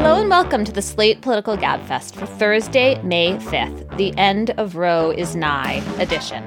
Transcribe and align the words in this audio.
Hello 0.00 0.20
and 0.20 0.30
welcome 0.30 0.64
to 0.64 0.70
the 0.70 0.80
Slate 0.80 1.22
Political 1.22 1.56
Gabfest 1.56 2.14
for 2.14 2.24
Thursday, 2.24 3.02
May 3.02 3.36
5th, 3.36 3.96
the 3.96 4.16
end 4.16 4.50
of 4.50 4.76
Roe 4.76 5.10
is 5.10 5.34
nigh 5.34 5.82
edition. 5.98 6.44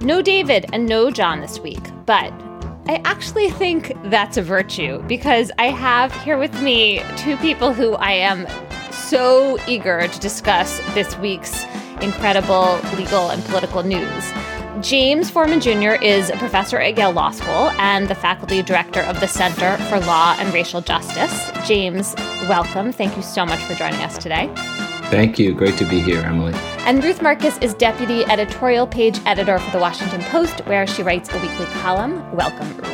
No 0.00 0.22
David 0.22 0.64
and 0.72 0.86
no 0.86 1.10
John 1.10 1.42
this 1.42 1.60
week, 1.60 1.82
but 2.06 2.32
I 2.86 3.02
actually 3.04 3.50
think 3.50 3.92
that's 4.04 4.38
a 4.38 4.42
virtue 4.42 5.02
because 5.02 5.52
I 5.58 5.66
have 5.66 6.10
here 6.22 6.38
with 6.38 6.62
me 6.62 7.02
two 7.18 7.36
people 7.36 7.74
who 7.74 7.96
I 7.96 8.12
am 8.12 8.46
so 8.90 9.58
eager 9.68 10.08
to 10.08 10.20
discuss 10.20 10.80
this 10.94 11.18
week's 11.18 11.64
incredible 12.00 12.80
legal 12.96 13.28
and 13.28 13.44
political 13.44 13.82
news. 13.82 14.32
James 14.82 15.28
Forman 15.30 15.60
Jr. 15.60 16.00
is 16.02 16.30
a 16.30 16.36
professor 16.36 16.78
at 16.78 16.96
Yale 16.96 17.10
Law 17.12 17.30
School 17.30 17.70
and 17.80 18.06
the 18.08 18.14
faculty 18.14 18.62
director 18.62 19.00
of 19.00 19.18
the 19.18 19.26
Center 19.26 19.76
for 19.88 19.98
Law 20.00 20.36
and 20.38 20.52
Racial 20.54 20.80
Justice. 20.80 21.50
James, 21.66 22.14
welcome. 22.48 22.92
Thank 22.92 23.16
you 23.16 23.22
so 23.22 23.44
much 23.44 23.60
for 23.64 23.74
joining 23.74 24.00
us 24.02 24.18
today. 24.18 24.48
Thank 25.10 25.38
you. 25.38 25.52
Great 25.54 25.76
to 25.78 25.84
be 25.84 26.00
here, 26.00 26.20
Emily. 26.20 26.52
And 26.80 27.02
Ruth 27.02 27.20
Marcus 27.22 27.58
is 27.58 27.74
deputy 27.74 28.24
editorial 28.26 28.86
page 28.86 29.18
editor 29.26 29.58
for 29.58 29.70
the 29.72 29.78
Washington 29.78 30.20
Post, 30.24 30.60
where 30.66 30.86
she 30.86 31.02
writes 31.02 31.28
a 31.32 31.38
weekly 31.40 31.66
column. 31.80 32.30
Welcome, 32.36 32.68
Ruth. 32.76 32.86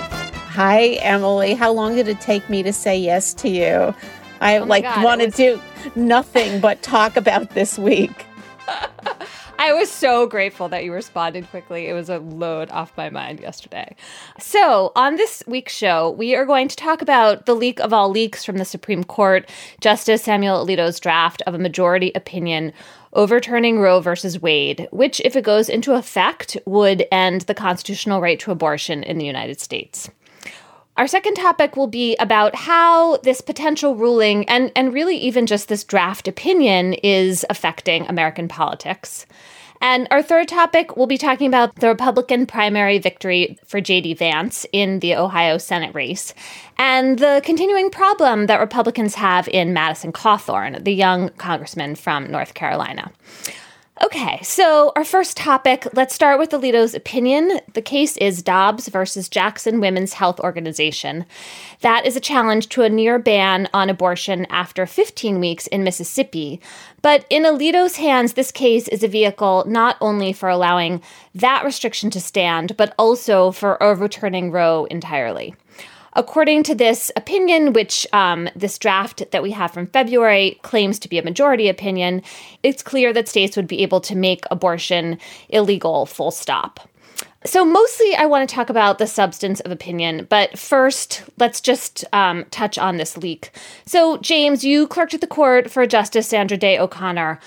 Hi, 0.55 0.91
Emily. 1.03 1.55
How 1.55 1.71
long 1.73 1.97
did 1.97 2.09
it 2.09 2.21
take 2.21 2.49
me 2.49 2.63
to 2.63 2.73
say 2.73 2.97
yes 2.97 3.35
to 3.35 3.49
you? 3.49 3.95
I 4.41 4.59
Oh 4.59 4.65
like 4.65 4.85
God, 4.85 5.05
want 5.05 5.21
to 5.21 5.27
was- 5.27 5.35
do 5.37 5.61
nothing 5.97 6.61
but 6.61 6.81
talk 6.83 7.17
about 7.17 7.51
this 7.51 7.79
week. 7.79 8.25
I 9.65 9.73
was 9.73 9.91
so 9.91 10.27
grateful 10.27 10.69
that 10.69 10.85
you 10.85 10.93
responded 10.93 11.49
quickly. 11.49 11.87
It 11.87 11.95
was 11.95 12.11
a 12.11 12.19
load 12.19 12.71
off 12.71 12.95
my 12.99 13.09
mind 13.09 13.41
yesterday. 13.41 13.97
So, 14.39 14.93
on 14.95 15.17
this 15.17 15.43
week's 15.47 15.75
show, 15.75 16.11
we 16.11 16.35
are 16.35 16.45
going 16.45 16.69
to 16.69 16.77
talk 16.77 17.01
about 17.01 17.47
the 17.47 17.55
leak 17.55 17.81
of 17.81 17.91
all 17.91 18.11
leaks 18.11 18.45
from 18.45 18.59
the 18.59 18.67
Supreme 18.67 19.05
Court, 19.05 19.49
Justice 19.81 20.23
Samuel 20.23 20.67
Alito's 20.67 21.01
draft 21.01 21.41
of 21.47 21.55
a 21.55 21.59
majority 21.59 22.13
opinion 22.15 22.75
overturning 23.15 23.79
Roe 23.79 24.01
versus 24.01 24.39
Wade, 24.39 24.87
which, 24.91 25.19
if 25.25 25.35
it 25.35 25.45
goes 25.45 25.71
into 25.71 25.95
effect, 25.95 26.59
would 26.67 27.07
end 27.11 27.43
the 27.43 27.55
constitutional 27.55 28.21
right 28.21 28.39
to 28.41 28.51
abortion 28.51 29.03
in 29.03 29.17
the 29.17 29.25
United 29.25 29.63
States. 29.63 30.11
Our 30.97 31.09
second 31.09 31.35
topic 31.35 31.77
will 31.77 31.89
be 31.89 32.15
about 32.17 32.55
how 32.55 33.17
this 33.19 33.41
potential 33.41 33.97
ruling 33.97 34.49
and, 34.49 34.71
and 34.77 34.95
really 34.95 35.17
even 35.17 35.47
just 35.47 35.69
this 35.69 35.83
draft 35.83 36.29
opinion 36.29 36.93
is 36.95 37.45
affecting 37.51 38.07
American 38.07 38.47
politics. 38.47 39.27
And 39.81 40.07
our 40.13 40.23
third 40.23 40.47
topic, 40.47 40.97
we'll 40.97 41.09
be 41.09 41.19
talking 41.19 41.49
about 41.49 41.75
the 41.77 41.89
Republican 41.89 42.47
primary 42.47 42.99
victory 42.99 43.59
for 43.67 43.81
J.D. 43.81 44.15
Vance 44.15 44.65
in 44.73 45.01
the 45.01 45.17
Ohio 45.17 45.59
Senate 45.59 45.95
race 45.97 46.33
and 46.79 47.19
the 47.19 47.43
continuing 47.45 47.91
problem 47.91 48.47
that 48.47 48.61
Republicans 48.61 49.17
have 49.17 49.49
in 49.49 49.73
Madison 49.73 50.13
Cawthorn, 50.13 50.85
the 50.85 50.95
young 50.95 51.31
congressman 51.31 51.97
from 51.97 52.31
North 52.31 52.55
Carolina. 52.55 53.11
Okay, 54.03 54.41
so 54.43 54.93
our 54.97 55.05
first 55.05 55.37
topic, 55.37 55.87
let's 55.93 56.17
start 56.17 56.41
with 56.41 56.51
Alito's 56.51 56.97
opinion. 56.97 57.61
The 57.75 57.81
case 57.81 58.17
is 58.17 58.43
Dobbs 58.43 58.89
versus 58.89 59.29
Jackson 59.29 59.79
Women's 59.79 60.15
Health 60.15 60.41
Organization. 60.41 61.25
That 61.81 62.05
is 62.05 62.17
a 62.17 62.21
challenge 62.21 62.69
to 62.71 62.83
a 62.83 62.89
near 62.89 63.21
ban 63.21 63.69
on 63.73 63.89
abortion 63.89 64.47
after 64.47 64.85
15 64.85 65.39
weeks 65.39 65.69
in 65.69 65.85
Mississippi. 65.85 66.61
But 67.03 67.25
in 67.31 67.45
Alito's 67.45 67.95
hands, 67.95 68.33
this 68.33 68.51
case 68.51 68.89
is 68.89 69.05
a 69.05 69.09
vehicle 69.09 69.63
not 69.69 69.97
only 70.01 70.33
for 70.33 70.49
allowing 70.49 71.01
that 71.33 71.65
restriction 71.65 72.11
to 72.11 72.21
stand, 72.21 72.77
but 72.77 72.95
also 72.99 73.53
for 73.53 73.81
overturning 73.81 74.51
Roe 74.51 74.87
entirely. 74.87 75.55
According 76.17 76.63
to 76.65 76.75
this 76.75 77.11
opinion, 77.17 77.73
which 77.73 78.07
um, 78.13 78.49
this 78.55 78.79
draft 78.79 79.31
that 79.33 79.43
we 79.43 79.51
have 79.51 79.73
from 79.73 79.89
February 79.89 80.59
claims 80.63 80.99
to 81.01 81.09
be 81.09 81.19
a 81.19 81.25
majority 81.25 81.69
opinion, 81.69 82.23
it's 82.63 82.83
clear 82.83 83.13
that 83.13 83.29
states 83.29 83.57
would 83.57 83.67
be 83.67 83.83
able 83.83 84.01
to 84.03 84.15
make 84.15 84.45
abortion 84.51 85.19
illegal, 85.49 86.07
full 86.07 86.31
stop. 86.31 86.89
So, 87.47 87.65
mostly 87.65 88.15
I 88.15 88.25
want 88.25 88.49
to 88.49 88.55
talk 88.55 88.71
about 88.71 88.99
the 88.99 89.07
substance 89.07 89.61
of 89.61 89.71
opinion, 89.71 90.27
but 90.31 90.59
first, 90.59 91.25
let's 91.39 91.61
just 91.61 92.05
um, 92.13 92.47
touch 92.51 92.79
on 92.79 92.97
this 92.97 93.19
leak. 93.19 93.51
So, 93.85 94.17
James, 94.19 94.65
you 94.65 94.87
clerked 94.87 95.13
at 95.15 95.21
the 95.21 95.27
court 95.27 95.71
for 95.71 95.87
Justice 95.87 96.27
Sandra 96.27 96.57
Day 96.57 96.79
O'Connor. 96.79 97.39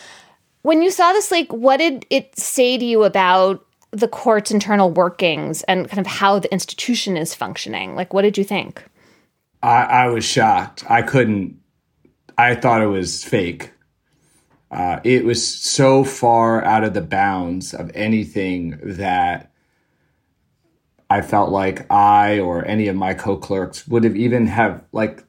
When 0.62 0.84
you 0.84 0.92
saw 0.92 1.14
this 1.14 1.32
leak, 1.32 1.52
what 1.52 1.78
did 1.78 2.06
it 2.10 2.38
say 2.38 2.78
to 2.78 2.86
you 2.86 3.06
about 3.06 3.66
the 4.00 4.08
court's 4.08 4.52
internal 4.52 4.92
workings 4.92 5.64
and 5.64 5.90
kind 5.90 6.00
of 6.00 6.08
how 6.08 6.40
the 6.40 6.52
institution 6.52 7.18
is 7.18 7.34
functioning? 7.34 7.96
Like, 7.96 8.14
what 8.14 8.22
did 8.22 8.38
you 8.38 8.44
think? 8.44 8.84
I, 9.64 9.84
I 9.84 10.08
was 10.08 10.24
shocked. 10.24 10.84
I 10.90 11.02
couldn't. 11.02 11.60
I 12.38 12.56
thought 12.56 12.82
it 12.82 12.88
was 12.88 13.24
fake. 13.24 13.72
Uh, 14.70 15.00
it 15.04 15.26
was 15.26 15.46
so 15.46 16.04
far 16.04 16.64
out 16.64 16.84
of 16.84 16.94
the 16.94 17.02
bounds 17.02 17.74
of 17.74 17.90
anything 17.96 18.78
that 18.84 19.52
I 21.10 21.22
felt 21.22 21.52
like 21.52 21.90
I 21.92 22.40
or 22.40 22.66
any 22.66 22.88
of 22.88 22.96
my 22.96 23.14
co-clerks 23.14 23.88
would 23.88 24.04
have 24.04 24.16
even 24.16 24.48
have 24.48 24.84
like 24.92 25.24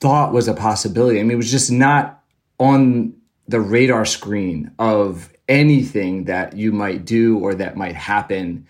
thought 0.00 0.32
was 0.32 0.48
a 0.48 0.54
possibility. 0.54 1.20
I 1.20 1.22
mean, 1.22 1.32
it 1.32 1.36
was 1.36 1.50
just 1.50 1.70
not 1.70 2.22
on 2.58 3.14
the 3.46 3.60
radar 3.60 4.04
screen 4.04 4.72
of 4.78 5.30
anything 5.50 6.24
that 6.24 6.56
you 6.56 6.72
might 6.72 7.04
do 7.04 7.38
or 7.38 7.54
that 7.56 7.76
might 7.76 7.96
happen. 7.96 8.66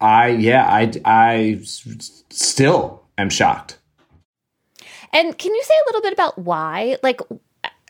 I 0.00 0.28
yeah, 0.30 0.66
I 0.66 0.90
I 1.04 1.60
still 1.62 3.04
am 3.18 3.30
shocked. 3.30 3.78
And 5.12 5.36
can 5.36 5.54
you 5.54 5.62
say 5.62 5.74
a 5.74 5.86
little 5.88 6.02
bit 6.02 6.12
about 6.12 6.38
why? 6.38 6.96
Like, 7.02 7.20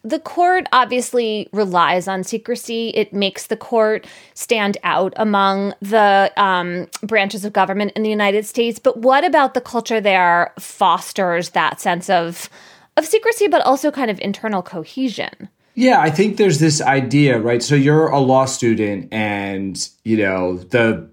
the 0.02 0.18
court 0.18 0.66
obviously 0.72 1.48
relies 1.52 2.08
on 2.08 2.24
secrecy. 2.24 2.88
It 2.90 3.12
makes 3.12 3.48
the 3.48 3.56
court 3.56 4.06
stand 4.32 4.78
out 4.82 5.12
among 5.16 5.74
the 5.82 6.32
um, 6.36 6.88
branches 7.02 7.44
of 7.44 7.52
government 7.52 7.92
in 7.94 8.02
the 8.02 8.08
United 8.10 8.46
States. 8.46 8.78
But 8.78 8.96
what 8.96 9.24
about 9.24 9.52
the 9.52 9.60
culture 9.60 10.00
there 10.00 10.54
fosters 10.58 11.50
that 11.50 11.80
sense 11.80 12.08
of 12.08 12.48
of 12.96 13.06
secrecy, 13.06 13.46
but 13.46 13.62
also 13.62 13.90
kind 13.90 14.10
of 14.10 14.18
internal 14.20 14.62
cohesion? 14.62 15.48
Yeah, 15.80 15.98
I 15.98 16.10
think 16.10 16.36
there's 16.36 16.58
this 16.58 16.82
idea, 16.82 17.38
right? 17.38 17.62
So 17.62 17.74
you're 17.74 18.08
a 18.08 18.18
law 18.18 18.44
student 18.44 19.08
and, 19.14 19.88
you 20.04 20.18
know, 20.18 20.58
the 20.58 21.08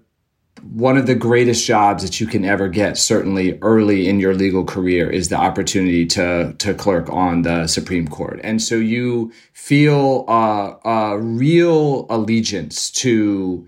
one 0.62 0.98
of 0.98 1.06
the 1.06 1.14
greatest 1.14 1.66
jobs 1.66 2.02
that 2.02 2.20
you 2.20 2.26
can 2.26 2.44
ever 2.44 2.68
get, 2.68 2.98
certainly 2.98 3.58
early 3.62 4.06
in 4.10 4.20
your 4.20 4.34
legal 4.34 4.64
career, 4.64 5.08
is 5.08 5.30
the 5.30 5.36
opportunity 5.36 6.04
to 6.08 6.52
to 6.58 6.74
clerk 6.74 7.08
on 7.08 7.42
the 7.42 7.66
Supreme 7.66 8.08
Court, 8.08 8.40
and 8.44 8.60
so 8.60 8.74
you 8.74 9.32
feel 9.54 10.26
uh, 10.28 10.74
a 10.84 11.18
real 11.18 12.06
allegiance 12.10 12.90
to 12.90 13.66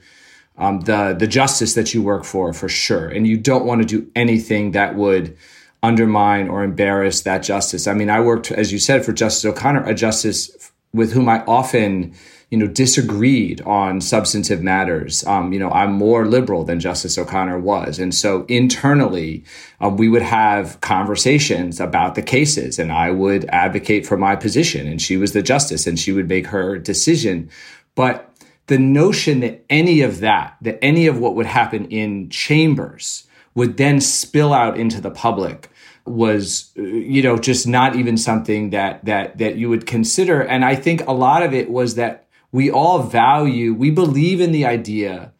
um, 0.58 0.80
the 0.80 1.16
the 1.18 1.26
justice 1.26 1.72
that 1.74 1.94
you 1.94 2.02
work 2.02 2.24
for, 2.24 2.52
for 2.52 2.68
sure, 2.68 3.08
and 3.08 3.26
you 3.26 3.38
don't 3.38 3.64
want 3.64 3.80
to 3.80 3.86
do 3.86 4.10
anything 4.14 4.72
that 4.72 4.96
would 4.96 5.34
undermine 5.82 6.48
or 6.48 6.62
embarrass 6.62 7.22
that 7.22 7.42
justice. 7.42 7.86
I 7.86 7.94
mean, 7.94 8.10
I 8.10 8.20
worked, 8.20 8.50
as 8.52 8.72
you 8.72 8.78
said, 8.78 9.04
for 9.04 9.12
Justice 9.12 9.44
O'Connor, 9.46 9.84
a 9.84 9.94
justice 9.94 10.50
with 10.92 11.12
whom 11.12 11.28
I 11.28 11.44
often 11.44 12.14
you 12.50 12.58
know, 12.58 12.66
disagreed 12.66 13.60
on 13.62 14.00
substantive 14.00 14.60
matters. 14.60 15.24
Um, 15.24 15.52
you 15.52 15.58
know, 15.60 15.70
I'm 15.70 15.92
more 15.92 16.26
liberal 16.26 16.64
than 16.64 16.80
Justice 16.80 17.16
O'Connor 17.16 17.60
was. 17.60 18.00
And 18.00 18.12
so 18.12 18.44
internally, 18.48 19.44
uh, 19.80 19.88
we 19.88 20.08
would 20.08 20.22
have 20.22 20.80
conversations 20.80 21.78
about 21.78 22.16
the 22.16 22.22
cases 22.22 22.80
and 22.80 22.90
I 22.90 23.12
would 23.12 23.44
advocate 23.46 24.04
for 24.04 24.16
my 24.16 24.34
position 24.34 24.88
and 24.88 25.00
she 25.00 25.16
was 25.16 25.32
the 25.32 25.42
justice 25.42 25.86
and 25.86 25.98
she 25.98 26.10
would 26.10 26.28
make 26.28 26.48
her 26.48 26.76
decision. 26.76 27.48
But 27.94 28.28
the 28.66 28.78
notion 28.78 29.40
that 29.40 29.64
any 29.70 30.00
of 30.00 30.18
that, 30.18 30.56
that 30.60 30.82
any 30.82 31.06
of 31.06 31.18
what 31.18 31.36
would 31.36 31.46
happen 31.46 31.86
in 31.86 32.30
chambers 32.30 33.28
would 33.54 33.76
then 33.76 34.00
spill 34.00 34.52
out 34.52 34.76
into 34.76 35.00
the 35.00 35.10
public 35.10 35.69
was 36.06 36.72
uh, 36.78 36.82
you 36.82 37.22
know 37.22 37.36
just 37.36 37.66
not 37.66 37.96
even 37.96 38.16
something 38.16 38.70
that 38.70 39.04
that 39.04 39.38
that 39.38 39.56
you 39.56 39.68
would 39.68 39.86
consider 39.86 40.40
and 40.40 40.64
i 40.64 40.74
think 40.74 41.06
a 41.06 41.12
lot 41.12 41.42
of 41.42 41.52
it 41.52 41.70
was 41.70 41.94
that 41.94 42.26
we 42.52 42.70
all 42.70 43.02
value 43.02 43.74
we 43.74 43.90
believe 43.90 44.40
in 44.40 44.52
the 44.52 44.64
idea 44.64 45.32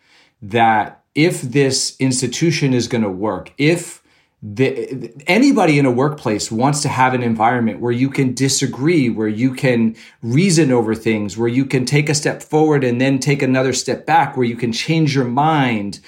that 0.42 1.00
if 1.14 1.42
this 1.42 1.96
institution 1.98 2.72
is 2.72 2.88
going 2.88 3.02
to 3.02 3.10
work, 3.10 3.52
if 3.58 4.02
the, 4.42 5.12
anybody 5.26 5.78
in 5.78 5.84
a 5.84 5.90
workplace 5.90 6.50
wants 6.50 6.80
to 6.82 6.88
have 6.88 7.12
an 7.12 7.22
environment 7.22 7.80
where 7.80 7.92
you 7.92 8.08
can 8.08 8.32
disagree, 8.32 9.10
where 9.10 9.28
you 9.28 9.52
can 9.52 9.96
reason 10.22 10.70
over 10.70 10.94
things, 10.94 11.36
where 11.36 11.48
you 11.48 11.66
can 11.66 11.84
take 11.84 12.08
a 12.08 12.14
step 12.14 12.42
forward 12.42 12.82
and 12.82 13.00
then 13.00 13.18
take 13.18 13.42
another 13.42 13.72
step 13.72 14.06
back, 14.06 14.36
where 14.36 14.46
you 14.46 14.56
can 14.56 14.72
change 14.72 15.14
your 15.14 15.26
mind. 15.26 16.00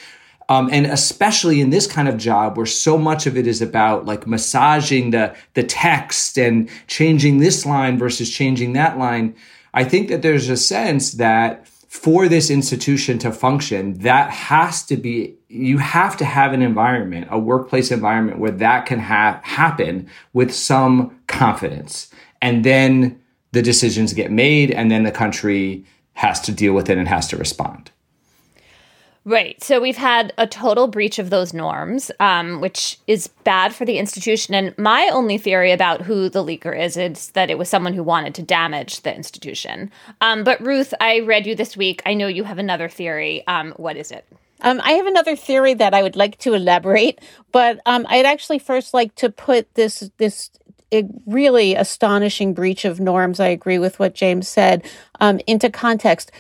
Um, 0.53 0.69
and 0.71 0.85
especially 0.85 1.63
in 1.63 1.71
this 1.71 1.87
kind 1.87 2.09
of 2.09 2.19
job 2.19 2.59
where 2.59 2.67
so 2.67 2.99
much 2.99 3.27
of 3.27 3.39
it 3.39 3.47
is 3.47 3.63
about 3.63 4.05
like 4.05 4.27
massaging 4.27 5.11
the 5.11 5.35
the 5.55 5.63
text 5.63 6.37
and 6.37 6.69
changing 6.89 7.39
this 7.39 7.65
line 7.65 7.97
versus 7.97 8.29
changing 8.29 8.75
that 8.75 8.99
line, 8.99 9.35
I 9.73 9.85
think 9.85 10.09
that 10.09 10.21
there's 10.21 10.51
a 10.51 10.57
sense 10.57 11.13
that 11.13 11.67
for 11.89 12.29
this 12.29 12.51
institution 12.51 13.19
to 13.21 13.33
function, 13.33 13.95
that 14.01 14.29
has 14.31 14.83
to 14.85 14.97
be, 14.97 15.35
you 15.49 15.79
have 15.79 16.17
to 16.19 16.25
have 16.25 16.53
an 16.53 16.63
environment, 16.63 17.29
a 17.31 17.39
workplace 17.39 17.91
environment 17.91 18.39
where 18.39 18.51
that 18.51 18.85
can 18.85 18.99
ha- 18.99 19.41
happen 19.45 20.09
with 20.35 20.53
some 20.53 21.19
confidence. 21.29 22.11
And 22.43 22.65
then 22.65 23.21
the 23.53 23.63
decisions 23.63 24.13
get 24.13 24.31
made, 24.31 24.71
and 24.71 24.91
then 24.91 25.05
the 25.05 25.13
country 25.13 25.85
has 26.15 26.41
to 26.43 26.53
deal 26.53 26.75
with 26.75 26.91
it 26.91 26.99
and 26.99 27.09
has 27.09 27.29
to 27.29 27.37
respond. 27.37 27.92
Right. 29.25 29.63
So 29.63 29.81
we've 29.81 29.97
had 29.97 30.33
a 30.37 30.49
total 30.49 30.89
breach 30.89 31.21
of 31.21 31.31
those 31.31 31.55
norms, 31.55 32.11
um, 32.19 32.61
which 32.61 32.99
is 33.07 33.29
bad 33.45 33.73
for 33.73 33.85
the 33.85 33.99
institution. 33.99 34.53
And 34.53 34.77
my 34.77 35.09
only 35.13 35.39
theory 35.39 35.71
about 35.71 36.03
who 36.03 36.29
the 36.29 36.45
leaker 36.45 36.77
is 36.77 36.97
is 36.97 37.31
that 37.31 37.49
it 37.49 37.57
was 37.57 37.69
someone 37.69 37.93
who 37.93 38.03
wanted 38.03 38.35
to 38.35 38.43
damage 38.43 39.03
the 39.03 39.15
institution. 39.15 39.93
Um, 40.21 40.43
but 40.43 40.61
Ruth, 40.61 40.93
I 41.01 41.21
read 41.21 41.47
you 41.47 41.55
this 41.55 41.77
week. 41.77 42.03
I 42.05 42.15
know 42.15 42.27
you 42.27 42.43
have 42.43 42.59
another 42.59 42.89
theory. 42.89 43.47
Um, 43.47 43.73
what 43.77 43.97
is 43.97 44.11
it? 44.11 44.27
Um, 44.63 44.81
I 44.83 44.93
have 44.93 45.07
another 45.07 45.37
theory 45.37 45.75
that 45.75 45.95
I 45.95 46.03
would 46.03 46.17
like 46.17 46.39
to 46.39 46.55
elaborate, 46.55 47.21
but 47.53 47.81
um, 47.87 48.07
I'd 48.09 48.27
actually 48.27 48.59
first 48.59 48.95
like 48.95 49.15
to 49.17 49.29
put 49.29 49.73
this 49.75 50.11
this 50.19 50.51
really 51.27 51.75
astonishing 51.75 52.53
breach 52.55 52.85
of 52.85 53.01
norms. 53.01 53.41
I 53.41 53.49
agree 53.49 53.79
with 53.79 53.99
what 53.99 54.15
James 54.15 54.47
said 54.47 54.85
um, 55.21 55.41
into 55.47 55.71
context 55.71 56.31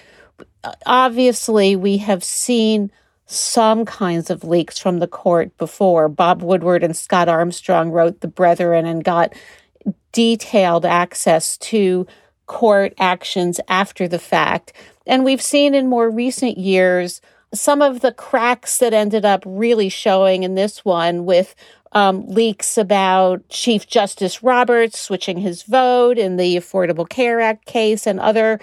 obviously 0.86 1.76
we 1.76 1.98
have 1.98 2.22
seen 2.24 2.90
some 3.26 3.84
kinds 3.84 4.30
of 4.30 4.44
leaks 4.44 4.78
from 4.78 4.98
the 4.98 5.06
court 5.06 5.56
before. 5.56 6.08
Bob 6.08 6.42
Woodward 6.42 6.82
and 6.82 6.96
Scott 6.96 7.28
Armstrong 7.28 7.90
wrote 7.90 8.20
The 8.20 8.28
Brethren 8.28 8.84
and 8.84 9.02
got 9.02 9.34
detailed 10.12 10.84
access 10.84 11.56
to 11.58 12.06
court 12.46 12.92
actions 12.98 13.60
after 13.68 14.06
the 14.06 14.18
fact. 14.18 14.72
And 15.06 15.24
we've 15.24 15.42
seen 15.42 15.74
in 15.74 15.88
more 15.88 16.10
recent 16.10 16.58
years 16.58 17.20
some 17.54 17.82
of 17.82 18.00
the 18.00 18.12
cracks 18.12 18.78
that 18.78 18.94
ended 18.94 19.24
up 19.24 19.42
really 19.46 19.88
showing 19.88 20.42
in 20.42 20.54
this 20.54 20.84
one 20.84 21.24
with 21.24 21.54
um, 21.92 22.26
leaks 22.26 22.78
about 22.78 23.46
Chief 23.48 23.86
Justice 23.86 24.42
Roberts 24.42 24.98
switching 24.98 25.38
his 25.38 25.62
vote 25.62 26.18
in 26.18 26.36
the 26.36 26.56
Affordable 26.56 27.08
Care 27.08 27.40
Act 27.40 27.66
case 27.66 28.06
and 28.06 28.18
other 28.18 28.60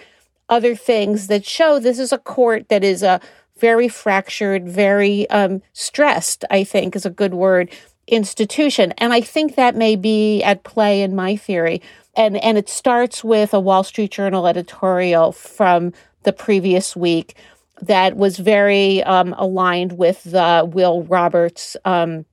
other 0.49 0.75
things 0.75 1.27
that 1.27 1.45
show 1.45 1.79
this 1.79 1.99
is 1.99 2.11
a 2.11 2.17
court 2.17 2.69
that 2.69 2.83
is 2.83 3.03
a 3.03 3.21
very 3.57 3.87
fractured, 3.87 4.67
very 4.67 5.29
um, 5.29 5.61
stressed, 5.73 6.45
I 6.49 6.63
think 6.63 6.95
is 6.95 7.05
a 7.05 7.09
good 7.09 7.33
word, 7.33 7.71
institution. 8.07 8.93
And 8.97 9.13
I 9.13 9.21
think 9.21 9.55
that 9.55 9.75
may 9.75 9.95
be 9.95 10.41
at 10.43 10.63
play 10.63 11.01
in 11.01 11.15
my 11.15 11.35
theory. 11.35 11.81
And, 12.15 12.37
and 12.37 12.57
it 12.57 12.69
starts 12.69 13.23
with 13.23 13.53
a 13.53 13.59
Wall 13.59 13.83
Street 13.83 14.11
Journal 14.11 14.47
editorial 14.47 15.31
from 15.31 15.93
the 16.23 16.33
previous 16.33 16.95
week 16.95 17.35
that 17.81 18.17
was 18.17 18.37
very 18.37 19.03
um, 19.03 19.33
aligned 19.37 19.97
with 19.97 20.23
the 20.23 20.69
Will 20.69 21.03
Roberts 21.03 21.77
um, 21.85 22.25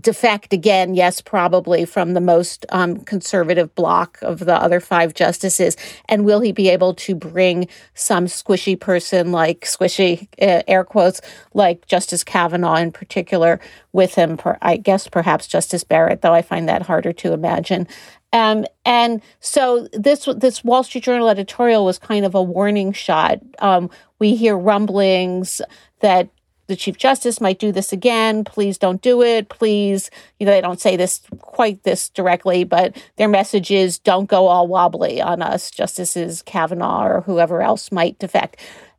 defect 0.00 0.52
again, 0.52 0.94
yes, 0.94 1.20
probably 1.20 1.84
from 1.84 2.14
the 2.14 2.20
most 2.20 2.66
um, 2.70 2.98
conservative 3.00 3.74
bloc 3.74 4.18
of 4.22 4.40
the 4.40 4.54
other 4.54 4.80
five 4.80 5.14
justices. 5.14 5.76
And 6.08 6.24
will 6.24 6.40
he 6.40 6.52
be 6.52 6.68
able 6.68 6.94
to 6.94 7.14
bring 7.14 7.68
some 7.94 8.26
squishy 8.26 8.78
person 8.78 9.32
like 9.32 9.60
squishy, 9.62 10.28
uh, 10.40 10.62
air 10.68 10.84
quotes, 10.84 11.20
like 11.54 11.86
Justice 11.86 12.24
Kavanaugh 12.24 12.76
in 12.76 12.92
particular 12.92 13.60
with 13.92 14.14
him? 14.14 14.36
Per, 14.36 14.58
I 14.60 14.76
guess 14.76 15.08
perhaps 15.08 15.46
Justice 15.46 15.84
Barrett, 15.84 16.22
though 16.22 16.34
I 16.34 16.42
find 16.42 16.68
that 16.68 16.82
harder 16.82 17.12
to 17.14 17.32
imagine. 17.32 17.86
Um, 18.32 18.64
and 18.84 19.22
so 19.40 19.88
this 19.92 20.28
this 20.36 20.62
Wall 20.62 20.84
Street 20.84 21.04
Journal 21.04 21.28
editorial 21.28 21.84
was 21.84 21.98
kind 21.98 22.24
of 22.24 22.34
a 22.34 22.42
warning 22.42 22.92
shot. 22.92 23.40
Um, 23.58 23.90
we 24.18 24.36
hear 24.36 24.56
rumblings 24.56 25.60
that 26.00 26.28
the 26.70 26.76
Chief 26.76 26.96
Justice 26.96 27.40
might 27.40 27.58
do 27.58 27.72
this 27.72 27.92
again. 27.92 28.44
Please 28.44 28.78
don't 28.78 29.02
do 29.02 29.22
it. 29.22 29.48
Please, 29.48 30.08
you 30.38 30.46
know, 30.46 30.52
they 30.52 30.60
don't 30.60 30.80
say 30.80 30.96
this 30.96 31.20
quite 31.40 31.82
this 31.82 32.08
directly, 32.08 32.62
but 32.62 32.96
their 33.16 33.28
message 33.28 33.72
is 33.72 33.98
don't 33.98 34.30
go 34.30 34.46
all 34.46 34.68
wobbly 34.68 35.20
on 35.20 35.42
us, 35.42 35.68
Justices 35.70 36.42
Kavanaugh 36.42 37.04
or 37.04 37.20
whoever 37.22 37.60
else 37.60 37.90
might 37.90 38.20
defect. 38.20 38.56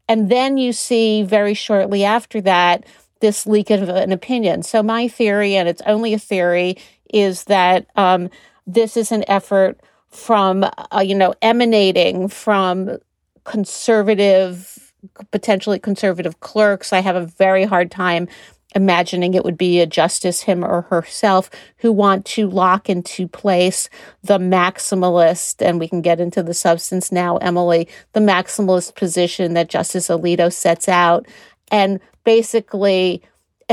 And 0.09 0.29
then 0.29 0.57
you 0.57 0.73
see 0.73 1.23
very 1.23 1.53
shortly 1.53 2.03
after 2.03 2.41
that 2.41 2.85
this 3.21 3.47
leak 3.47 3.69
of 3.69 3.88
an 3.88 4.12
opinion. 4.12 4.63
So 4.63 4.83
my 4.83 5.07
theory, 5.07 5.56
and 5.56 5.69
it's 5.69 5.81
only 5.85 6.13
a 6.13 6.19
theory, 6.19 6.75
is 7.13 7.45
that 7.45 7.88
um, 7.95 8.29
this 8.68 8.97
is 8.97 9.13
an 9.13 9.23
effort 9.29 9.79
from, 10.09 10.65
uh, 10.65 11.00
you 11.00 11.15
know, 11.15 11.33
emanating 11.41 12.27
from 12.27 12.97
conservative 13.45 14.91
potentially 15.31 15.80
conservative 15.80 16.39
clerks. 16.39 16.94
I 16.94 17.00
have 17.00 17.15
a 17.15 17.25
very 17.25 17.65
hard 17.65 17.92
time 17.92 18.27
imagining 18.74 19.33
it 19.33 19.44
would 19.44 19.57
be 19.57 19.80
a 19.80 19.86
justice, 19.86 20.42
him 20.42 20.63
or 20.63 20.83
herself, 20.83 21.50
who 21.77 21.92
want 21.92 22.25
to 22.25 22.50
lock 22.50 22.89
into 22.89 23.27
place 23.27 23.89
the 24.24 24.38
maximalist, 24.38 25.65
and 25.65 25.80
we 25.80 25.88
can 25.88 26.01
get 26.01 26.19
into 26.19 26.42
the 26.42 26.53
substance 26.53 27.12
now, 27.12 27.38
Emily, 27.38 27.88
the 28.13 28.19
maximalist 28.19 28.95
position 28.95 29.53
that 29.56 29.69
Justice 29.69 30.07
Alito 30.07 30.51
sets 30.51 30.88
out, 30.88 31.27
and 31.69 32.00
basically 32.24 33.21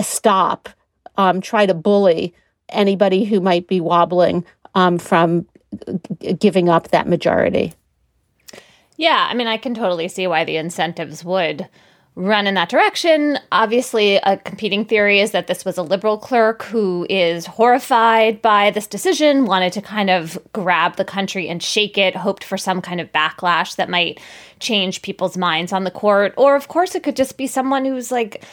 stop, 0.00 0.69
um, 1.16 1.40
try 1.40 1.66
to 1.66 1.74
bully 1.74 2.34
anybody 2.69 3.24
who 3.24 3.40
might 3.40 3.66
be 3.66 3.81
wobbling 3.81 4.44
um, 4.74 4.98
from 4.98 5.46
giving 6.38 6.69
up 6.69 6.88
that 6.88 7.08
majority. 7.08 7.72
Yeah, 8.98 9.28
I 9.30 9.34
mean, 9.34 9.46
I 9.46 9.56
can 9.56 9.74
totally 9.74 10.08
see 10.08 10.26
why 10.26 10.44
the 10.44 10.56
incentives 10.56 11.24
would 11.24 11.68
run 12.16 12.48
in 12.48 12.54
that 12.54 12.68
direction. 12.68 13.38
Obviously, 13.52 14.16
a 14.16 14.36
competing 14.38 14.84
theory 14.84 15.20
is 15.20 15.31
that 15.31 15.46
this 15.46 15.64
was 15.64 15.78
a 15.78 15.84
liberal 15.84 16.19
clerk 16.19 16.64
who 16.64 17.06
is 17.08 17.46
horrified 17.46 18.43
by 18.43 18.72
this 18.72 18.88
decision, 18.88 19.44
wanted 19.44 19.72
to 19.74 19.81
kind 19.81 20.10
of 20.10 20.36
grab 20.52 20.96
the 20.96 21.05
country 21.05 21.48
and 21.48 21.62
shake 21.62 21.96
it, 21.96 22.17
hoped 22.17 22.43
for 22.43 22.58
some 22.58 22.82
kind 22.82 23.00
of 23.00 23.12
backlash 23.12 23.76
that 23.76 23.88
might 23.88 24.19
change 24.58 25.00
people's 25.02 25.36
minds 25.36 25.72
on 25.72 25.84
the 25.84 25.93
court. 25.93 26.34
Or, 26.36 26.56
of 26.56 26.67
course, 26.67 26.96
it 26.96 27.05
could 27.05 27.14
just 27.14 27.36
be 27.36 27.46
someone 27.46 27.84
who's 27.84 28.10
like, 28.10 28.44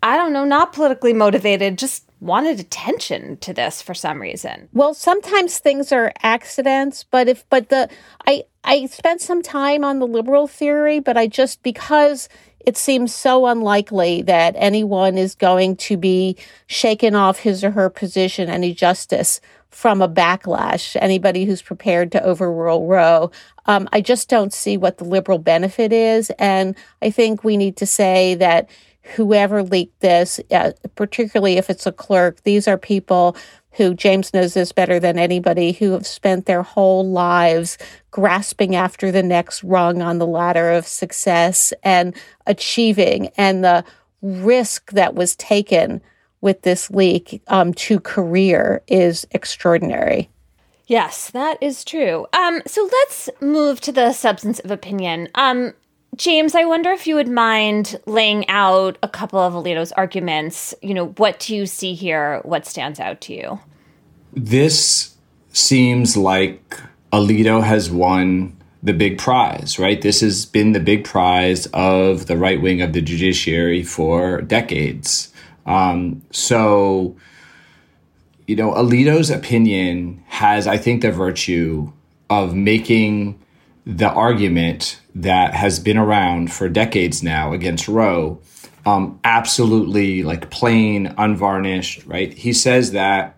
I 0.00 0.16
don't 0.16 0.32
know, 0.32 0.44
not 0.44 0.72
politically 0.72 1.12
motivated, 1.12 1.76
just 1.76 2.07
wanted 2.20 2.58
attention 2.58 3.36
to 3.38 3.52
this 3.52 3.80
for 3.80 3.94
some 3.94 4.20
reason. 4.20 4.68
Well, 4.72 4.94
sometimes 4.94 5.58
things 5.58 5.92
are 5.92 6.12
accidents, 6.22 7.04
but 7.10 7.28
if 7.28 7.48
but 7.48 7.68
the 7.68 7.88
I 8.26 8.44
I 8.64 8.86
spent 8.86 9.20
some 9.20 9.42
time 9.42 9.84
on 9.84 9.98
the 9.98 10.06
liberal 10.06 10.46
theory, 10.46 11.00
but 11.00 11.16
I 11.16 11.26
just 11.26 11.62
because 11.62 12.28
it 12.60 12.76
seems 12.76 13.14
so 13.14 13.46
unlikely 13.46 14.22
that 14.22 14.54
anyone 14.58 15.16
is 15.16 15.34
going 15.34 15.76
to 15.76 15.96
be 15.96 16.36
shaken 16.66 17.14
off 17.14 17.38
his 17.38 17.64
or 17.64 17.70
her 17.70 17.88
position 17.88 18.50
any 18.50 18.74
justice 18.74 19.40
from 19.70 20.02
a 20.02 20.08
backlash. 20.08 20.96
Anybody 21.00 21.44
who's 21.44 21.62
prepared 21.62 22.10
to 22.12 22.22
overrule 22.22 22.86
Roe, 22.86 23.30
um, 23.66 23.88
I 23.92 24.00
just 24.00 24.28
don't 24.28 24.52
see 24.52 24.76
what 24.76 24.98
the 24.98 25.04
liberal 25.04 25.38
benefit 25.38 25.92
is, 25.92 26.30
and 26.38 26.74
I 27.00 27.10
think 27.10 27.44
we 27.44 27.56
need 27.56 27.76
to 27.76 27.86
say 27.86 28.34
that 28.34 28.68
whoever 29.14 29.62
leaked 29.62 30.00
this, 30.00 30.40
uh, 30.50 30.72
particularly 30.94 31.56
if 31.56 31.70
it's 31.70 31.86
a 31.86 31.92
clerk, 31.92 32.42
these 32.42 32.68
are 32.68 32.78
people 32.78 33.36
who 33.72 33.94
James 33.94 34.34
knows 34.34 34.54
this 34.54 34.72
better 34.72 34.98
than 34.98 35.18
anybody, 35.18 35.72
who 35.72 35.92
have 35.92 36.06
spent 36.06 36.46
their 36.46 36.62
whole 36.62 37.08
lives 37.08 37.78
grasping 38.10 38.74
after 38.74 39.12
the 39.12 39.22
next 39.22 39.62
rung 39.62 40.02
on 40.02 40.18
the 40.18 40.26
ladder 40.26 40.72
of 40.72 40.86
success 40.86 41.72
and 41.82 42.14
achieving. 42.46 43.28
And 43.36 43.62
the 43.62 43.84
risk 44.20 44.90
that 44.92 45.14
was 45.14 45.36
taken 45.36 46.00
with 46.40 46.62
this 46.62 46.90
leak 46.90 47.40
um, 47.48 47.72
to 47.74 48.00
career 48.00 48.82
is 48.88 49.26
extraordinary. 49.30 50.28
Yes, 50.86 51.30
that 51.30 51.62
is 51.62 51.84
true. 51.84 52.26
Um, 52.32 52.62
so 52.66 52.88
let's 52.90 53.28
move 53.40 53.80
to 53.82 53.92
the 53.92 54.12
substance 54.12 54.58
of 54.58 54.70
opinion. 54.70 55.28
Um, 55.34 55.74
James, 56.18 56.56
I 56.56 56.64
wonder 56.64 56.90
if 56.90 57.06
you 57.06 57.14
would 57.14 57.28
mind 57.28 57.96
laying 58.04 58.48
out 58.48 58.98
a 59.04 59.08
couple 59.08 59.38
of 59.38 59.52
Alito's 59.52 59.92
arguments. 59.92 60.74
You 60.82 60.92
know, 60.92 61.06
what 61.10 61.38
do 61.38 61.54
you 61.54 61.64
see 61.64 61.94
here? 61.94 62.40
What 62.42 62.66
stands 62.66 62.98
out 62.98 63.20
to 63.22 63.34
you? 63.34 63.60
This 64.32 65.14
seems 65.52 66.16
like 66.16 66.80
Alito 67.12 67.62
has 67.62 67.88
won 67.88 68.56
the 68.82 68.92
big 68.92 69.18
prize, 69.18 69.78
right? 69.78 70.02
This 70.02 70.20
has 70.20 70.44
been 70.44 70.72
the 70.72 70.80
big 70.80 71.04
prize 71.04 71.66
of 71.72 72.26
the 72.26 72.36
right 72.36 72.60
wing 72.60 72.82
of 72.82 72.92
the 72.92 73.00
judiciary 73.00 73.84
for 73.84 74.42
decades. 74.42 75.32
Um, 75.66 76.22
so, 76.32 77.16
you 78.48 78.56
know, 78.56 78.72
Alito's 78.72 79.30
opinion 79.30 80.24
has, 80.26 80.66
I 80.66 80.78
think, 80.78 81.02
the 81.02 81.12
virtue 81.12 81.92
of 82.28 82.56
making 82.56 83.40
the 83.88 84.10
argument 84.10 85.00
that 85.14 85.54
has 85.54 85.80
been 85.80 85.96
around 85.96 86.52
for 86.52 86.68
decades 86.68 87.22
now 87.22 87.54
against 87.54 87.88
Roe 87.88 88.38
um, 88.84 89.18
absolutely 89.24 90.22
like 90.22 90.50
plain, 90.50 91.14
unvarnished, 91.16 92.04
right? 92.04 92.32
He 92.32 92.52
says 92.52 92.92
that 92.92 93.36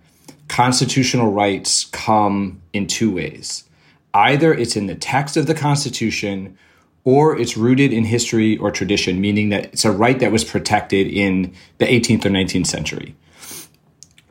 constitutional 0.48 1.32
rights 1.32 1.84
come 1.84 2.60
in 2.72 2.88
two 2.88 3.14
ways. 3.14 3.64
Either 4.12 4.52
it's 4.52 4.74
in 4.74 4.86
the 4.86 4.96
text 4.96 5.36
of 5.36 5.46
the 5.46 5.54
Constitution 5.54 6.58
or 7.04 7.38
it's 7.38 7.56
rooted 7.56 7.92
in 7.92 8.04
history 8.04 8.58
or 8.58 8.72
tradition, 8.72 9.20
meaning 9.20 9.50
that 9.50 9.66
it's 9.66 9.84
a 9.84 9.92
right 9.92 10.18
that 10.18 10.32
was 10.32 10.44
protected 10.44 11.06
in 11.06 11.54
the 11.78 11.86
18th 11.86 12.24
or 12.24 12.30
19th 12.30 12.66
century. 12.66 13.14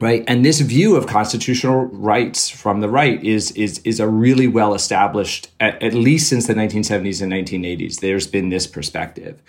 Right. 0.01 0.24
And 0.27 0.46
this 0.46 0.62
view 0.62 0.96
of 0.96 1.08
constitutional 1.08 1.86
rights 1.88 2.50
from 2.50 2.79
the 2.79 2.88
right 2.88 3.22
is 3.22 3.51
is 3.51 3.79
is 3.79 4.00
a 4.00 4.08
really 4.08 4.48
well 4.48 4.74
established, 4.74 5.50
at, 5.60 5.82
at 5.84 5.94
least 5.94 6.29
since 6.29 6.48
the 6.48 6.53
1970s 6.53 7.22
and 7.22 7.34
1980s. 7.34 8.00
There's 8.00 8.25
been 8.25 8.50
this 8.50 8.65
perspective. 8.65 9.41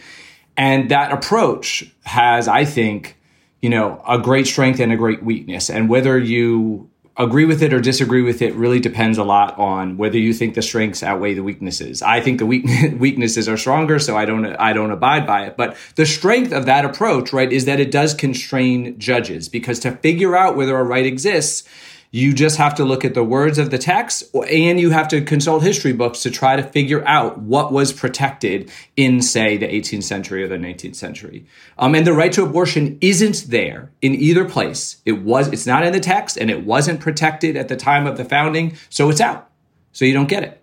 And 0.57 0.91
that 0.91 1.13
approach 1.13 1.91
has, 2.03 2.49
I 2.49 2.65
think, 2.65 3.17
you 3.63 3.71
know, 3.71 4.03
a 4.07 4.19
great 4.19 4.47
strength 4.47 4.81
and 4.81 4.93
a 4.93 4.97
great 4.97 5.23
weakness. 5.23 5.71
And 5.71 5.89
whether 5.89 6.19
you 6.19 6.90
agree 7.25 7.45
with 7.45 7.63
it 7.63 7.73
or 7.73 7.81
disagree 7.81 8.23
with 8.23 8.43
it 8.43 8.55
really 8.55 8.81
depends 8.81 9.19
a 9.19 9.25
lot 9.25 9.59
on 9.59 9.97
whether 9.97 10.19
you 10.19 10.33
think 10.33 10.55
the 10.55 10.63
strengths 10.63 11.03
outweigh 11.03 11.35
the 11.35 11.43
weaknesses. 11.43 12.03
I 12.03 12.21
think 12.21 12.39
the 12.39 12.47
weak- 12.47 12.67
weaknesses 12.99 13.49
are 13.49 13.57
stronger, 13.57 13.99
so 13.99 14.17
I 14.17 14.25
don't 14.25 14.47
I 14.47 14.73
don't 14.73 14.91
abide 14.91 15.27
by 15.27 15.47
it. 15.47 15.57
But 15.57 15.77
the 15.97 16.07
strength 16.07 16.53
of 16.53 16.67
that 16.67 16.85
approach, 16.85 17.33
right, 17.33 17.53
is 17.53 17.65
that 17.65 17.81
it 17.81 17.91
does 17.91 18.15
constrain 18.15 18.99
judges 18.99 19.49
because 19.49 19.79
to 19.81 19.93
figure 19.93 20.37
out 20.37 20.57
whether 20.57 20.77
a 20.77 20.83
right 20.83 21.07
exists, 21.07 21.69
you 22.13 22.33
just 22.33 22.57
have 22.57 22.75
to 22.75 22.85
look 22.85 23.05
at 23.05 23.15
the 23.15 23.23
words 23.23 23.57
of 23.57 23.71
the 23.71 23.79
text 23.79 24.25
and 24.35 24.81
you 24.81 24.91
have 24.91 25.07
to 25.09 25.21
consult 25.21 25.63
history 25.63 25.93
books 25.93 26.23
to 26.23 26.31
try 26.31 26.57
to 26.57 26.63
figure 26.63 27.07
out 27.07 27.39
what 27.39 27.73
was 27.73 27.93
protected 27.93 28.71
in, 28.97 29.23
say, 29.23 29.57
the 29.57 29.67
18th 29.67 30.03
century 30.03 30.43
or 30.43 30.49
the 30.49 30.57
19th 30.57 30.97
century. 30.97 31.47
Um, 31.79 31.95
and 31.95 32.05
the 32.05 32.13
right 32.13 32.33
to 32.33 32.43
abortion 32.43 32.99
isn't 33.01 33.47
there 33.49 33.93
in 34.03 34.15
either 34.17 34.45
place. 34.45 34.97
It 35.07 35.23
was, 35.23 35.49
it's 35.49 35.67
not 35.67 35.85
in 35.85 35.93
the 35.93 36.01
text 36.01 36.37
and 36.37 36.51
it 36.51 36.65
wasn't 36.65 37.01
protected 37.01 37.57
at 37.57 37.69
the 37.69 37.77
time 37.77 38.09
of 38.09 38.17
the 38.17 38.25
founding. 38.25 38.77
So 38.89 39.09
it's 39.09 39.21
out. 39.21 39.49
So 39.93 40.05
you 40.05 40.13
don't 40.13 40.29
get 40.29 40.43
it. 40.43 40.63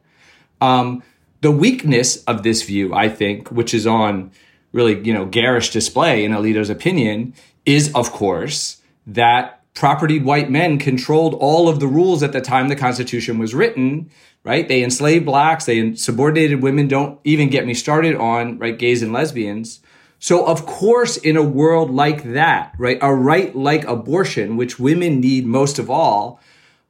Um, 0.60 1.02
the 1.40 1.52
weakness 1.52 2.24
of 2.26 2.44
this 2.44 2.64
view, 2.64 2.94
I 2.94 3.08
think, 3.08 3.50
which 3.52 3.74
is 3.74 3.88
on 3.88 4.32
really, 4.74 5.00
you 5.02 5.14
know, 5.14 5.26
garish 5.26 5.70
display 5.70 6.26
in 6.26 6.34
Alito's 6.34 6.70
opinion, 6.70 7.34
is 7.66 7.94
of 7.96 8.12
course 8.12 8.82
that 9.06 9.57
propertied 9.78 10.24
white 10.24 10.50
men 10.50 10.80
controlled 10.80 11.36
all 11.36 11.70
of 11.70 11.80
the 11.80 11.88
rules 11.88 12.24
at 12.24 12.34
the 12.34 12.42
time 12.42 12.68
the 12.68 12.76
Constitution 12.76 13.38
was 13.38 13.54
written, 13.54 14.10
right? 14.44 14.68
They 14.68 14.84
enslaved 14.84 15.26
blacks, 15.26 15.66
they 15.66 15.94
subordinated 15.94 16.64
women. 16.64 16.88
Don't 16.88 17.20
even 17.24 17.50
get 17.50 17.68
me 17.68 17.76
started 17.76 18.16
on, 18.16 18.58
right, 18.58 18.78
gays 18.78 19.04
and 19.04 19.14
lesbians. 19.14 19.80
So, 20.18 20.44
of 20.48 20.66
course, 20.66 21.16
in 21.16 21.38
a 21.38 21.44
world 21.44 21.92
like 21.92 22.24
that, 22.34 22.74
right, 22.80 22.98
a 23.04 23.14
right 23.14 23.56
like 23.56 23.86
abortion, 23.86 24.58
which 24.58 24.80
women 24.80 25.20
need 25.20 25.46
most 25.46 25.78
of 25.78 25.92
all, 25.92 26.40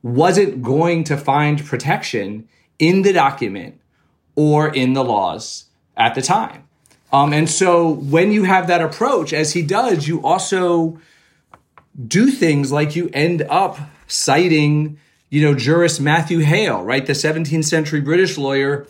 wasn't 0.01 0.63
going 0.63 1.03
to 1.05 1.17
find 1.17 1.65
protection 1.65 2.47
in 2.79 3.01
the 3.01 3.11
document 3.11 3.81
or 4.37 4.73
in 4.73 4.93
the 4.93 5.03
laws 5.03 5.65
at 5.97 6.15
the 6.15 6.21
time. 6.21 6.63
Um, 7.11 7.33
and 7.33 7.49
so 7.49 7.89
when 7.89 8.31
you 8.31 8.43
have 8.43 8.67
that 8.67 8.81
approach, 8.81 9.33
as 9.33 9.51
he 9.51 9.61
does, 9.61 10.07
you 10.07 10.23
also 10.23 11.01
do 12.05 12.29
things 12.29 12.71
like 12.71 12.95
you 12.95 13.09
end 13.13 13.41
up 13.49 13.79
citing, 14.07 14.99
you 15.29 15.41
know, 15.41 15.55
jurist 15.55 15.99
Matthew 15.99 16.39
Hale, 16.39 16.83
right? 16.83 17.05
The 17.05 17.13
17th 17.13 17.65
century 17.65 18.01
British 18.01 18.37
lawyer 18.37 18.87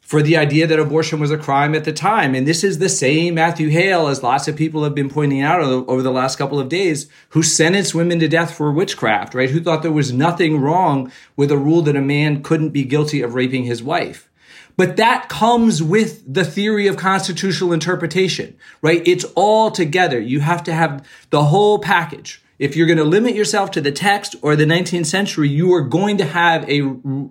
for 0.00 0.20
the 0.22 0.36
idea 0.36 0.66
that 0.66 0.78
abortion 0.78 1.18
was 1.18 1.30
a 1.30 1.38
crime 1.38 1.74
at 1.74 1.84
the 1.84 1.92
time. 1.92 2.34
And 2.34 2.46
this 2.46 2.62
is 2.62 2.78
the 2.78 2.90
same 2.90 3.34
Matthew 3.34 3.70
Hale, 3.70 4.06
as 4.06 4.22
lots 4.22 4.46
of 4.46 4.54
people 4.54 4.84
have 4.84 4.94
been 4.94 5.08
pointing 5.08 5.40
out 5.40 5.60
over 5.60 6.02
the 6.02 6.12
last 6.12 6.36
couple 6.36 6.60
of 6.60 6.68
days, 6.68 7.08
who 7.30 7.42
sentenced 7.42 7.94
women 7.94 8.20
to 8.20 8.28
death 8.28 8.54
for 8.54 8.70
witchcraft, 8.70 9.34
right? 9.34 9.48
Who 9.48 9.62
thought 9.62 9.82
there 9.82 9.90
was 9.90 10.12
nothing 10.12 10.60
wrong 10.60 11.10
with 11.36 11.50
a 11.50 11.56
rule 11.56 11.80
that 11.82 11.96
a 11.96 12.02
man 12.02 12.42
couldn't 12.42 12.70
be 12.70 12.84
guilty 12.84 13.22
of 13.22 13.34
raping 13.34 13.64
his 13.64 13.82
wife. 13.82 14.28
But 14.76 14.96
that 14.96 15.28
comes 15.28 15.82
with 15.82 16.22
the 16.32 16.44
theory 16.44 16.86
of 16.86 16.96
constitutional 16.96 17.72
interpretation, 17.72 18.56
right? 18.82 19.02
It's 19.06 19.24
all 19.34 19.70
together. 19.70 20.20
You 20.20 20.40
have 20.40 20.64
to 20.64 20.74
have 20.74 21.06
the 21.30 21.44
whole 21.44 21.78
package. 21.78 22.42
If 22.58 22.76
you're 22.76 22.86
going 22.86 22.98
to 22.98 23.04
limit 23.04 23.34
yourself 23.34 23.72
to 23.72 23.80
the 23.80 23.90
text 23.90 24.36
or 24.40 24.54
the 24.54 24.64
19th 24.64 25.06
century, 25.06 25.48
you 25.48 25.72
are 25.74 25.82
going 25.82 26.18
to 26.18 26.24
have 26.24 26.68
a 26.68 26.82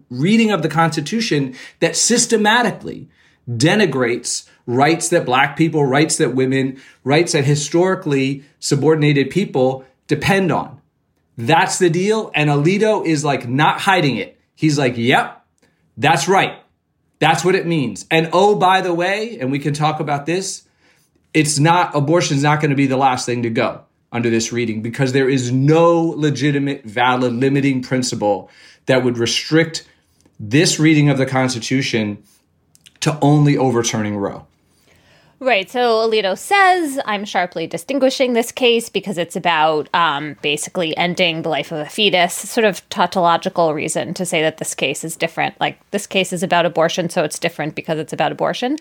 reading 0.10 0.51
of 0.51 0.62
the 0.62 0.70
Constitution 0.70 1.56
that 1.80 1.96
systematically 1.96 3.08
denigrates 3.50 4.48
rights 4.65 5.10
that 5.10 5.25
black 5.25 5.56
people, 5.56 5.86
rights 5.86 6.18
that 6.18 6.36
women, 6.36 6.82
rights 7.03 7.34
that 7.34 7.46
historically 7.46 8.44
subordinated 8.60 9.30
people 9.30 9.86
depend 10.08 10.51
on. 10.51 10.82
That's 11.38 11.80
the 11.80 11.89
deal. 11.89 12.32
And 12.36 12.50
Alito 12.50 13.06
is 13.06 13.24
like 13.24 13.48
not 13.48 13.82
hiding 13.82 14.18
it. 14.18 14.39
He's 14.56 14.77
like, 14.77 14.98
yep, 14.98 15.46
that's 15.98 16.27
right. 16.27 16.60
That's 17.20 17.46
what 17.46 17.56
it 17.56 17.65
means. 17.65 18.06
And 18.12 18.30
oh, 18.34 18.56
by 18.56 18.82
the 18.82 18.94
way, 18.94 19.38
and 19.39 19.51
we 19.51 19.60
can 19.60 19.74
talk 19.74 20.00
about 20.00 20.25
this, 20.25 20.63
it's 21.34 21.58
not, 21.58 21.96
abortion's 21.96 22.44
not 22.44 22.60
going 22.60 22.70
to 22.70 22.75
be 22.75 22.88
the 22.88 22.98
last 22.98 23.25
thing 23.25 23.44
to 23.44 23.50
go 23.50 23.86
under 24.13 24.29
this 24.29 24.53
reading 24.53 24.82
because 24.82 25.12
there 25.12 25.27
is 25.27 25.51
no 25.51 26.01
legitimate, 26.01 26.86
valid, 26.86 27.34
limiting 27.34 27.82
principle 27.82 28.50
that 28.86 29.03
would 29.03 29.17
restrict 29.17 29.86
this 30.39 30.79
reading 30.79 31.10
of 31.10 31.17
the 31.17 31.25
Constitution 31.25 32.24
to 33.01 33.17
only 33.22 33.58
overturning 33.58 34.15
Roe. 34.15 34.48
Right. 35.39 35.70
So 35.70 36.08
Alito 36.08 36.38
says, 36.38 37.01
I'm 37.05 37.25
sharply 37.25 37.67
distinguishing 37.67 38.32
this 38.32 38.50
case 38.50 38.88
because 38.88 39.17
it's 39.17 39.36
about 39.36 39.89
um, 39.93 40.38
basically 40.41 40.96
ending 40.96 41.41
the 41.41 41.50
life 41.50 41.74
of 41.74 41.79
a 41.79 41.86
fetus, 41.86 42.34
sort 42.34 42.63
of 42.63 42.88
tautological 42.88 43.74
reason 43.74 44.13
to 44.13 44.25
say 44.25 44.41
that 44.41 44.58
this 44.58 44.74
case 44.74 45.03
is 45.03 45.17
different. 45.17 45.60
Like, 45.60 45.77
this 45.91 46.08
case 46.08 46.32
is 46.32 46.43
about 46.43 46.65
abortion, 46.65 47.10
so 47.10 47.25
it's 47.25 47.38
different 47.39 47.75
because 47.75 48.00
it's 48.00 48.13
about 48.13 48.32
abortion. 48.32 48.77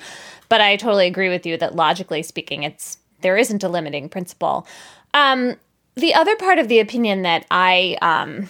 But 0.49 0.61
I 0.61 0.77
totally 0.77 1.09
agree 1.09 1.31
with 1.31 1.47
you 1.47 1.57
that 1.57 1.75
logically 1.75 2.23
speaking, 2.23 2.63
it's 2.63 2.99
there 3.23 3.37
isn't 3.37 3.65
a 3.65 3.69
limiting 3.69 4.09
principle. 4.09 4.65
Um, 5.15 5.57
the 5.95 6.15
other 6.15 6.37
part 6.37 6.59
of 6.59 6.69
the 6.69 6.81
opinion 6.81 7.23
that 7.23 7.45
I 7.51 7.99
um, 8.01 8.49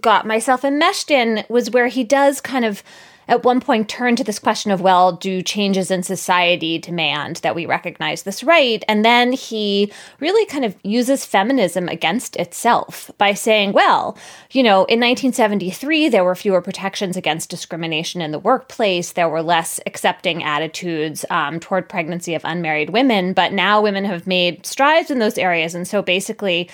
got 0.00 0.26
myself 0.26 0.64
enmeshed 0.64 1.10
in 1.10 1.44
was 1.48 1.70
where 1.70 1.88
he 1.88 2.04
does 2.04 2.40
kind 2.40 2.64
of 2.64 2.82
at 3.28 3.44
one 3.44 3.60
point 3.60 3.88
turn 3.88 4.16
to 4.16 4.24
this 4.24 4.38
question 4.38 4.70
of, 4.70 4.80
well, 4.80 5.12
do 5.12 5.42
changes 5.42 5.90
in 5.90 6.02
society 6.02 6.78
demand 6.78 7.36
that 7.36 7.54
we 7.54 7.66
recognize 7.66 8.22
this 8.22 8.44
right? 8.44 8.84
And 8.88 9.04
then 9.04 9.32
he 9.32 9.92
really 10.20 10.46
kind 10.46 10.64
of 10.64 10.76
uses 10.82 11.24
feminism 11.24 11.88
against 11.88 12.36
itself 12.36 13.10
by 13.18 13.34
saying, 13.34 13.72
well, 13.72 14.16
you 14.52 14.62
know, 14.62 14.84
in 14.84 15.00
1973, 15.00 16.08
there 16.08 16.24
were 16.24 16.34
fewer 16.34 16.60
protections 16.60 17.16
against 17.16 17.50
discrimination 17.50 18.20
in 18.20 18.32
the 18.32 18.38
workplace. 18.38 19.12
There 19.12 19.28
were 19.28 19.42
less 19.42 19.80
accepting 19.86 20.42
attitudes 20.42 21.24
um, 21.30 21.60
toward 21.60 21.88
pregnancy 21.88 22.34
of 22.34 22.42
unmarried 22.44 22.90
women, 22.90 23.32
but 23.32 23.52
now 23.52 23.80
women 23.80 24.04
have 24.04 24.26
made 24.26 24.66
strides 24.66 25.10
in 25.10 25.18
those 25.18 25.38
areas. 25.38 25.74
And 25.74 25.86
so 25.88 26.02
basically, 26.02 26.68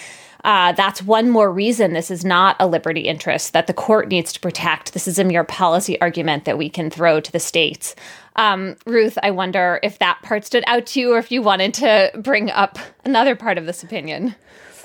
uh, 0.44 0.72
that's 0.72 1.02
one 1.02 1.30
more 1.30 1.52
reason 1.52 1.92
this 1.92 2.10
is 2.10 2.24
not 2.24 2.56
a 2.58 2.66
liberty 2.66 3.02
interest 3.02 3.52
that 3.52 3.66
the 3.66 3.74
court 3.74 4.08
needs 4.08 4.32
to 4.32 4.40
protect. 4.40 4.92
This 4.92 5.06
is 5.06 5.18
a 5.18 5.24
mere 5.24 5.44
policy 5.44 6.00
argument 6.00 6.44
that 6.44 6.58
we 6.58 6.68
can 6.68 6.90
throw 6.90 7.20
to 7.20 7.32
the 7.32 7.40
states. 7.40 7.94
Um, 8.36 8.76
Ruth, 8.86 9.18
I 9.22 9.30
wonder 9.30 9.80
if 9.82 9.98
that 9.98 10.20
part 10.22 10.44
stood 10.44 10.64
out 10.66 10.86
to 10.86 11.00
you 11.00 11.14
or 11.14 11.18
if 11.18 11.30
you 11.30 11.42
wanted 11.42 11.74
to 11.74 12.10
bring 12.16 12.50
up 12.50 12.78
another 13.04 13.36
part 13.36 13.58
of 13.58 13.66
this 13.66 13.82
opinion. 13.82 14.34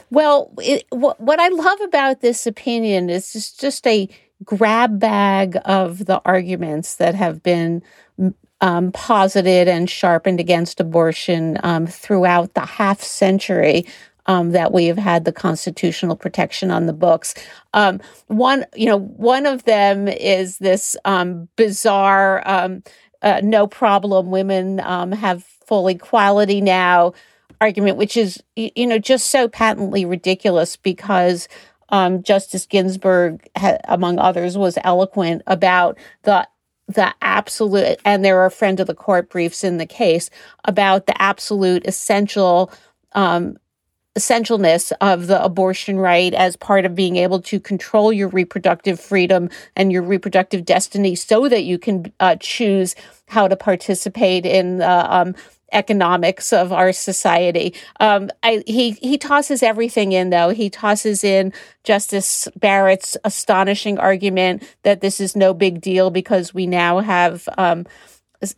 Well, 0.09 0.51
it, 0.59 0.85
what, 0.89 1.19
what 1.19 1.39
I 1.39 1.47
love 1.49 1.81
about 1.81 2.21
this 2.21 2.45
opinion 2.45 3.09
is 3.09 3.33
just, 3.33 3.59
just 3.59 3.87
a 3.87 4.09
grab 4.43 4.99
bag 4.99 5.57
of 5.65 6.05
the 6.05 6.21
arguments 6.25 6.95
that 6.95 7.15
have 7.15 7.41
been 7.41 7.81
um, 8.61 8.91
posited 8.91 9.67
and 9.67 9.89
sharpened 9.89 10.39
against 10.39 10.79
abortion 10.79 11.57
um, 11.63 11.87
throughout 11.87 12.53
the 12.53 12.65
half 12.65 13.01
century 13.01 13.85
um, 14.27 14.51
that 14.51 14.71
we 14.71 14.85
have 14.85 14.97
had 14.97 15.25
the 15.25 15.31
constitutional 15.31 16.15
protection 16.15 16.71
on 16.71 16.85
the 16.85 16.93
books. 16.93 17.33
Um, 17.73 18.01
one, 18.27 18.65
you 18.75 18.85
know, 18.85 18.99
one 18.99 19.45
of 19.45 19.63
them 19.63 20.07
is 20.07 20.57
this 20.57 20.95
um, 21.05 21.47
bizarre, 21.55 22.41
um, 22.47 22.83
uh, 23.21 23.41
no 23.43 23.67
problem, 23.67 24.31
women 24.31 24.79
um, 24.81 25.11
have 25.11 25.43
full 25.43 25.87
equality 25.87 26.61
now 26.61 27.13
argument, 27.61 27.97
which 27.97 28.17
is, 28.17 28.43
you 28.55 28.85
know, 28.85 28.99
just 28.99 29.29
so 29.29 29.47
patently 29.47 30.05
ridiculous 30.05 30.75
because 30.75 31.47
um, 31.89 32.23
Justice 32.23 32.65
Ginsburg, 32.65 33.47
ha- 33.57 33.77
among 33.85 34.19
others, 34.19 34.57
was 34.57 34.77
eloquent 34.83 35.41
about 35.47 35.97
the 36.23 36.47
the 36.87 37.11
absolute, 37.23 37.99
and 38.05 38.23
there 38.23 38.41
are 38.41 38.49
friend 38.51 38.79
of 38.79 38.85
the 38.85 38.93
court 38.93 39.31
briefs 39.31 39.63
in 39.63 39.77
the 39.77 39.87
case 39.87 40.29
about 40.65 41.07
the 41.07 41.19
absolute 41.19 41.83
essential 41.87 42.71
um, 43.13 43.57
essentialness 44.17 44.93
of 45.01 45.27
the 45.27 45.43
abortion 45.43 45.97
right 45.97 46.33
as 46.33 46.55
part 46.55 46.85
of 46.85 46.95
being 46.95 47.17
able 47.17 47.41
to 47.41 47.59
control 47.59 48.13
your 48.13 48.29
reproductive 48.29 48.99
freedom 48.99 49.49
and 49.75 49.91
your 49.91 50.01
reproductive 50.01 50.63
destiny 50.63 51.15
so 51.15 51.49
that 51.49 51.65
you 51.65 51.77
can 51.77 52.11
uh, 52.19 52.35
choose 52.39 52.95
how 53.27 53.47
to 53.47 53.55
participate 53.55 54.45
in 54.45 54.77
the 54.77 55.13
um, 55.13 55.35
economics 55.73 56.53
of 56.53 56.71
our 56.71 56.93
society. 56.93 57.73
Um, 57.99 58.29
I, 58.41 58.63
he 58.65 58.91
he 58.91 59.17
tosses 59.17 59.61
everything 59.61 60.13
in 60.13 60.29
though. 60.29 60.49
He 60.49 60.69
tosses 60.69 61.23
in 61.23 61.51
Justice 61.83 62.47
Barrett's 62.55 63.17
astonishing 63.23 63.99
argument 63.99 64.63
that 64.83 65.01
this 65.01 65.19
is 65.19 65.35
no 65.35 65.53
big 65.53 65.81
deal 65.81 66.09
because 66.09 66.53
we 66.53 66.65
now 66.65 66.99
have. 66.99 67.47
Um, 67.57 67.85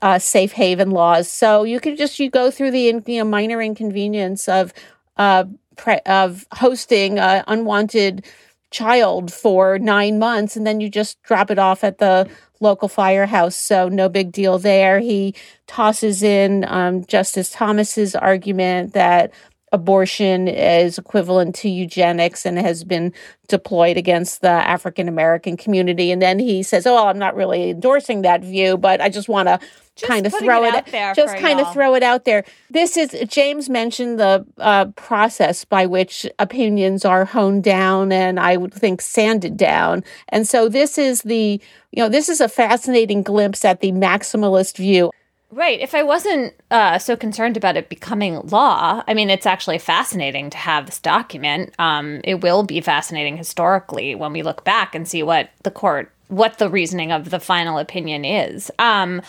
uh, 0.02 0.20
safe 0.20 0.52
haven 0.52 0.90
laws, 0.90 1.30
so 1.30 1.64
you 1.64 1.80
can 1.80 1.96
just 1.96 2.20
you 2.20 2.30
go 2.30 2.52
through 2.52 2.72
the 2.72 3.02
you 3.06 3.20
know 3.20 3.24
minor 3.24 3.62
inconvenience 3.62 4.50
of 4.50 4.74
uh, 5.18 5.46
pre- 5.76 6.00
of 6.06 6.46
hosting 6.54 7.20
an 7.20 7.44
unwanted 7.48 8.26
child 8.72 9.32
for 9.32 9.80
nine 9.80 10.20
months, 10.20 10.56
and 10.56 10.68
then 10.68 10.82
you 10.82 10.90
just 10.90 11.22
drop 11.24 11.50
it 11.50 11.60
off 11.60 11.84
at 11.84 12.00
the 12.00 12.30
local 12.60 12.88
firehouse. 12.88 13.56
So 13.56 13.88
no 13.88 14.10
big 14.10 14.32
deal 14.32 14.58
there. 14.60 15.00
He 15.00 15.36
tosses 15.68 16.24
in 16.24 16.66
um, 16.68 17.06
Justice 17.06 17.52
Thomas's 17.52 18.16
argument 18.16 18.94
that 18.94 19.32
abortion 19.72 20.48
is 20.48 20.98
equivalent 20.98 21.56
to 21.56 21.70
eugenics 21.70 22.46
and 22.46 22.58
has 22.58 22.84
been 22.84 23.14
deployed 23.48 23.98
against 23.98 24.42
the 24.42 24.50
African 24.50 25.08
American 25.08 25.58
community. 25.58 26.12
And 26.12 26.22
then 26.22 26.40
he 26.40 26.64
says, 26.64 26.86
"Oh, 26.88 27.08
I'm 27.08 27.20
not 27.20 27.36
really 27.36 27.72
endorsing 27.72 28.22
that 28.22 28.42
view, 28.42 28.78
but 28.78 29.02
I 29.02 29.10
just 29.10 29.30
want 29.30 29.48
to." 29.48 29.60
kind 30.04 30.28
of 30.28 30.34
throw 30.34 30.64
it, 30.64 30.68
it, 30.68 30.76
out 30.76 30.86
there 30.88 31.14
just 31.16 31.36
kind 31.38 31.60
of 31.60 31.74
throw 31.74 31.96
it 31.96 32.04
out 32.04 32.24
there 32.24 32.44
this 32.70 32.98
is 32.98 33.16
james 33.28 33.68
mentioned 33.68 34.20
the 34.20 34.46
uh, 34.60 34.86
process 34.96 35.66
by 35.66 35.88
which 35.88 36.28
opinions 36.38 37.04
are 37.04 37.26
honed 37.26 37.64
down 37.64 38.12
and 38.12 38.40
i 38.40 38.56
would 38.56 38.72
think 38.72 39.02
sanded 39.02 39.58
down 39.58 40.04
and 40.30 40.48
so 40.48 40.70
this 40.70 41.00
is 41.00 41.24
the 41.24 41.60
you 41.92 42.04
know 42.04 42.10
this 42.10 42.30
is 42.30 42.40
a 42.40 42.48
fascinating 42.48 43.24
glimpse 43.24 43.66
at 43.66 43.80
the 43.80 43.92
maximalist 43.92 44.78
view 44.78 45.10
Right. 45.50 45.80
If 45.80 45.96
I 45.96 46.04
wasn't 46.04 46.54
uh, 46.72 47.00
so 47.00 47.16
concerned 47.16 47.56
about 47.56 47.78
it 47.78 47.88
becoming 47.88 48.42
law, 48.48 49.02
I 49.08 49.14
mean, 49.14 49.30
it's 49.30 49.46
actually 49.46 49.78
fascinating 49.78 50.50
to 50.50 50.58
have 50.58 50.86
this 50.86 51.00
document. 51.00 51.74
Um, 51.80 52.20
it 52.26 52.42
will 52.42 52.64
be 52.64 52.82
fascinating 52.82 53.38
historically 53.38 54.14
when 54.14 54.34
we 54.34 54.44
look 54.44 54.66
back 54.66 54.94
and 54.94 55.08
see 55.08 55.24
what 55.24 55.50
the 55.64 55.72
court, 55.72 56.12
what 56.28 56.58
the 56.58 56.70
reasoning 56.70 57.14
of 57.14 57.30
the 57.30 57.40
final 57.40 57.78
opinion 57.78 58.26
is. 58.26 58.70
Um, 58.78 59.22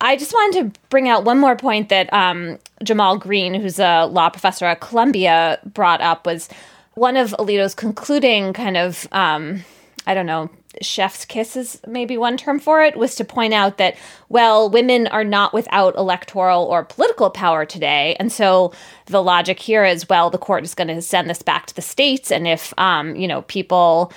I 0.00 0.16
just 0.16 0.32
wanted 0.32 0.74
to 0.74 0.80
bring 0.90 1.08
out 1.08 1.24
one 1.24 1.38
more 1.38 1.56
point 1.56 1.90
that 1.90 2.12
um, 2.12 2.58
Jamal 2.82 3.16
Greene, 3.16 3.54
who's 3.54 3.78
a 3.78 4.06
law 4.06 4.28
professor 4.28 4.66
at 4.66 4.80
Columbia, 4.80 5.60
brought 5.64 6.00
up 6.00 6.26
was 6.26 6.48
one 6.94 7.16
of 7.16 7.30
Alito's 7.38 7.74
concluding 7.74 8.52
kind 8.52 8.76
of, 8.76 9.06
um, 9.12 9.64
I 10.06 10.14
don't 10.14 10.26
know, 10.26 10.50
chef's 10.82 11.24
kiss 11.24 11.56
is 11.56 11.80
maybe 11.86 12.16
one 12.16 12.36
term 12.36 12.58
for 12.58 12.82
it, 12.82 12.96
was 12.96 13.14
to 13.16 13.24
point 13.24 13.54
out 13.54 13.78
that, 13.78 13.96
well, 14.28 14.68
women 14.68 15.06
are 15.08 15.24
not 15.24 15.52
without 15.52 15.96
electoral 15.96 16.64
or 16.64 16.84
political 16.84 17.30
power 17.30 17.64
today. 17.64 18.16
And 18.18 18.32
so 18.32 18.72
the 19.06 19.22
logic 19.22 19.58
here 19.58 19.84
is, 19.84 20.08
well, 20.08 20.30
the 20.30 20.38
court 20.38 20.64
is 20.64 20.74
going 20.74 20.88
to 20.88 21.02
send 21.02 21.30
this 21.30 21.42
back 21.42 21.66
to 21.66 21.74
the 21.74 21.82
states. 21.82 22.30
And 22.30 22.46
if, 22.46 22.74
um, 22.78 23.16
you 23.16 23.28
know, 23.28 23.42
people 23.42 24.12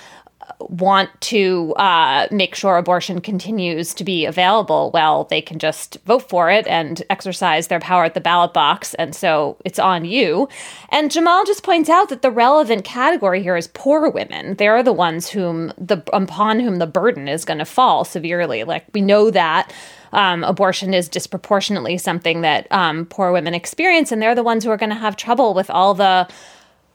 want 0.59 1.09
to 1.21 1.73
uh, 1.75 2.27
make 2.31 2.55
sure 2.55 2.77
abortion 2.77 3.21
continues 3.21 3.93
to 3.93 4.03
be 4.03 4.25
available, 4.25 4.91
well, 4.93 5.25
they 5.25 5.41
can 5.41 5.59
just 5.59 5.97
vote 6.05 6.27
for 6.29 6.49
it 6.51 6.67
and 6.67 7.03
exercise 7.09 7.67
their 7.67 7.79
power 7.79 8.05
at 8.05 8.13
the 8.13 8.21
ballot 8.21 8.53
box. 8.53 8.93
And 8.95 9.15
so 9.15 9.57
it's 9.65 9.79
on 9.79 10.05
you. 10.05 10.47
And 10.89 11.11
Jamal 11.11 11.45
just 11.45 11.63
points 11.63 11.89
out 11.89 12.09
that 12.09 12.21
the 12.21 12.31
relevant 12.31 12.83
category 12.83 13.41
here 13.41 13.55
is 13.55 13.67
poor 13.67 14.09
women. 14.09 14.55
They're 14.55 14.83
the 14.83 14.93
ones 14.93 15.29
whom 15.29 15.73
the 15.77 16.03
upon 16.13 16.59
whom 16.59 16.77
the 16.77 16.87
burden 16.87 17.27
is 17.27 17.45
going 17.45 17.59
to 17.59 17.65
fall 17.65 18.05
severely. 18.05 18.63
Like 18.63 18.85
we 18.93 19.01
know 19.01 19.31
that. 19.31 19.73
Um, 20.11 20.43
abortion 20.43 20.95
is 20.95 21.07
disproportionately 21.07 21.99
something 21.99 22.41
that 22.41 22.65
um, 22.71 23.05
poor 23.05 23.31
women 23.31 23.53
experience, 23.53 24.11
and 24.11 24.19
they're 24.19 24.33
the 24.33 24.41
ones 24.41 24.63
who 24.63 24.71
are 24.71 24.77
going 24.77 24.89
to 24.89 24.95
have 24.95 25.15
trouble 25.15 25.53
with 25.53 25.69
all 25.69 25.93
the 25.93 26.27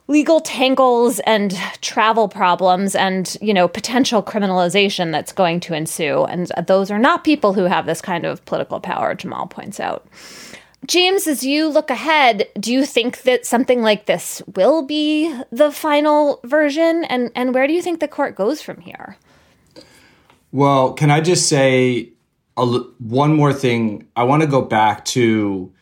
legal 0.06 0.40
tangles 0.40 1.18
and 1.20 1.56
travel 1.80 2.28
problems 2.28 2.94
and 2.94 3.36
you 3.40 3.54
know 3.54 3.66
potential 3.66 4.22
criminalization 4.22 5.12
that's 5.12 5.32
going 5.32 5.60
to 5.60 5.74
ensue. 5.74 6.24
And 6.24 6.50
those 6.66 6.90
are 6.90 6.98
not 6.98 7.24
people 7.24 7.54
who 7.54 7.64
have 7.64 7.86
this 7.86 8.00
kind 8.00 8.24
of 8.24 8.44
political 8.44 8.80
power 8.80 9.14
jamal 9.14 9.46
points 9.46 9.80
out. 9.80 10.06
James 10.86 11.26
as 11.26 11.42
you 11.42 11.68
look 11.68 11.88
ahead 11.88 12.46
do 12.60 12.70
you 12.70 12.84
think 12.84 13.22
that 13.22 13.46
something 13.46 13.80
like 13.80 14.04
this 14.04 14.42
will 14.54 14.82
be 14.82 15.34
the 15.50 15.70
final 15.70 16.40
version? 16.44 17.04
And 17.04 17.30
and 17.34 17.54
where 17.54 17.66
do 17.66 17.72
you 17.72 17.82
think 17.82 18.00
the 18.00 18.08
court 18.08 18.36
goes 18.36 18.60
from 18.60 18.80
here? 18.80 19.16
Well 20.52 20.92
can 20.92 21.10
i 21.10 21.20
just 21.20 21.48
say 21.48 22.10
a, 22.56 22.64
one 22.66 23.34
more 23.34 23.52
thing? 23.52 24.06
I 24.14 24.24
want 24.24 24.42
to 24.42 24.48
go 24.48 24.62
back 24.62 25.04
to 25.06 25.72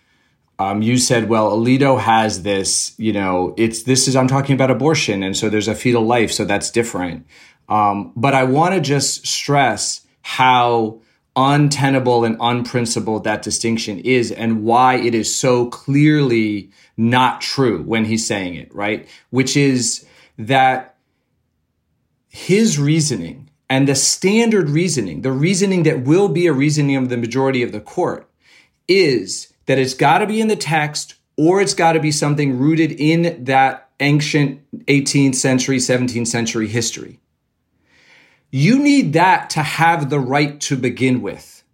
um, 0.63 0.81
you 0.81 0.97
said, 0.97 1.29
well, 1.29 1.51
Alito 1.51 1.99
has 1.99 2.43
this, 2.43 2.95
you 2.97 3.13
know, 3.13 3.53
it's 3.57 3.83
this 3.83 4.07
is, 4.07 4.15
I'm 4.15 4.29
talking 4.29 4.55
about 4.55 4.71
abortion. 4.71 5.25
And 5.25 5.37
so 5.37 5.49
there's 5.49 5.67
a 5.67 5.75
fetal 5.75 6.05
life. 6.05 6.31
So 6.31 6.45
that's 6.45 6.71
different. 6.71 7.27
Um, 7.69 8.13
but 8.15 8.33
I 8.33 8.45
want 8.45 8.75
to 8.75 8.81
just 8.81 9.27
stress 9.27 10.07
how 10.23 11.01
untenable 11.35 12.25
and 12.25 12.37
unprincipled 12.41 13.25
that 13.25 13.43
distinction 13.43 13.99
is 14.01 14.31
and 14.31 14.63
why 14.63 14.97
it 14.97 15.15
is 15.15 15.35
so 15.35 15.67
clearly 15.71 16.71
not 16.97 17.41
true 17.41 17.83
when 17.83 18.05
he's 18.05 18.25
saying 18.25 18.55
it, 18.55 18.73
right? 18.73 19.09
Which 19.31 19.57
is 19.57 20.07
that 20.39 20.97
his 22.29 22.79
reasoning 22.79 23.51
and 23.69 23.89
the 23.89 23.95
standard 23.97 24.69
reasoning, 24.71 25.23
the 25.23 25.33
reasoning 25.33 25.83
that 25.85 26.05
will 26.05 26.29
be 26.29 26.47
a 26.47 26.53
reasoning 26.53 26.97
of 26.97 27.09
the 27.09 27.17
majority 27.17 27.63
of 27.63 27.73
the 27.73 27.81
court 27.81 28.31
is 28.87 29.52
that 29.73 29.79
it's 29.79 29.95
got 29.95 30.19
to 30.19 30.27
be 30.27 30.39
in 30.39 30.49
the 30.49 30.57
text 30.57 31.15
or 31.39 31.63
it's 31.63 31.73
got 31.73 31.93
to 31.93 31.99
be 31.99 32.13
something 32.13 32.59
rooted 32.59 32.93
in 32.93 33.45
that 33.45 33.89
ancient 34.01 34.61
18th 34.85 35.35
century, 35.35 35.79
17th 35.79 36.27
century 36.27 36.69
history. 36.69 37.21
You 38.51 38.79
need 38.79 39.15
that 39.15 39.49
to 39.51 39.63
have 39.63 40.11
the 40.11 40.21
right 40.21 40.61
to 40.61 40.77
begin 40.77 41.23
with. 41.23 41.65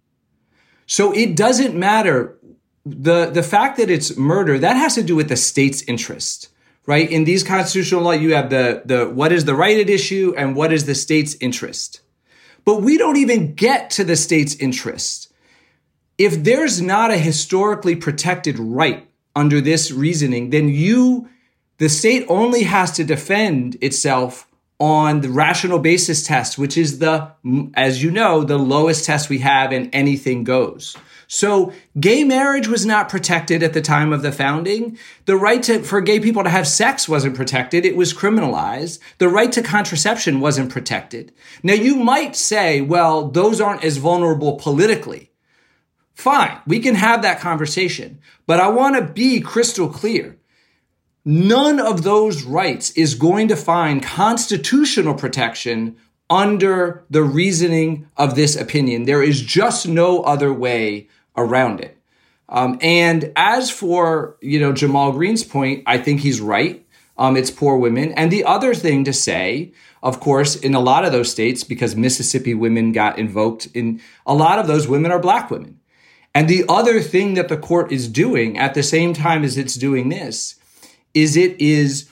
So 0.85 1.11
it 1.11 1.35
doesn't 1.35 1.75
matter 1.75 2.37
the 2.85 3.25
the 3.25 3.43
fact 3.43 3.75
that 3.75 3.89
it's 3.89 4.15
murder 4.15 4.57
that 4.57 4.77
has 4.77 4.95
to 4.95 5.03
do 5.03 5.17
with 5.17 5.27
the 5.27 5.35
state's 5.35 5.81
interest, 5.81 6.47
right? 6.85 7.11
In 7.11 7.25
these 7.25 7.43
constitutional 7.43 8.03
law 8.03 8.11
you 8.11 8.33
have 8.33 8.49
the 8.49 8.81
the 8.85 9.09
what 9.09 9.33
is 9.33 9.43
the 9.43 9.55
right 9.55 9.77
at 9.77 9.89
issue 9.89 10.33
and 10.37 10.55
what 10.55 10.71
is 10.71 10.85
the 10.85 10.95
state's 10.95 11.35
interest. 11.41 11.99
But 12.63 12.81
we 12.81 12.97
don't 12.97 13.17
even 13.17 13.55
get 13.55 13.89
to 13.91 14.05
the 14.05 14.15
state's 14.15 14.55
interest 14.55 15.28
if 16.19 16.43
there's 16.43 16.81
not 16.81 17.11
a 17.11 17.17
historically 17.17 17.95
protected 17.95 18.59
right 18.59 19.07
under 19.35 19.61
this 19.61 19.89
reasoning, 19.89 20.49
then 20.49 20.67
you, 20.67 21.29
the 21.77 21.87
state 21.87 22.25
only 22.27 22.63
has 22.63 22.91
to 22.91 23.05
defend 23.05 23.77
itself 23.81 24.45
on 24.81 25.21
the 25.21 25.29
rational 25.29 25.79
basis 25.79 26.27
test, 26.27 26.57
which 26.57 26.77
is 26.77 26.99
the, 26.99 27.31
as 27.73 28.03
you 28.03 28.11
know, 28.11 28.43
the 28.43 28.57
lowest 28.57 29.05
test 29.05 29.29
we 29.29 29.39
have 29.39 29.71
and 29.71 29.89
anything 29.93 30.43
goes. 30.43 30.95
So 31.27 31.71
gay 31.97 32.23
marriage 32.23 32.67
was 32.67 32.85
not 32.85 33.07
protected 33.07 33.61
at 33.61 33.73
the 33.73 33.81
time 33.81 34.11
of 34.11 34.21
the 34.21 34.31
founding. 34.31 34.97
The 35.25 35.37
right 35.37 35.61
to, 35.63 35.83
for 35.83 36.01
gay 36.01 36.19
people 36.19 36.43
to 36.43 36.49
have 36.49 36.67
sex 36.67 37.07
wasn't 37.07 37.35
protected. 37.35 37.85
It 37.85 37.95
was 37.95 38.13
criminalized. 38.13 38.99
The 39.19 39.29
right 39.29 39.51
to 39.51 39.61
contraception 39.61 40.39
wasn't 40.41 40.71
protected. 40.71 41.31
Now 41.61 41.75
you 41.75 41.95
might 41.95 42.35
say, 42.35 42.81
well, 42.81 43.29
those 43.29 43.61
aren't 43.61 43.83
as 43.83 43.97
vulnerable 43.97 44.53
politically. 44.57 45.28
Fine, 46.19 46.59
we 46.67 46.81
can 46.81 46.95
have 46.95 47.21
that 47.21 47.39
conversation. 47.39 48.19
But 48.45 48.59
I 48.59 48.67
want 48.67 48.97
to 48.97 49.01
be 49.01 49.39
crystal 49.39 49.87
clear. 49.87 50.37
None 51.23 51.79
of 51.79 52.03
those 52.03 52.43
rights 52.43 52.91
is 52.91 53.15
going 53.15 53.47
to 53.47 53.55
find 53.55 54.03
constitutional 54.03 55.13
protection 55.13 55.95
under 56.29 57.05
the 57.09 57.23
reasoning 57.23 58.05
of 58.17 58.35
this 58.35 58.57
opinion. 58.57 59.05
There 59.05 59.23
is 59.23 59.41
just 59.41 59.87
no 59.87 60.21
other 60.23 60.51
way 60.51 61.07
around 61.37 61.79
it. 61.79 61.97
Um, 62.49 62.77
and 62.81 63.31
as 63.37 63.71
for, 63.71 64.35
you 64.41 64.59
know, 64.59 64.73
Jamal 64.73 65.13
Greene's 65.13 65.45
point, 65.45 65.83
I 65.85 65.99
think 65.99 66.19
he's 66.19 66.41
right. 66.41 66.85
Um, 67.17 67.37
it's 67.37 67.49
poor 67.49 67.77
women. 67.77 68.11
And 68.11 68.29
the 68.29 68.43
other 68.43 68.73
thing 68.73 69.05
to 69.05 69.13
say, 69.13 69.71
of 70.03 70.19
course, 70.19 70.57
in 70.57 70.75
a 70.75 70.81
lot 70.81 71.05
of 71.05 71.13
those 71.13 71.31
states, 71.31 71.63
because 71.63 71.95
Mississippi 71.95 72.53
women 72.53 72.91
got 72.91 73.17
invoked 73.17 73.67
in 73.73 74.01
a 74.25 74.33
lot 74.33 74.59
of 74.59 74.67
those 74.67 74.85
women 74.85 75.11
are 75.11 75.19
black 75.19 75.49
women. 75.49 75.78
And 76.33 76.47
the 76.47 76.65
other 76.69 77.01
thing 77.01 77.33
that 77.33 77.49
the 77.49 77.57
court 77.57 77.91
is 77.91 78.07
doing 78.07 78.57
at 78.57 78.73
the 78.73 78.83
same 78.83 79.13
time 79.13 79.43
as 79.43 79.57
it's 79.57 79.75
doing 79.75 80.09
this 80.09 80.55
is 81.13 81.35
it 81.35 81.59
is 81.59 82.09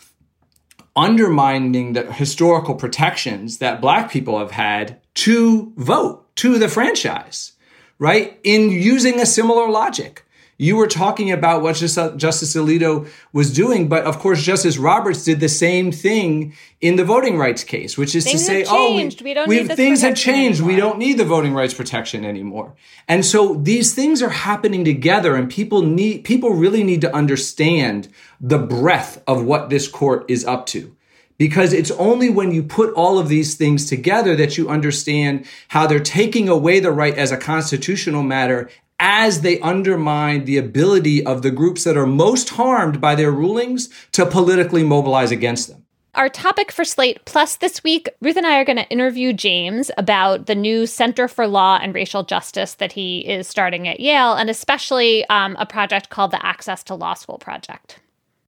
undermining 0.96 1.94
the 1.94 2.12
historical 2.12 2.74
protections 2.74 3.60
that 3.60 3.80
black 3.80 4.10
people 4.12 4.40
have 4.40 4.52
had 4.52 5.00
to 5.14 5.72
vote. 5.78 6.24
to 6.38 6.60
the 6.60 6.70
franchise, 6.70 7.54
right? 8.00 8.40
In 8.44 8.70
using 8.70 9.20
a 9.20 9.26
similar 9.26 9.70
logic. 9.70 10.24
You 10.60 10.76
were 10.76 10.88
talking 10.88 11.32
about 11.32 11.62
what 11.62 11.76
Justice 11.76 12.56
Alito 12.56 13.08
was 13.32 13.54
doing, 13.54 13.88
but 13.88 14.06
of 14.06 14.18
course, 14.18 14.42
Justice 14.42 14.78
Roberts 14.78 15.24
did 15.24 15.40
the 15.40 15.50
same 15.50 15.92
thing 15.92 16.56
in 16.82 16.96
the 16.96 17.06
voting 17.06 17.38
rights 17.38 17.64
case, 17.64 17.96
which 17.96 18.16
is 18.16 18.24
things 18.24 18.42
to 18.42 18.46
say, 18.46 18.66
oh, 18.68 18.96
we, 18.96 19.16
we 19.24 19.34
don't 19.36 19.48
we, 19.48 19.62
need 19.62 19.76
things 19.76 20.02
have 20.02 20.16
changed. 20.16 20.60
Anymore. 20.60 20.76
We 20.76 20.82
don't 20.82 20.98
need 20.98 21.18
the 21.20 21.26
voting 21.26 21.54
rights 21.54 21.76
protection 21.76 22.26
anymore. 22.26 22.74
And 23.08 23.24
so 23.24 23.54
these 23.54 23.94
things 23.94 24.24
are 24.24 24.30
happening 24.30 24.84
together, 24.84 25.36
and 25.36 25.48
people 25.48 25.84
need 25.84 26.24
people 26.24 26.50
really 26.50 26.84
need 26.84 27.02
to 27.02 27.16
understand 27.16 28.08
the 28.42 28.58
breadth 28.58 29.22
of 29.28 29.44
what 29.44 29.70
this 29.70 29.88
court 29.88 30.26
is 30.28 30.44
up 30.44 30.66
to 30.68 30.96
because 31.38 31.72
it's 31.72 31.92
only 31.92 32.30
when 32.30 32.52
you 32.52 32.64
put 32.64 32.94
all 32.94 33.20
of 33.20 33.30
these 33.30 33.56
things 33.56 33.86
together 33.86 34.36
that 34.36 34.58
you 34.58 34.70
understand 34.70 35.46
how 35.68 35.86
they're 35.86 36.00
taking 36.00 36.50
away 36.50 36.80
the 36.80 36.92
right 36.92 37.16
as 37.16 37.32
a 37.32 37.38
constitutional 37.38 38.24
matter 38.24 38.70
as 39.00 39.42
they 39.42 39.60
undermine 39.60 40.46
the 40.46 40.58
ability 40.58 41.26
of 41.26 41.42
the 41.42 41.52
groups 41.52 41.84
that 41.84 41.98
are 41.98 42.08
most 42.08 42.50
harmed 42.50 43.00
by 43.00 43.16
their 43.16 43.32
rulings 43.32 43.90
to 44.12 44.26
politically 44.26 44.84
mobilize 44.84 45.32
against 45.32 45.70
them. 45.70 45.84
Our 46.16 46.30
topic 46.30 46.72
for 46.72 46.84
Slate 46.84 47.24
Plus 47.26 47.58
this 47.58 47.84
week, 47.84 48.10
Ruth 48.22 48.38
and 48.38 48.48
I 48.48 48.58
are 48.60 48.66
going 48.66 48.78
to 48.80 48.90
interview 48.90 49.34
James 49.34 49.92
about 50.00 50.48
the 50.48 50.56
new 50.56 50.88
Center 50.88 51.28
for 51.28 51.46
Law 51.46 51.78
and 51.80 51.94
Racial 51.94 52.24
Justice 52.24 52.74
that 52.76 52.92
he 52.92 53.20
is 53.20 53.48
starting 53.48 53.88
at 53.88 54.00
Yale, 54.00 54.34
and 54.34 54.50
especially 54.50 55.30
um, 55.30 55.56
a 55.60 55.66
project 55.68 56.10
called 56.10 56.32
the 56.32 56.44
Access 56.44 56.84
to 56.86 56.96
Law 56.96 57.14
School 57.14 57.38
Project. 57.38 58.00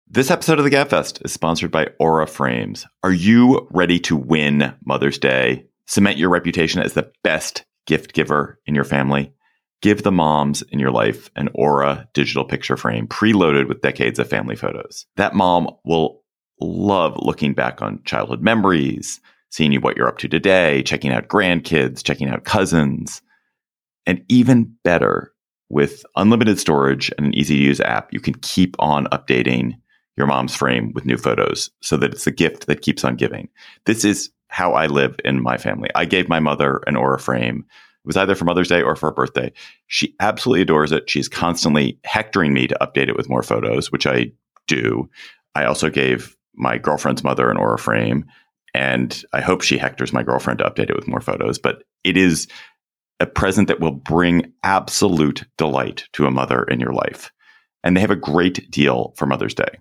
This 0.09 0.31
episode 0.31 0.57
of 0.57 0.65
the 0.65 0.71
Gabfest 0.71 1.23
is 1.23 1.31
sponsored 1.31 1.69
by 1.69 1.89
Aura 1.99 2.25
Frames. 2.25 2.88
Are 3.03 3.13
you 3.13 3.67
ready 3.69 3.99
to 3.99 4.15
win 4.15 4.73
Mother's 4.83 5.19
Day? 5.19 5.67
Cement 5.85 6.17
your 6.17 6.29
reputation 6.29 6.81
as 6.81 6.93
the 6.93 7.12
best 7.21 7.65
gift 7.85 8.13
giver 8.13 8.59
in 8.65 8.73
your 8.73 8.83
family? 8.83 9.31
Give 9.81 10.03
the 10.03 10.11
moms 10.11 10.61
in 10.63 10.79
your 10.79 10.91
life 10.91 11.29
an 11.35 11.49
Aura 11.53 12.07
digital 12.13 12.43
picture 12.43 12.75
frame 12.75 13.07
preloaded 13.07 13.67
with 13.67 13.81
decades 13.81 14.19
of 14.19 14.29
family 14.29 14.55
photos. 14.55 15.05
That 15.15 15.35
mom 15.35 15.69
will 15.85 16.21
love 16.59 17.15
looking 17.17 17.53
back 17.53 17.81
on 17.81 18.03
childhood 18.03 18.41
memories, 18.41 19.21
seeing 19.49 19.71
you 19.71 19.79
what 19.79 19.95
you're 19.95 20.09
up 20.09 20.17
to 20.19 20.27
today, 20.27 20.83
checking 20.83 21.11
out 21.11 21.29
grandkids, 21.29 22.03
checking 22.03 22.29
out 22.29 22.43
cousins. 22.43 23.21
And 24.05 24.23
even 24.27 24.75
better, 24.83 25.31
with 25.69 26.05
unlimited 26.15 26.59
storage 26.59 27.11
and 27.17 27.27
an 27.27 27.33
easy 27.35 27.55
to 27.55 27.63
use 27.63 27.79
app, 27.79 28.11
you 28.11 28.19
can 28.19 28.33
keep 28.35 28.75
on 28.79 29.05
updating 29.07 29.79
your 30.17 30.27
mom's 30.27 30.55
frame 30.55 30.91
with 30.93 31.05
new 31.05 31.17
photos 31.17 31.69
so 31.81 31.95
that 31.97 32.11
it's 32.11 32.27
a 32.27 32.31
gift 32.31 32.67
that 32.67 32.81
keeps 32.81 33.03
on 33.03 33.15
giving. 33.15 33.47
This 33.85 34.03
is 34.03 34.29
how 34.49 34.73
I 34.73 34.87
live 34.87 35.15
in 35.23 35.41
my 35.41 35.57
family. 35.57 35.89
I 35.95 36.05
gave 36.05 36.27
my 36.27 36.39
mother 36.39 36.81
an 36.87 36.95
Aura 36.95 37.19
frame. 37.19 37.65
It 38.03 38.07
was 38.07 38.17
either 38.17 38.35
for 38.35 38.45
Mother's 38.45 38.69
Day 38.69 38.81
or 38.81 38.95
for 38.95 39.09
her 39.09 39.13
birthday. 39.13 39.51
She 39.88 40.15
absolutely 40.19 40.62
adores 40.62 40.91
it. 40.91 41.09
She's 41.09 41.27
constantly 41.27 41.99
hectoring 42.03 42.53
me 42.53 42.67
to 42.67 42.77
update 42.81 43.09
it 43.09 43.17
with 43.17 43.29
more 43.29 43.43
photos, 43.43 43.91
which 43.91 44.07
I 44.07 44.31
do. 44.67 45.09
I 45.55 45.65
also 45.65 45.89
gave 45.89 46.35
my 46.55 46.77
girlfriend's 46.77 47.23
mother 47.23 47.49
an 47.49 47.57
Aura 47.57 47.77
frame, 47.77 48.25
and 48.73 49.23
I 49.33 49.41
hope 49.41 49.62
she 49.62 49.77
hectors 49.77 50.13
my 50.13 50.23
girlfriend 50.23 50.59
to 50.59 50.65
update 50.65 50.89
it 50.89 50.95
with 50.95 51.07
more 51.07 51.21
photos. 51.21 51.59
But 51.59 51.83
it 52.03 52.15
is 52.15 52.47
a 53.19 53.25
present 53.25 53.67
that 53.67 53.79
will 53.79 53.91
bring 53.91 54.53
absolute 54.63 55.43
delight 55.57 56.05
to 56.13 56.25
a 56.25 56.31
mother 56.31 56.63
in 56.63 56.79
your 56.79 56.93
life. 56.93 57.31
And 57.83 57.95
they 57.95 58.01
have 58.01 58.12
a 58.12 58.15
great 58.15 58.69
deal 58.71 59.13
for 59.17 59.25
Mother's 59.25 59.53
Day. 59.53 59.79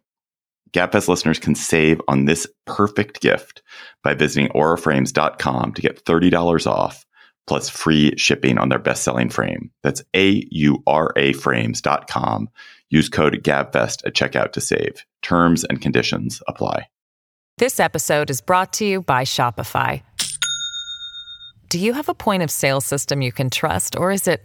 Gabfest 0.72 1.08
listeners 1.08 1.38
can 1.38 1.54
save 1.54 2.00
on 2.08 2.24
this 2.24 2.46
perfect 2.66 3.20
gift 3.20 3.62
by 4.02 4.14
visiting 4.14 4.48
auraframes.com 4.50 5.72
to 5.72 5.82
get 5.82 6.04
$30 6.04 6.66
off 6.66 7.06
plus 7.48 7.68
free 7.68 8.14
shipping 8.16 8.58
on 8.58 8.68
their 8.68 8.78
best-selling 8.78 9.30
frame. 9.30 9.70
That's 9.82 10.02
A-U-R-A 10.14 11.32
frames.com. 11.32 12.48
Use 12.90 13.08
code 13.08 13.42
GABFEST 13.42 14.06
at 14.06 14.14
checkout 14.14 14.52
to 14.52 14.60
save. 14.60 15.04
Terms 15.22 15.64
and 15.64 15.80
conditions 15.80 16.40
apply. 16.46 16.86
This 17.56 17.80
episode 17.80 18.30
is 18.30 18.40
brought 18.40 18.72
to 18.74 18.84
you 18.84 19.02
by 19.02 19.24
Shopify. 19.24 20.02
Do 21.70 21.78
you 21.78 21.92
have 21.92 22.08
a 22.08 22.14
point 22.14 22.42
of 22.42 22.50
sale 22.50 22.80
system 22.80 23.20
you 23.20 23.32
can 23.32 23.50
trust, 23.50 23.96
or 23.96 24.12
is 24.12 24.28
it 24.28 24.42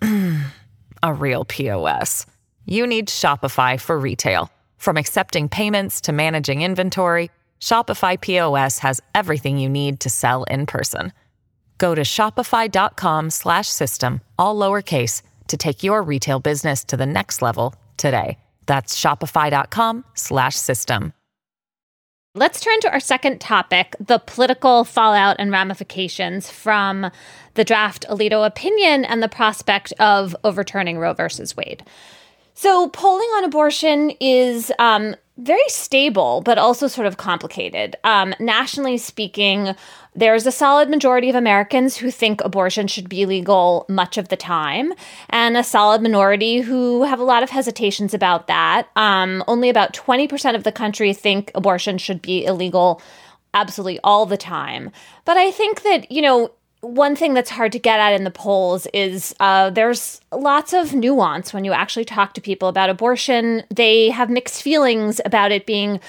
a 1.02 1.12
real 1.12 1.44
POS? 1.44 2.26
You 2.64 2.86
need 2.86 3.08
Shopify 3.08 3.80
for 3.80 3.98
retail. 3.98 4.50
From 4.78 4.96
accepting 4.96 5.48
payments 5.48 6.00
to 6.02 6.12
managing 6.12 6.62
inventory, 6.62 7.30
Shopify 7.60 8.20
POS 8.20 8.78
has 8.78 9.00
everything 9.14 9.58
you 9.58 9.68
need 9.68 10.00
to 10.00 10.10
sell 10.10 10.44
in 10.44 10.66
person. 10.66 11.12
Go 11.78 11.94
to 11.94 12.02
shopify.com 12.02 13.30
slash 13.30 13.68
system, 13.68 14.20
all 14.38 14.56
lowercase 14.56 15.22
to 15.48 15.56
take 15.56 15.82
your 15.82 16.02
retail 16.02 16.40
business 16.40 16.84
to 16.84 16.96
the 16.96 17.06
next 17.06 17.42
level 17.42 17.74
today. 17.96 18.38
That's 18.66 18.98
shopify.com 18.98 20.04
slash 20.14 20.56
system. 20.56 21.12
Let's 22.36 22.60
turn 22.60 22.80
to 22.80 22.90
our 22.90 22.98
second 22.98 23.40
topic 23.40 23.94
the 24.00 24.18
political 24.18 24.82
fallout 24.82 25.36
and 25.38 25.52
ramifications 25.52 26.50
from 26.50 27.12
the 27.54 27.62
draft 27.62 28.04
Alito 28.08 28.44
opinion 28.44 29.04
and 29.04 29.22
the 29.22 29.28
prospect 29.28 29.92
of 30.00 30.34
overturning 30.42 30.98
Roe 30.98 31.12
versus 31.12 31.56
Wade. 31.56 31.84
So, 32.54 32.88
polling 32.88 33.28
on 33.36 33.44
abortion 33.44 34.10
is 34.20 34.72
um, 34.80 35.14
very 35.36 35.68
stable, 35.68 36.42
but 36.42 36.58
also 36.58 36.86
sort 36.86 37.06
of 37.08 37.16
complicated. 37.16 37.96
Um, 38.04 38.34
nationally 38.38 38.96
speaking, 38.98 39.74
there's 40.14 40.46
a 40.46 40.52
solid 40.52 40.88
majority 40.88 41.28
of 41.28 41.34
Americans 41.34 41.96
who 41.96 42.10
think 42.10 42.40
abortion 42.42 42.86
should 42.86 43.08
be 43.08 43.26
legal 43.26 43.84
much 43.88 44.16
of 44.16 44.28
the 44.28 44.36
time, 44.36 44.92
and 45.30 45.56
a 45.56 45.64
solid 45.64 46.02
minority 46.02 46.60
who 46.60 47.02
have 47.02 47.18
a 47.18 47.24
lot 47.24 47.42
of 47.42 47.50
hesitations 47.50 48.14
about 48.14 48.46
that. 48.46 48.88
Um, 48.94 49.42
only 49.48 49.68
about 49.68 49.92
20% 49.92 50.54
of 50.54 50.62
the 50.62 50.72
country 50.72 51.12
think 51.12 51.50
abortion 51.54 51.98
should 51.98 52.22
be 52.22 52.44
illegal 52.44 53.02
absolutely 53.54 54.00
all 54.04 54.26
the 54.26 54.36
time. 54.36 54.90
But 55.24 55.36
I 55.36 55.50
think 55.50 55.82
that, 55.82 56.10
you 56.10 56.22
know, 56.22 56.50
one 56.84 57.16
thing 57.16 57.34
that's 57.34 57.50
hard 57.50 57.72
to 57.72 57.78
get 57.78 57.98
at 57.98 58.12
in 58.12 58.24
the 58.24 58.30
polls 58.30 58.86
is 58.92 59.34
uh, 59.40 59.70
there's 59.70 60.20
lots 60.32 60.72
of 60.72 60.94
nuance 60.94 61.52
when 61.52 61.64
you 61.64 61.72
actually 61.72 62.04
talk 62.04 62.34
to 62.34 62.40
people 62.40 62.68
about 62.68 62.90
abortion. 62.90 63.62
They 63.70 64.10
have 64.10 64.30
mixed 64.30 64.62
feelings 64.62 65.20
about 65.24 65.50
it 65.50 65.66
being 65.66 66.00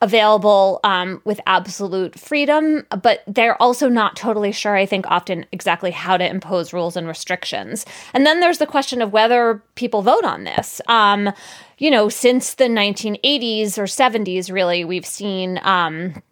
available 0.00 0.78
um, 0.84 1.20
with 1.24 1.40
absolute 1.46 2.18
freedom, 2.18 2.86
but 3.02 3.24
they're 3.26 3.60
also 3.60 3.88
not 3.88 4.14
totally 4.14 4.52
sure, 4.52 4.76
I 4.76 4.86
think, 4.86 5.06
often 5.08 5.44
exactly 5.50 5.90
how 5.90 6.16
to 6.16 6.28
impose 6.28 6.72
rules 6.72 6.96
and 6.96 7.08
restrictions. 7.08 7.84
And 8.14 8.24
then 8.24 8.40
there's 8.40 8.58
the 8.58 8.66
question 8.66 9.02
of 9.02 9.12
whether 9.12 9.62
people 9.74 10.02
vote 10.02 10.24
on 10.24 10.44
this. 10.44 10.80
Um, 10.86 11.32
you 11.78 11.90
know, 11.90 12.08
since 12.08 12.54
the 12.54 12.64
1980s 12.64 13.78
or 13.78 13.84
70s, 13.84 14.52
really, 14.52 14.84
we've 14.84 15.06
seen. 15.06 15.58
Um, 15.62 16.22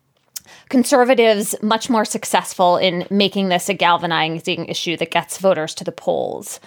conservatives 0.68 1.54
much 1.62 1.90
more 1.90 2.04
successful 2.04 2.76
in 2.76 3.06
making 3.10 3.48
this 3.48 3.68
a 3.68 3.74
galvanizing 3.74 4.66
issue 4.66 4.96
that 4.96 5.10
gets 5.10 5.38
voters 5.38 5.74
to 5.74 5.84
the 5.84 5.92
polls. 5.92 6.60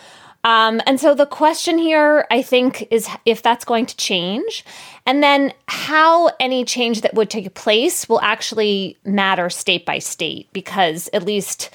Um, 0.43 0.79
and 0.87 0.99
so 0.99 1.15
the 1.15 1.25
question 1.25 1.77
here, 1.77 2.25
I 2.31 2.41
think, 2.41 2.87
is 2.91 3.09
if 3.25 3.41
that's 3.41 3.65
going 3.65 3.85
to 3.87 3.97
change, 3.97 4.63
and 5.05 5.21
then 5.21 5.53
how 5.67 6.31
any 6.39 6.63
change 6.63 7.01
that 7.01 7.13
would 7.13 7.29
take 7.29 7.53
place 7.55 8.07
will 8.07 8.21
actually 8.21 8.97
matter 9.03 9.49
state 9.49 9.85
by 9.85 9.99
state, 9.99 10.47
because 10.53 11.09
at 11.11 11.23
least 11.23 11.69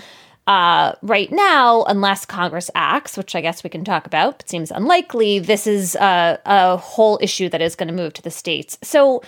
uh, 0.46 0.92
right 1.02 1.30
now, 1.30 1.84
unless 1.84 2.24
Congress 2.24 2.70
acts, 2.74 3.16
which 3.16 3.34
I 3.34 3.40
guess 3.40 3.64
we 3.64 3.70
can 3.70 3.84
talk 3.84 4.06
about, 4.06 4.38
but 4.38 4.48
seems 4.48 4.70
unlikely, 4.70 5.38
this 5.38 5.66
is 5.66 5.94
a, 5.96 6.38
a 6.44 6.76
whole 6.76 7.18
issue 7.20 7.48
that 7.50 7.62
is 7.62 7.76
going 7.76 7.88
to 7.88 7.94
move 7.94 8.12
to 8.14 8.22
the 8.22 8.30
states. 8.30 8.78
So, 8.82 9.22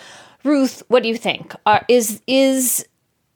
Ruth, 0.46 0.82
what 0.88 1.02
do 1.02 1.08
you 1.08 1.16
think? 1.16 1.54
Uh, 1.66 1.80
is 1.88 2.22
is 2.26 2.86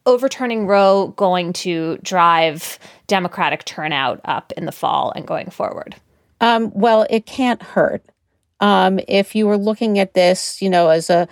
overturning 0.06 0.66
Roe 0.66 1.08
going 1.16 1.52
to 1.52 1.98
drive 2.02 2.78
Democratic 3.06 3.64
turnout 3.64 4.20
up 4.24 4.52
in 4.56 4.64
the 4.64 4.72
fall 4.72 5.12
and 5.14 5.26
going 5.26 5.50
forward? 5.50 5.96
Um, 6.40 6.70
well, 6.72 7.06
it 7.10 7.26
can't 7.26 7.62
hurt. 7.62 8.02
Um, 8.60 9.00
if 9.08 9.34
you 9.34 9.46
were 9.46 9.58
looking 9.58 9.98
at 9.98 10.14
this, 10.14 10.62
you 10.62 10.70
know, 10.70 10.88
as 10.88 11.10
a 11.10 11.28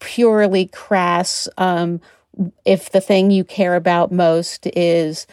purely 0.00 0.66
crass, 0.66 1.48
um, 1.56 2.00
if 2.64 2.90
the 2.90 3.00
thing 3.00 3.30
you 3.30 3.44
care 3.44 3.76
about 3.76 4.12
most 4.12 4.66
is 4.76 5.26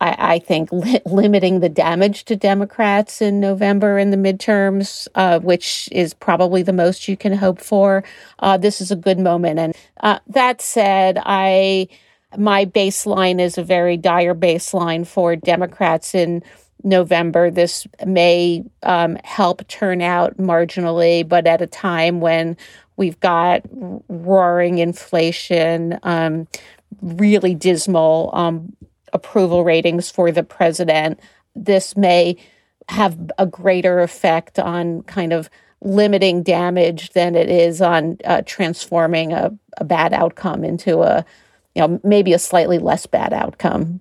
I, 0.00 0.34
I 0.34 0.38
think 0.38 0.70
li- 0.72 1.00
limiting 1.06 1.60
the 1.60 1.68
damage 1.68 2.24
to 2.26 2.36
Democrats 2.36 3.20
in 3.20 3.40
November 3.40 3.98
in 3.98 4.10
the 4.10 4.16
midterms, 4.16 5.08
uh, 5.14 5.38
which 5.40 5.88
is 5.92 6.14
probably 6.14 6.62
the 6.62 6.72
most 6.72 7.08
you 7.08 7.16
can 7.16 7.32
hope 7.32 7.60
for. 7.60 8.04
Uh, 8.38 8.56
this 8.56 8.80
is 8.80 8.90
a 8.90 8.96
good 8.96 9.18
moment. 9.18 9.58
And 9.58 9.76
uh, 10.00 10.18
that 10.28 10.60
said, 10.60 11.18
I 11.24 11.88
my 12.36 12.64
baseline 12.64 13.40
is 13.40 13.58
a 13.58 13.62
very 13.62 13.96
dire 13.96 14.34
baseline 14.34 15.06
for 15.06 15.36
Democrats 15.36 16.14
in 16.14 16.42
November. 16.82 17.50
This 17.50 17.86
may 18.04 18.64
um, 18.82 19.16
help 19.24 19.66
turn 19.68 20.02
out 20.02 20.36
marginally, 20.36 21.26
but 21.26 21.46
at 21.46 21.62
a 21.62 21.66
time 21.66 22.20
when 22.20 22.56
we've 22.96 23.18
got 23.20 23.62
roaring 24.08 24.78
inflation, 24.78 25.98
um, 26.02 26.46
really 27.00 27.54
dismal 27.54 28.30
um, 28.34 28.76
approval 29.14 29.64
ratings 29.64 30.10
for 30.10 30.30
the 30.30 30.42
president. 30.42 31.20
This 31.54 31.96
may 31.96 32.36
have 32.88 33.30
a 33.38 33.46
greater 33.46 34.00
effect 34.00 34.58
on 34.58 35.02
kind 35.04 35.32
of 35.32 35.48
limiting 35.80 36.42
damage 36.42 37.10
than 37.10 37.34
it 37.34 37.48
is 37.48 37.80
on 37.80 38.18
uh, 38.24 38.42
transforming 38.44 39.32
a, 39.32 39.56
a 39.78 39.84
bad 39.84 40.12
outcome 40.12 40.64
into 40.64 41.02
a, 41.02 41.24
you 41.74 41.82
know, 41.82 42.00
maybe 42.02 42.32
a 42.32 42.38
slightly 42.38 42.78
less 42.78 43.06
bad 43.06 43.32
outcome. 43.32 44.00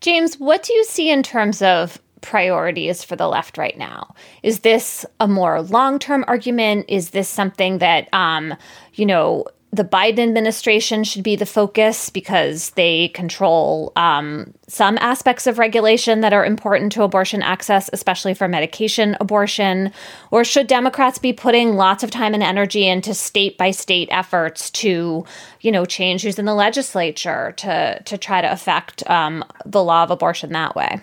James, 0.00 0.36
what 0.36 0.62
do 0.62 0.74
you 0.74 0.84
see 0.84 1.10
in 1.10 1.22
terms 1.22 1.62
of 1.62 2.00
priorities 2.22 3.04
for 3.04 3.14
the 3.14 3.28
left 3.28 3.58
right 3.58 3.76
now? 3.76 4.14
Is 4.42 4.60
this 4.60 5.04
a 5.20 5.28
more 5.28 5.60
long 5.62 5.98
term 5.98 6.24
argument? 6.26 6.86
Is 6.88 7.10
this 7.10 7.28
something 7.28 7.78
that, 7.78 8.12
um, 8.12 8.54
you 8.94 9.06
know, 9.06 9.44
the 9.74 9.84
Biden 9.84 10.18
administration 10.18 11.02
should 11.02 11.22
be 11.22 11.34
the 11.34 11.46
focus 11.46 12.10
because 12.10 12.70
they 12.70 13.08
control 13.08 13.90
um, 13.96 14.52
some 14.68 14.98
aspects 14.98 15.46
of 15.46 15.58
regulation 15.58 16.20
that 16.20 16.34
are 16.34 16.44
important 16.44 16.92
to 16.92 17.02
abortion 17.02 17.42
access, 17.42 17.88
especially 17.94 18.34
for 18.34 18.48
medication 18.48 19.16
abortion? 19.18 19.90
Or 20.30 20.44
should 20.44 20.66
Democrats 20.66 21.18
be 21.18 21.32
putting 21.32 21.74
lots 21.76 22.02
of 22.02 22.10
time 22.10 22.34
and 22.34 22.42
energy 22.42 22.86
into 22.86 23.14
state 23.14 23.56
by 23.56 23.70
state 23.70 24.08
efforts 24.10 24.68
to, 24.72 25.24
you 25.62 25.72
know, 25.72 25.86
change 25.86 26.22
who's 26.22 26.38
in 26.38 26.44
the 26.44 26.54
legislature 26.54 27.54
to 27.56 28.02
to 28.04 28.18
try 28.18 28.42
to 28.42 28.52
affect 28.52 29.08
um, 29.08 29.42
the 29.64 29.82
law 29.82 30.02
of 30.02 30.10
abortion 30.10 30.52
that 30.52 30.76
way? 30.76 31.00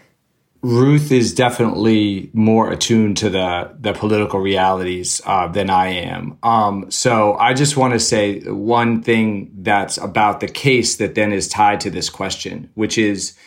Ruth 0.62 1.14
is 1.14 1.34
definitely 1.34 2.30
more 2.34 2.70
attuned 2.70 3.16
to 3.18 3.30
the 3.30 3.74
the 3.80 3.94
political 3.94 4.42
realities 4.42 5.22
uh, 5.26 5.48
than 5.48 5.70
I 5.70 5.88
am. 5.88 6.38
Um, 6.44 6.92
so 6.92 7.36
I 7.36 7.54
just 7.54 7.78
want 7.78 7.94
to 7.94 8.00
say 8.00 8.42
one 8.42 9.02
thing 9.02 9.52
that's 9.60 9.98
about 9.98 10.42
the 10.42 10.50
case 10.50 10.98
that 10.98 11.16
then 11.16 11.32
is 11.32 11.48
tied 11.48 11.80
to 11.82 11.90
this 11.90 12.10
question, 12.10 12.70
which 12.74 12.98
is, 12.98 13.38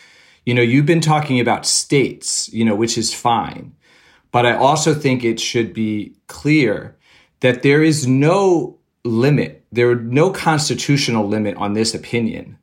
you 0.43 0.55
know, 0.55 0.63
you've 0.63 0.87
been 0.87 1.01
talking 1.01 1.39
about 1.39 1.67
states, 1.67 2.51
you 2.51 2.65
know, 2.65 2.73
which 2.73 2.97
is 2.97 3.13
fine, 3.13 3.75
but 4.31 4.47
I 4.47 4.55
also 4.55 4.95
think 4.95 5.23
it 5.23 5.39
should 5.39 5.71
be 5.71 6.15
clear 6.25 6.97
that 7.41 7.61
there 7.61 7.83
is 7.83 8.07
no 8.07 8.79
limit, 9.03 9.63
there 9.71 9.91
are 9.91 9.95
no 9.95 10.31
constitutional 10.31 11.27
limit 11.27 11.57
on 11.57 11.73
this 11.73 11.93
opinion 11.93 12.57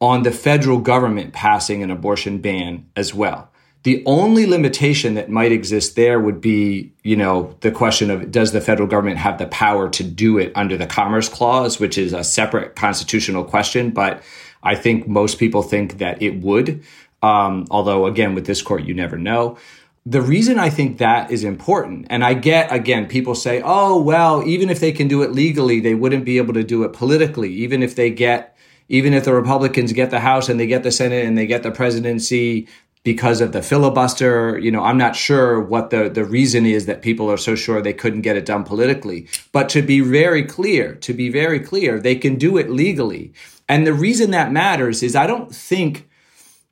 on 0.00 0.24
the 0.24 0.32
federal 0.32 0.80
government 0.80 1.32
passing 1.32 1.84
an 1.84 1.90
abortion 1.92 2.38
ban 2.38 2.84
as 2.96 3.14
well. 3.14 3.51
The 3.82 4.02
only 4.06 4.46
limitation 4.46 5.14
that 5.14 5.28
might 5.28 5.50
exist 5.50 5.96
there 5.96 6.20
would 6.20 6.40
be, 6.40 6.92
you 7.02 7.16
know, 7.16 7.56
the 7.60 7.72
question 7.72 8.10
of 8.10 8.30
does 8.30 8.52
the 8.52 8.60
federal 8.60 8.86
government 8.86 9.18
have 9.18 9.38
the 9.38 9.46
power 9.46 9.88
to 9.90 10.04
do 10.04 10.38
it 10.38 10.52
under 10.54 10.76
the 10.76 10.86
Commerce 10.86 11.28
Clause, 11.28 11.80
which 11.80 11.98
is 11.98 12.12
a 12.12 12.22
separate 12.22 12.76
constitutional 12.76 13.42
question. 13.42 13.90
But 13.90 14.22
I 14.62 14.76
think 14.76 15.08
most 15.08 15.38
people 15.38 15.62
think 15.62 15.98
that 15.98 16.22
it 16.22 16.40
would. 16.42 16.84
Um, 17.22 17.66
although, 17.70 18.06
again, 18.06 18.34
with 18.34 18.46
this 18.46 18.62
court, 18.62 18.84
you 18.84 18.94
never 18.94 19.18
know. 19.18 19.58
The 20.06 20.22
reason 20.22 20.58
I 20.58 20.70
think 20.70 20.98
that 20.98 21.30
is 21.30 21.44
important, 21.44 22.06
and 22.10 22.24
I 22.24 22.34
get, 22.34 22.72
again, 22.72 23.06
people 23.06 23.36
say, 23.36 23.62
oh, 23.64 24.00
well, 24.00 24.44
even 24.44 24.68
if 24.70 24.80
they 24.80 24.90
can 24.90 25.06
do 25.06 25.22
it 25.22 25.32
legally, 25.32 25.78
they 25.78 25.94
wouldn't 25.94 26.24
be 26.24 26.38
able 26.38 26.54
to 26.54 26.64
do 26.64 26.82
it 26.84 26.92
politically. 26.92 27.52
Even 27.52 27.82
if 27.82 27.96
they 27.96 28.10
get 28.10 28.56
even 28.88 29.14
if 29.14 29.24
the 29.24 29.32
Republicans 29.32 29.92
get 29.94 30.10
the 30.10 30.20
House 30.20 30.50
and 30.50 30.60
they 30.60 30.66
get 30.66 30.82
the 30.82 30.90
Senate 30.90 31.24
and 31.24 31.38
they 31.38 31.46
get 31.46 31.62
the 31.62 31.70
presidency, 31.70 32.68
because 33.04 33.40
of 33.40 33.52
the 33.52 33.62
filibuster. 33.62 34.58
You 34.58 34.70
know, 34.70 34.82
I'm 34.82 34.98
not 34.98 35.16
sure 35.16 35.60
what 35.60 35.90
the, 35.90 36.08
the 36.08 36.24
reason 36.24 36.66
is 36.66 36.86
that 36.86 37.02
people 37.02 37.30
are 37.30 37.36
so 37.36 37.54
sure 37.54 37.80
they 37.80 37.92
couldn't 37.92 38.22
get 38.22 38.36
it 38.36 38.46
done 38.46 38.64
politically. 38.64 39.28
But 39.50 39.68
to 39.70 39.82
be 39.82 40.00
very 40.00 40.44
clear, 40.44 40.94
to 40.96 41.12
be 41.12 41.28
very 41.28 41.60
clear, 41.60 41.98
they 41.98 42.16
can 42.16 42.36
do 42.36 42.58
it 42.58 42.70
legally. 42.70 43.32
And 43.68 43.86
the 43.86 43.94
reason 43.94 44.30
that 44.32 44.52
matters 44.52 45.02
is 45.02 45.16
I 45.16 45.26
don't 45.26 45.54
think 45.54 46.08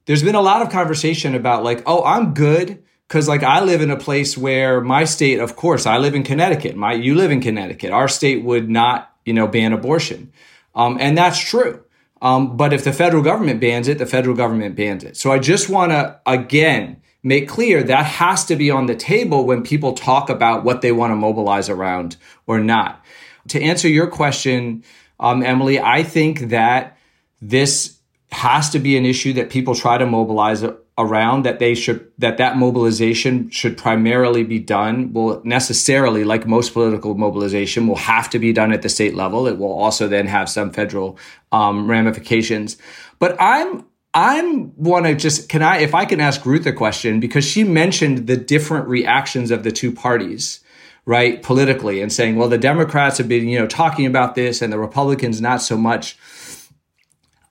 there's 0.06 0.22
been 0.22 0.34
a 0.34 0.40
lot 0.40 0.62
of 0.62 0.70
conversation 0.70 1.34
about 1.34 1.64
like, 1.64 1.82
oh, 1.86 2.04
I'm 2.04 2.34
good. 2.34 2.82
Cause 3.08 3.28
like 3.28 3.42
I 3.42 3.60
live 3.60 3.80
in 3.80 3.90
a 3.90 3.96
place 3.96 4.38
where 4.38 4.80
my 4.80 5.04
state, 5.04 5.40
of 5.40 5.56
course, 5.56 5.84
I 5.84 5.98
live 5.98 6.14
in 6.14 6.22
Connecticut. 6.22 6.76
My, 6.76 6.92
you 6.92 7.16
live 7.16 7.32
in 7.32 7.40
Connecticut. 7.40 7.90
Our 7.90 8.06
state 8.06 8.44
would 8.44 8.70
not, 8.70 9.12
you 9.24 9.32
know, 9.32 9.48
ban 9.48 9.72
abortion. 9.72 10.32
Um, 10.76 10.96
and 11.00 11.18
that's 11.18 11.38
true. 11.38 11.82
Um, 12.22 12.56
but 12.56 12.72
if 12.72 12.85
the 12.85 12.92
federal 12.92 13.22
government 13.22 13.61
bans 13.61 13.88
it, 13.88 13.98
the 13.98 14.06
federal 14.06 14.37
government 14.37 14.76
bans 14.76 15.04
it. 15.04 15.16
So 15.16 15.33
I 15.33 15.38
just 15.38 15.68
want 15.68 15.92
to, 15.92 16.20
again, 16.26 17.00
make 17.22 17.48
clear 17.48 17.83
that 17.83 18.04
has 18.04 18.44
to 18.46 18.56
be 18.56 18.70
on 18.70 18.87
the 18.87 18.94
table 18.94 19.46
when 19.46 19.62
people 19.62 19.92
talk 19.92 20.28
about 20.28 20.64
what 20.64 20.83
they 20.83 20.92
want 20.92 21.12
to 21.12 21.16
mobilize 21.16 21.68
around 21.68 22.16
or 22.46 22.61
not. 22.61 23.04
To 23.48 23.62
answer 23.62 23.88
your 23.88 24.06
question, 24.06 24.85
um, 25.18 25.42
Emily, 25.42 25.80
I 25.80 26.02
think 26.02 26.50
that 26.50 26.98
this 27.40 27.98
has 28.33 28.70
to 28.70 28.78
be 28.78 28.96
an 28.96 29.04
issue 29.04 29.33
that 29.35 29.50
people 29.50 29.74
try 29.74 29.98
to 29.98 30.06
mobilize 30.06 30.62
around 31.00 31.44
that 31.44 31.58
they 31.58 31.74
should 31.74 32.10
that 32.18 32.38
that 32.38 32.56
mobilization 32.56 33.50
should 33.50 33.76
primarily 33.76 34.44
be 34.44 34.58
done 34.58 35.12
will 35.12 35.40
necessarily 35.44 36.24
like 36.24 36.46
most 36.46 36.72
political 36.72 37.14
mobilization 37.14 37.86
will 37.86 37.96
have 37.96 38.30
to 38.30 38.38
be 38.38 38.52
done 38.52 38.72
at 38.72 38.82
the 38.82 38.88
state 38.88 39.14
level. 39.14 39.46
It 39.46 39.58
will 39.58 39.72
also 39.72 40.08
then 40.08 40.26
have 40.26 40.48
some 40.48 40.70
federal 40.70 41.18
um, 41.52 41.90
ramifications. 41.90 42.76
But 43.18 43.36
i'm 43.40 43.84
i'm 44.12 44.74
want 44.76 45.06
to 45.06 45.14
just 45.14 45.48
can 45.48 45.62
i 45.62 45.78
if 45.78 45.94
i 45.94 46.04
can 46.04 46.20
ask 46.20 46.44
ruth 46.44 46.66
a 46.66 46.72
question 46.72 47.20
because 47.20 47.44
she 47.44 47.62
mentioned 47.62 48.26
the 48.26 48.36
different 48.36 48.88
reactions 48.88 49.52
of 49.52 49.62
the 49.62 49.70
two 49.70 49.92
parties 49.92 50.58
right 51.06 51.44
politically 51.44 52.02
and 52.02 52.12
saying 52.12 52.34
well 52.34 52.48
the 52.48 52.58
democrats 52.58 53.18
have 53.18 53.28
been 53.28 53.46
you 53.46 53.56
know 53.56 53.68
talking 53.68 54.06
about 54.06 54.34
this 54.34 54.62
and 54.62 54.72
the 54.72 54.78
republicans 54.78 55.40
not 55.40 55.62
so 55.62 55.76
much. 55.76 56.18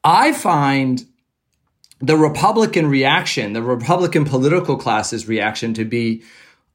I 0.04 0.34
find 0.34 1.06
the 2.00 2.18
Republican 2.18 2.88
reaction, 2.88 3.54
the 3.54 3.62
Republican 3.62 4.26
political 4.26 4.78
class's 4.78 5.28
reaction 5.28 5.74
to 5.74 5.86
be 5.86 6.24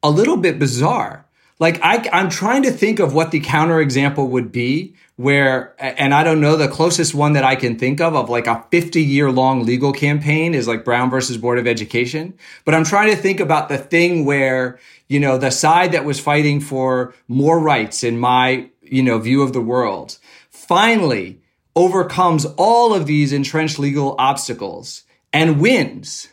a 0.02 0.10
little 0.10 0.37
bit 0.37 0.58
bizarre. 0.58 1.24
Like 1.58 1.80
I, 1.82 2.08
I'm 2.12 2.28
trying 2.28 2.64
to 2.64 2.70
think 2.70 2.98
of 2.98 3.14
what 3.14 3.30
the 3.30 3.40
counterexample 3.40 4.28
would 4.28 4.52
be 4.52 4.94
where, 5.16 5.74
and 5.78 6.12
I 6.12 6.24
don't 6.24 6.40
know, 6.40 6.56
the 6.56 6.68
closest 6.68 7.14
one 7.14 7.34
that 7.34 7.44
I 7.44 7.54
can 7.54 7.78
think 7.78 8.00
of, 8.00 8.16
of 8.16 8.28
like 8.28 8.48
a 8.48 8.64
50 8.70 9.00
year 9.00 9.30
long 9.30 9.64
legal 9.64 9.92
campaign 9.92 10.54
is 10.54 10.66
like 10.66 10.84
Brown 10.84 11.08
versus 11.08 11.38
Board 11.38 11.58
of 11.58 11.66
Education. 11.66 12.34
But 12.64 12.74
I'm 12.74 12.84
trying 12.84 13.14
to 13.14 13.16
think 13.16 13.38
about 13.38 13.68
the 13.68 13.78
thing 13.78 14.24
where, 14.24 14.80
you 15.08 15.20
know, 15.20 15.38
the 15.38 15.50
side 15.50 15.92
that 15.92 16.04
was 16.04 16.18
fighting 16.18 16.60
for 16.60 17.14
more 17.28 17.60
rights 17.60 18.02
in 18.02 18.18
my, 18.18 18.68
you 18.82 19.02
know, 19.02 19.18
view 19.18 19.42
of 19.42 19.52
the 19.52 19.60
world 19.60 20.18
finally 20.50 21.40
overcomes 21.76 22.44
all 22.56 22.94
of 22.94 23.06
these 23.06 23.32
entrenched 23.32 23.78
legal 23.78 24.16
obstacles 24.18 25.04
and 25.35 25.61
wins 25.61 26.29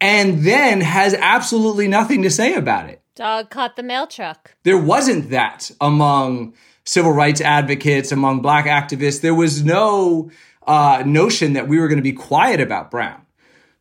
and 0.00 0.44
then 0.44 0.80
has 0.80 1.12
absolutely 1.14 1.88
nothing 1.88 2.22
to 2.22 2.30
say 2.30 2.54
about 2.54 2.88
it. 2.88 3.02
Dog 3.16 3.50
caught 3.50 3.76
the 3.76 3.82
mail 3.82 4.06
truck. 4.06 4.56
There 4.62 4.78
wasn't 4.78 5.30
that 5.30 5.70
among 5.80 6.54
civil 6.84 7.12
rights 7.12 7.40
advocates, 7.40 8.12
among 8.12 8.40
black 8.40 8.64
activists. 8.64 9.20
There 9.20 9.34
was 9.34 9.62
no 9.62 10.30
uh, 10.66 11.02
notion 11.04 11.52
that 11.52 11.68
we 11.68 11.78
were 11.78 11.88
going 11.88 11.98
to 11.98 12.02
be 12.02 12.12
quiet 12.12 12.60
about 12.60 12.90
Brown. 12.90 13.20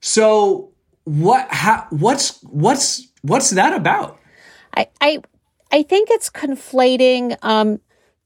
So 0.01 0.71
what? 1.05 1.47
How, 1.49 1.87
what's 1.91 2.41
what's 2.43 3.07
what's 3.21 3.51
that 3.51 3.73
about? 3.73 4.19
I 4.75 4.87
I, 4.99 5.21
I 5.71 5.83
think 5.83 6.09
it's 6.11 6.29
conflating 6.29 7.37
um, 7.41 7.79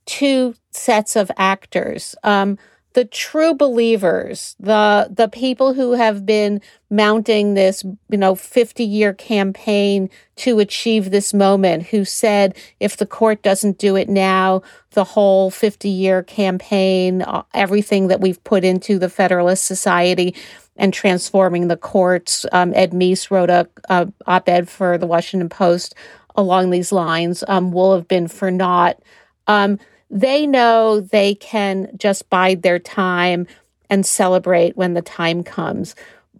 two 0.06 0.56
sets 0.72 1.15
of 1.15 1.30
actors. 1.38 2.15
Um, 2.24 2.58
the 2.93 3.06
true 3.06 3.53
believers, 3.53 4.56
the 4.60 5.08
the 5.12 5.27
people 5.27 5.73
who 5.73 5.93
have 5.93 6.25
been 6.25 6.62
mounting 6.89 7.56
this, 7.56 7.84
you 8.10 8.17
know, 8.17 8.36
50 8.36 8.84
year 8.84 9.13
campaign 9.13 10.10
to 10.38 10.60
achieve 10.60 11.10
this 11.10 11.34
moment, 11.34 11.88
who 11.88 12.06
said 12.06 12.56
if 12.79 12.97
the 12.97 13.06
court 13.06 13.41
doesn't 13.41 13.79
do 13.79 13.95
it 13.95 14.10
now, 14.10 14.62
the 14.91 15.03
whole 15.03 15.49
50 15.49 15.89
year 15.89 16.21
campaign, 16.23 17.23
uh, 17.23 17.43
everything 17.53 18.08
that 18.08 18.21
we've 18.21 18.43
put 18.43 18.63
into 18.63 18.99
the 18.99 19.10
Federalist 19.10 19.65
Society 19.65 20.36
and 20.75 20.93
transforming 20.93 21.67
the 21.67 21.77
courts. 21.77 22.45
Um, 22.51 22.73
Ed 22.75 22.91
Meese 22.91 23.29
wrote 23.32 23.49
a, 23.49 23.67
a 23.89 24.12
op 24.27 24.47
ed 24.49 24.69
for 24.69 24.97
the 24.97 25.08
Washington 25.08 25.49
Post 25.49 25.95
along 26.36 26.69
these 26.69 26.91
lines. 26.91 27.43
Um, 27.47 27.71
will 27.71 27.95
have 27.95 28.08
been 28.08 28.27
for 28.27 28.51
naught. 28.51 28.99
Um, 29.47 29.79
they 30.13 30.45
know 30.45 30.99
they 30.99 31.34
can 31.34 31.89
just 31.97 32.30
bide 32.30 32.62
their 32.62 32.78
time 32.78 33.47
and 33.89 34.06
celebrate 34.06 34.78
when 34.78 34.93
the 34.93 35.02
time 35.02 35.43
comes. 35.43 35.95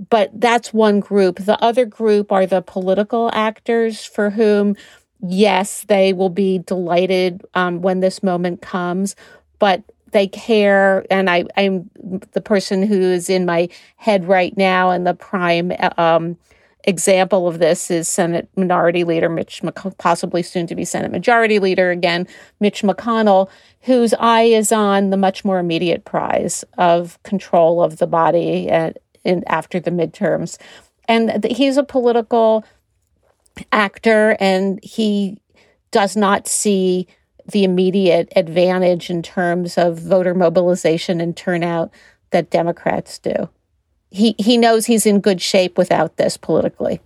But 0.10 0.30
that's 0.40 0.72
one 0.72 1.00
group. 1.00 1.38
The 1.38 1.62
other 1.62 1.86
group 1.86 2.32
are 2.32 2.46
the 2.46 2.62
political 2.62 3.32
actors 3.34 4.06
for 4.06 4.30
whom, 4.30 4.76
yes, 5.22 5.86
they 5.88 6.14
will 6.14 6.30
be 6.30 6.60
delighted 6.60 7.44
um, 7.56 7.82
when 7.82 8.00
this 8.00 8.22
moment 8.22 8.62
comes, 8.62 9.16
but 9.58 9.84
they 10.12 10.28
care. 10.28 11.06
And 11.10 11.28
I, 11.28 11.46
I'm 11.58 11.90
the 12.34 12.42
person 12.42 12.84
who 12.84 13.02
is 13.02 13.28
in 13.30 13.46
my 13.46 13.70
head 13.98 14.28
right 14.28 14.56
now 14.56 14.92
and 14.92 15.08
the 15.08 15.16
prime 15.16 15.72
um, 15.98 16.38
example 16.84 17.48
of 17.48 17.60
this 17.60 17.90
is 17.90 18.08
Senate 18.08 18.50
Minority 18.56 19.04
Leader 19.04 19.30
Mitch, 19.30 19.62
McC- 19.62 19.98
possibly 19.98 20.44
soon 20.44 20.68
to 20.68 20.76
be 20.76 20.86
Senate 20.86 21.12
Majority 21.12 21.60
Leader 21.60 21.92
again, 21.92 22.28
Mitch 22.60 22.82
McConnell, 22.82 23.50
whose 23.82 24.14
eye 24.16 24.44
is 24.44 24.72
on 24.72 25.10
the 25.10 25.18
much 25.18 25.46
more 25.46 25.60
immediate 25.60 26.06
prize 26.06 26.64
of 26.78 27.22
control 27.24 27.82
of 27.82 27.98
the 27.98 28.08
body 28.08 28.70
and 28.70 28.98
in 29.24 29.44
after 29.48 29.80
the 29.80 29.92
midterms, 29.92 30.58
and 31.08 31.46
he's 31.46 31.78
a 31.78 31.84
political 31.84 32.66
actor, 33.72 34.36
and 34.40 34.84
he 34.84 35.38
does 35.92 36.16
not 36.16 36.48
see 36.48 37.08
the 37.52 37.64
immediate 37.64 38.32
advantage 38.36 39.10
in 39.10 39.22
terms 39.22 39.78
of 39.78 39.98
voter 39.98 40.34
mobilization 40.34 41.22
and 41.22 41.36
turnout 41.38 41.92
that 42.32 42.50
Democrats 42.50 43.20
do. 43.20 43.50
He 44.14 44.36
he 44.38 44.58
knows 44.58 44.86
he's 44.86 45.06
in 45.06 45.20
good 45.20 45.42
shape 45.42 45.78
without 45.78 46.18
this 46.18 46.38
politically. 46.38 47.02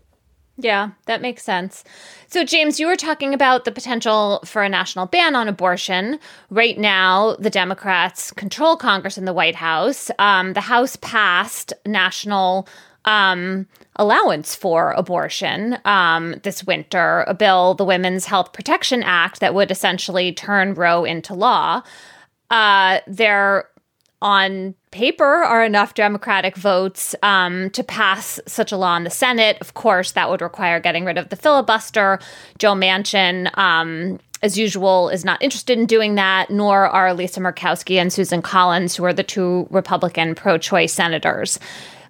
Yeah, 0.59 0.89
that 1.05 1.21
makes 1.21 1.43
sense. 1.43 1.83
So, 2.27 2.43
James, 2.43 2.79
you 2.79 2.87
were 2.87 2.95
talking 2.95 3.33
about 3.33 3.63
the 3.63 3.71
potential 3.71 4.41
for 4.43 4.63
a 4.63 4.69
national 4.69 5.05
ban 5.05 5.35
on 5.35 5.47
abortion. 5.47 6.19
Right 6.49 6.77
now, 6.77 7.35
the 7.39 7.51
Democrats 7.51 8.31
control 8.31 8.75
Congress 8.75 9.17
and 9.17 9.27
the 9.27 9.33
White 9.33 9.55
House. 9.55 10.09
Um, 10.17 10.53
the 10.53 10.61
House 10.61 10.95
passed 10.97 11.73
national 11.85 12.67
um, 13.05 13.67
allowance 13.95 14.55
for 14.55 14.91
abortion 14.91 15.77
um, 15.85 16.35
this 16.43 16.65
winter, 16.65 17.23
a 17.27 17.33
bill, 17.35 17.75
the 17.75 17.85
Women's 17.85 18.25
Health 18.25 18.51
Protection 18.51 19.03
Act, 19.03 19.39
that 19.39 19.53
would 19.53 19.71
essentially 19.71 20.33
turn 20.33 20.73
Roe 20.73 21.05
into 21.05 21.35
law. 21.35 21.83
Uh, 22.49 22.99
there 23.07 23.69
on 24.21 24.73
paper 24.91 25.23
are 25.25 25.63
enough 25.63 25.93
Democratic 25.93 26.55
votes 26.55 27.15
um, 27.21 27.69
to 27.71 27.83
pass 27.83 28.39
such 28.47 28.71
a 28.71 28.77
law 28.77 28.95
in 28.97 29.03
the 29.03 29.09
Senate. 29.09 29.57
Of 29.61 29.73
course, 29.73 30.13
that 30.13 30.29
would 30.29 30.41
require 30.41 30.79
getting 30.79 31.05
rid 31.05 31.17
of 31.17 31.29
the 31.29 31.35
filibuster. 31.35 32.19
Joe 32.57 32.73
Manchin, 32.73 33.55
um, 33.57 34.19
as 34.41 34.57
usual, 34.57 35.09
is 35.09 35.23
not 35.23 35.41
interested 35.41 35.77
in 35.77 35.85
doing 35.85 36.15
that, 36.15 36.49
nor 36.49 36.87
are 36.87 37.13
Lisa 37.13 37.39
Murkowski 37.39 37.99
and 37.99 38.11
Susan 38.11 38.41
Collins, 38.41 38.95
who 38.95 39.03
are 39.03 39.13
the 39.13 39.23
two 39.23 39.67
Republican 39.69 40.35
pro 40.35 40.57
choice 40.57 40.93
senators. 40.93 41.59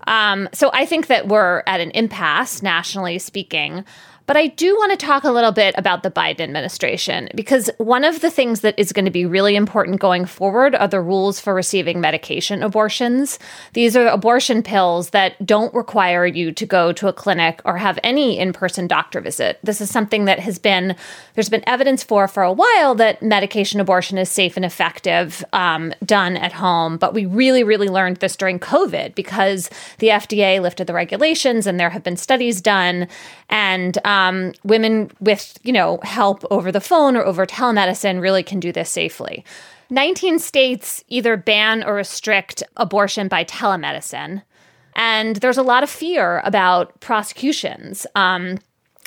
Um, 0.07 0.47
so 0.53 0.71
I 0.73 0.85
think 0.85 1.07
that 1.07 1.27
we're 1.27 1.63
at 1.67 1.81
an 1.81 1.91
impasse, 1.91 2.63
nationally 2.63 3.19
speaking. 3.19 3.83
But 4.27 4.35
I 4.35 4.47
do 4.47 4.75
want 4.75 4.91
to 4.91 5.05
talk 5.05 5.23
a 5.23 5.31
little 5.31 5.53
bit 5.53 5.73
about 5.77 6.03
the 6.03 6.11
Biden 6.11 6.41
administration 6.41 7.29
because 7.33 7.69
one 7.77 8.03
of 8.03 8.19
the 8.19 8.29
things 8.29 8.59
that 8.59 8.77
is 8.77 8.91
going 8.91 9.05
to 9.05 9.11
be 9.11 9.25
really 9.25 9.55
important 9.55 10.01
going 10.01 10.25
forward 10.25 10.75
are 10.75 10.89
the 10.89 10.99
rules 10.99 11.39
for 11.39 11.53
receiving 11.53 12.01
medication 12.01 12.61
abortions. 12.61 13.39
These 13.71 13.95
are 13.95 14.05
abortion 14.05 14.63
pills 14.63 15.11
that 15.11 15.43
don't 15.45 15.73
require 15.73 16.25
you 16.25 16.51
to 16.51 16.65
go 16.65 16.91
to 16.91 17.07
a 17.07 17.13
clinic 17.13 17.61
or 17.63 17.77
have 17.77 17.97
any 18.03 18.37
in 18.37 18.51
person 18.51 18.85
doctor 18.85 19.21
visit. 19.21 19.59
This 19.63 19.79
is 19.79 19.89
something 19.89 20.25
that 20.25 20.39
has 20.39 20.59
been, 20.59 20.97
there's 21.35 21.47
been 21.47 21.63
evidence 21.65 22.03
for 22.03 22.27
for 22.27 22.43
a 22.43 22.51
while 22.51 22.95
that 22.95 23.23
medication 23.23 23.79
abortion 23.79 24.17
is 24.17 24.29
safe 24.29 24.57
and 24.57 24.65
effective 24.65 25.41
um, 25.53 25.93
done 26.05 26.35
at 26.35 26.51
home. 26.51 26.97
But 26.97 27.13
we 27.13 27.25
really, 27.25 27.63
really 27.63 27.87
learned 27.87 28.17
this 28.17 28.35
during 28.35 28.59
COVID 28.59 29.15
because 29.15 29.69
the 29.99 30.07
FDA 30.07 30.61
lifted 30.61 30.87
the 30.87 30.93
regulations 30.93 31.65
and 31.65 31.79
there 31.79 31.91
have 31.91 32.03
been 32.03 32.17
studies 32.17 32.59
done. 32.59 33.07
And 33.49 33.97
um, 34.03 34.16
um, 34.17 34.53
women 34.63 35.11
with, 35.19 35.57
you 35.63 35.71
know, 35.71 35.99
help 36.03 36.43
over 36.49 36.71
the 36.71 36.81
phone 36.81 37.15
or 37.15 37.23
over 37.23 37.45
telemedicine 37.45 38.21
really 38.21 38.43
can 38.43 38.59
do 38.59 38.71
this 38.71 38.89
safely. 38.89 39.45
19 39.89 40.39
states 40.39 41.03
either 41.07 41.37
ban 41.37 41.83
or 41.83 41.93
restrict 41.93 42.63
abortion 42.75 43.27
by 43.27 43.43
telemedicine. 43.43 44.41
And 44.95 45.35
there's 45.37 45.57
a 45.57 45.63
lot 45.63 45.83
of 45.83 45.89
fear 45.89 46.41
about 46.43 46.99
prosecutions 46.99 48.07
um, 48.15 48.57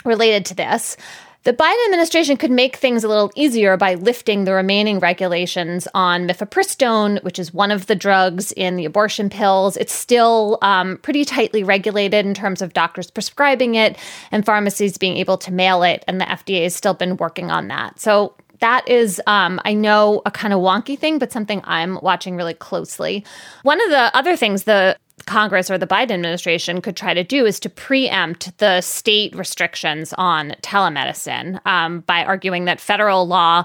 related 0.05 0.44
to 0.46 0.55
this. 0.55 0.96
The 1.42 1.55
Biden 1.55 1.87
administration 1.87 2.37
could 2.37 2.50
make 2.50 2.76
things 2.76 3.03
a 3.03 3.09
little 3.09 3.33
easier 3.35 3.79
by 3.79 3.94
lifting 3.94 4.44
the 4.44 4.53
remaining 4.53 4.98
regulations 4.98 5.88
on 5.94 6.29
mifepristone, 6.29 7.22
which 7.24 7.38
is 7.38 7.55
one 7.55 7.70
of 7.70 7.87
the 7.87 7.94
drugs 7.94 8.53
in 8.53 8.76
the 8.76 8.85
abortion 8.85 9.31
pills. 9.31 9.79
It's 9.79 9.94
still 9.94 10.59
um, 10.61 10.98
pretty 10.98 11.24
tightly 11.24 11.64
regulated 11.64 12.26
in 12.26 12.35
terms 12.35 12.61
of 12.61 12.74
doctors 12.74 13.11
prescribing 13.11 13.74
it 13.74 13.96
and 14.31 14.44
pharmacies 14.44 14.98
being 14.98 15.16
able 15.16 15.38
to 15.38 15.50
mail 15.50 15.83
it, 15.83 16.05
and 16.07 16.20
the 16.20 16.26
FDA 16.26 16.64
has 16.64 16.76
still 16.76 16.92
been 16.92 17.16
working 17.16 17.50
on 17.50 17.68
that. 17.68 17.98
So 17.98 18.35
that 18.59 18.87
is, 18.87 19.18
um, 19.26 19.62
I 19.64 19.72
know, 19.72 20.20
a 20.26 20.31
kind 20.31 20.53
of 20.53 20.61
wonky 20.61 20.98
thing, 20.98 21.18
but 21.18 21.33
something 21.33 21.62
I'm 21.64 21.98
watching 22.03 22.37
really 22.37 22.53
closely. 22.53 23.24
One 23.62 23.81
of 23.81 23.88
the 23.88 24.14
other 24.14 24.37
things 24.37 24.64
the 24.64 24.94
Congress 25.31 25.71
or 25.71 25.79
the 25.79 25.87
Biden 25.87 26.11
administration 26.11 26.81
could 26.81 26.97
try 26.97 27.14
to 27.14 27.23
do 27.23 27.47
is 27.47 27.61
to 27.61 27.71
preempt 27.71 28.59
the 28.59 28.81
state 28.81 29.33
restrictions 29.37 30.12
on 30.19 30.51
telemedicine 30.61 31.64
um, 31.64 32.01
by 32.01 32.25
arguing 32.25 32.64
that 32.64 32.81
federal 32.81 33.29
law 33.29 33.64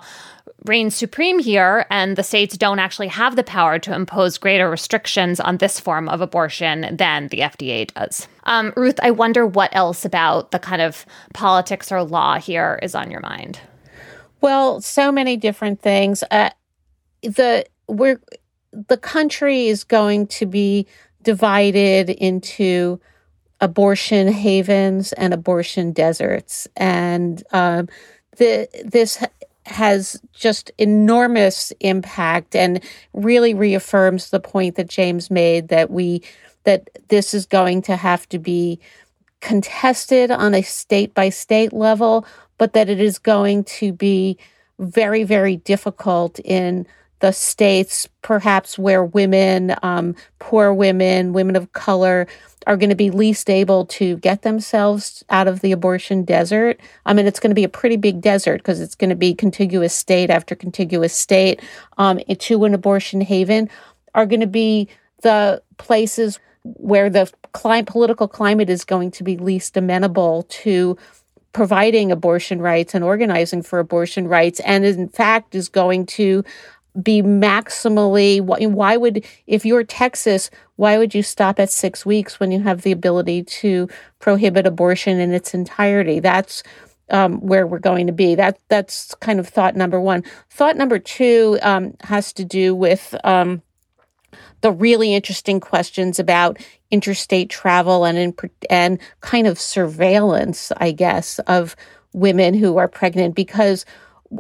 reigns 0.65 0.95
supreme 0.95 1.39
here, 1.39 1.87
and 1.89 2.17
the 2.17 2.23
states 2.23 2.55
don't 2.55 2.77
actually 2.77 3.07
have 3.07 3.35
the 3.35 3.43
power 3.43 3.79
to 3.79 3.95
impose 3.95 4.37
greater 4.37 4.69
restrictions 4.69 5.39
on 5.39 5.57
this 5.57 5.79
form 5.79 6.07
of 6.07 6.21
abortion 6.21 6.95
than 6.95 7.29
the 7.29 7.39
FDA 7.39 7.91
does. 7.91 8.27
Um, 8.43 8.71
Ruth, 8.75 8.99
I 9.01 9.09
wonder 9.09 9.47
what 9.47 9.75
else 9.75 10.05
about 10.05 10.51
the 10.51 10.59
kind 10.59 10.83
of 10.83 11.03
politics 11.33 11.91
or 11.91 12.03
law 12.03 12.37
here 12.37 12.79
is 12.83 12.93
on 12.93 13.09
your 13.09 13.21
mind. 13.21 13.59
Well, 14.39 14.81
so 14.81 15.11
many 15.11 15.35
different 15.35 15.81
things. 15.81 16.23
Uh, 16.29 16.51
the 17.23 17.65
we're 17.87 18.21
the 18.71 18.97
country 18.97 19.67
is 19.67 19.83
going 19.83 20.27
to 20.27 20.45
be 20.45 20.85
divided 21.25 22.09
into 22.09 23.01
abortion 23.59 24.29
havens 24.29 25.11
and 25.13 25.33
abortion 25.33 25.91
deserts. 25.91 26.67
And 26.77 27.43
um, 27.51 27.89
the, 28.37 28.69
this 28.85 29.21
has 29.65 30.21
just 30.33 30.71
enormous 30.77 31.73
impact 31.79 32.55
and 32.55 32.81
really 33.13 33.53
reaffirms 33.53 34.29
the 34.29 34.39
point 34.39 34.75
that 34.75 34.87
James 34.87 35.29
made 35.29 35.67
that 35.69 35.89
we 35.91 36.21
that 36.63 36.89
this 37.09 37.33
is 37.33 37.45
going 37.45 37.81
to 37.83 37.95
have 37.95 38.27
to 38.29 38.39
be 38.39 38.79
contested 39.39 40.31
on 40.31 40.55
a 40.55 40.63
state 40.63 41.13
by 41.13 41.29
state 41.29 41.71
level, 41.73 42.25
but 42.57 42.73
that 42.73 42.89
it 42.89 42.99
is 42.99 43.19
going 43.19 43.63
to 43.63 43.93
be 43.93 44.37
very, 44.79 45.23
very 45.23 45.57
difficult 45.57 46.39
in 46.39 46.87
the 47.19 47.31
states, 47.31 48.07
perhaps 48.21 48.77
where 48.77 49.03
women, 49.03 49.75
um, 49.83 50.15
poor 50.39 50.73
women, 50.73 51.33
women 51.33 51.55
of 51.55 51.71
color, 51.73 52.27
are 52.67 52.77
going 52.77 52.89
to 52.89 52.95
be 52.95 53.11
least 53.11 53.49
able 53.49 53.85
to 53.85 54.17
get 54.17 54.41
themselves 54.41 55.23
out 55.29 55.47
of 55.47 55.61
the 55.61 55.71
abortion 55.71 56.23
desert. 56.23 56.79
I 57.05 57.13
mean, 57.13 57.27
it's 57.27 57.39
going 57.39 57.51
to 57.51 57.55
be 57.55 57.63
a 57.63 57.69
pretty 57.69 57.97
big 57.97 58.21
desert 58.21 58.57
because 58.57 58.81
it's 58.81 58.95
going 58.95 59.11
to 59.11 59.15
be 59.15 59.33
contiguous 59.33 59.93
state 59.93 60.29
after 60.29 60.55
contiguous 60.55 61.13
state 61.13 61.61
um, 61.97 62.19
to 62.39 62.65
an 62.65 62.73
abortion 62.73 63.21
haven, 63.21 63.69
are 64.13 64.25
going 64.25 64.41
to 64.41 64.47
be 64.47 64.89
the 65.21 65.61
places 65.77 66.39
where 66.63 67.09
the 67.09 67.31
climate, 67.53 67.87
political 67.87 68.27
climate 68.27 68.69
is 68.69 68.83
going 68.83 69.11
to 69.11 69.23
be 69.23 69.37
least 69.37 69.77
amenable 69.77 70.43
to 70.49 70.97
providing 71.53 72.11
abortion 72.11 72.61
rights 72.61 72.93
and 72.93 73.03
organizing 73.03 73.61
for 73.61 73.79
abortion 73.79 74.27
rights, 74.27 74.59
and 74.61 74.83
in 74.83 75.07
fact 75.07 75.55
is 75.55 75.69
going 75.69 76.05
to 76.05 76.43
be 77.01 77.21
maximally 77.21 78.41
why 78.41 78.97
would 78.97 79.25
if 79.47 79.65
you're 79.65 79.83
Texas 79.83 80.49
why 80.77 80.97
would 80.97 81.15
you 81.15 81.23
stop 81.23 81.59
at 81.59 81.69
6 81.69 82.05
weeks 82.05 82.39
when 82.39 82.51
you 82.51 82.61
have 82.61 82.81
the 82.81 82.91
ability 82.91 83.43
to 83.43 83.87
prohibit 84.19 84.67
abortion 84.67 85.19
in 85.19 85.33
its 85.33 85.53
entirety? 85.53 86.19
That's 86.19 86.63
um, 87.09 87.39
where 87.39 87.67
we're 87.67 87.79
going 87.79 88.07
to 88.07 88.13
be. 88.13 88.35
That 88.35 88.59
that's 88.67 89.13
kind 89.15 89.39
of 89.39 89.47
thought 89.47 89.75
number 89.75 89.99
1 89.99 90.23
thought 90.49 90.77
number 90.77 90.99
2 90.99 91.59
um, 91.61 91.95
has 92.01 92.33
to 92.33 92.45
do 92.45 92.73
with 92.73 93.15
um, 93.23 93.61
the 94.61 94.71
really 94.71 95.13
interesting 95.13 95.59
questions 95.59 96.19
about 96.19 96.57
interstate 96.91 97.49
travel 97.49 98.05
and 98.05 98.17
in, 98.17 98.35
and 98.69 98.99
kind 99.21 99.47
of 99.47 99.59
surveillance 99.59 100.71
I 100.77 100.91
guess 100.91 101.39
of 101.39 101.75
women 102.13 102.53
who 102.53 102.77
are 102.77 102.87
pregnant 102.87 103.35
because 103.35 103.85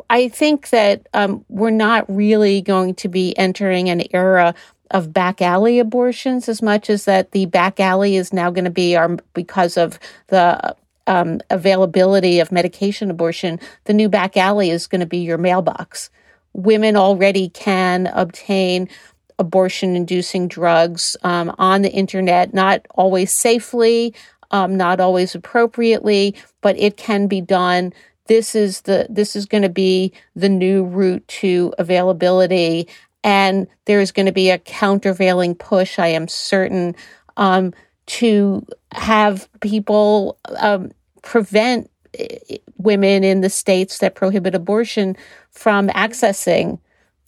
I 0.09 0.29
think 0.29 0.69
that 0.69 1.07
um, 1.13 1.45
we're 1.49 1.69
not 1.69 2.05
really 2.07 2.61
going 2.61 2.95
to 2.95 3.07
be 3.07 3.37
entering 3.37 3.89
an 3.89 4.03
era 4.13 4.53
of 4.91 5.11
back 5.11 5.41
alley 5.41 5.79
abortions 5.79 6.47
as 6.47 6.61
much 6.61 6.89
as 6.89 7.05
that 7.05 7.31
the 7.31 7.45
back 7.47 7.79
alley 7.79 8.15
is 8.15 8.31
now 8.31 8.51
going 8.51 8.65
to 8.65 8.71
be 8.71 8.95
our 8.95 9.17
because 9.33 9.77
of 9.77 9.99
the 10.27 10.75
um, 11.07 11.41
availability 11.49 12.39
of 12.39 12.51
medication 12.51 13.11
abortion. 13.11 13.59
The 13.85 13.93
new 13.93 14.09
back 14.09 14.37
alley 14.37 14.69
is 14.69 14.87
going 14.87 15.01
to 15.01 15.07
be 15.07 15.19
your 15.19 15.37
mailbox. 15.37 16.09
Women 16.53 16.95
already 16.95 17.49
can 17.49 18.07
obtain 18.07 18.89
abortion 19.37 19.95
inducing 19.95 20.47
drugs 20.47 21.17
um, 21.23 21.53
on 21.57 21.81
the 21.81 21.91
internet, 21.91 22.53
not 22.53 22.85
always 22.91 23.33
safely, 23.33 24.13
um, 24.51 24.77
not 24.77 24.99
always 24.99 25.35
appropriately, 25.35 26.35
but 26.61 26.77
it 26.77 26.97
can 26.97 27.27
be 27.27 27.41
done 27.41 27.93
this 28.27 28.55
is 28.55 28.81
the 28.81 29.07
this 29.09 29.35
is 29.35 29.45
going 29.45 29.63
to 29.63 29.69
be 29.69 30.11
the 30.35 30.49
new 30.49 30.83
route 30.83 31.27
to 31.27 31.73
availability 31.77 32.87
and 33.23 33.67
there's 33.85 34.11
going 34.11 34.25
to 34.25 34.31
be 34.31 34.49
a 34.49 34.59
countervailing 34.59 35.55
push 35.55 35.99
i 35.99 36.07
am 36.07 36.27
certain 36.27 36.95
um, 37.37 37.73
to 38.05 38.65
have 38.93 39.49
people 39.61 40.37
um, 40.57 40.91
prevent 41.21 41.89
eh, 42.17 42.57
women 42.77 43.23
in 43.23 43.41
the 43.41 43.49
states 43.49 43.99
that 43.99 44.15
prohibit 44.15 44.55
abortion 44.55 45.15
from 45.51 45.87
accessing 45.89 46.79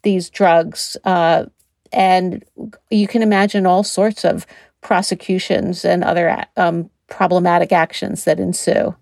these 0.04 0.30
drugs 0.30 0.96
uh, 1.04 1.46
and 1.92 2.44
you 2.90 3.08
can 3.08 3.22
imagine 3.22 3.66
all 3.66 3.84
sorts 3.84 4.24
of 4.24 4.46
prosecutions 4.82 5.84
and 5.84 6.04
other 6.04 6.46
um, 6.56 6.90
problematic 7.08 7.72
actions 7.72 8.24
that 8.26 8.40
ensue. 8.40 8.96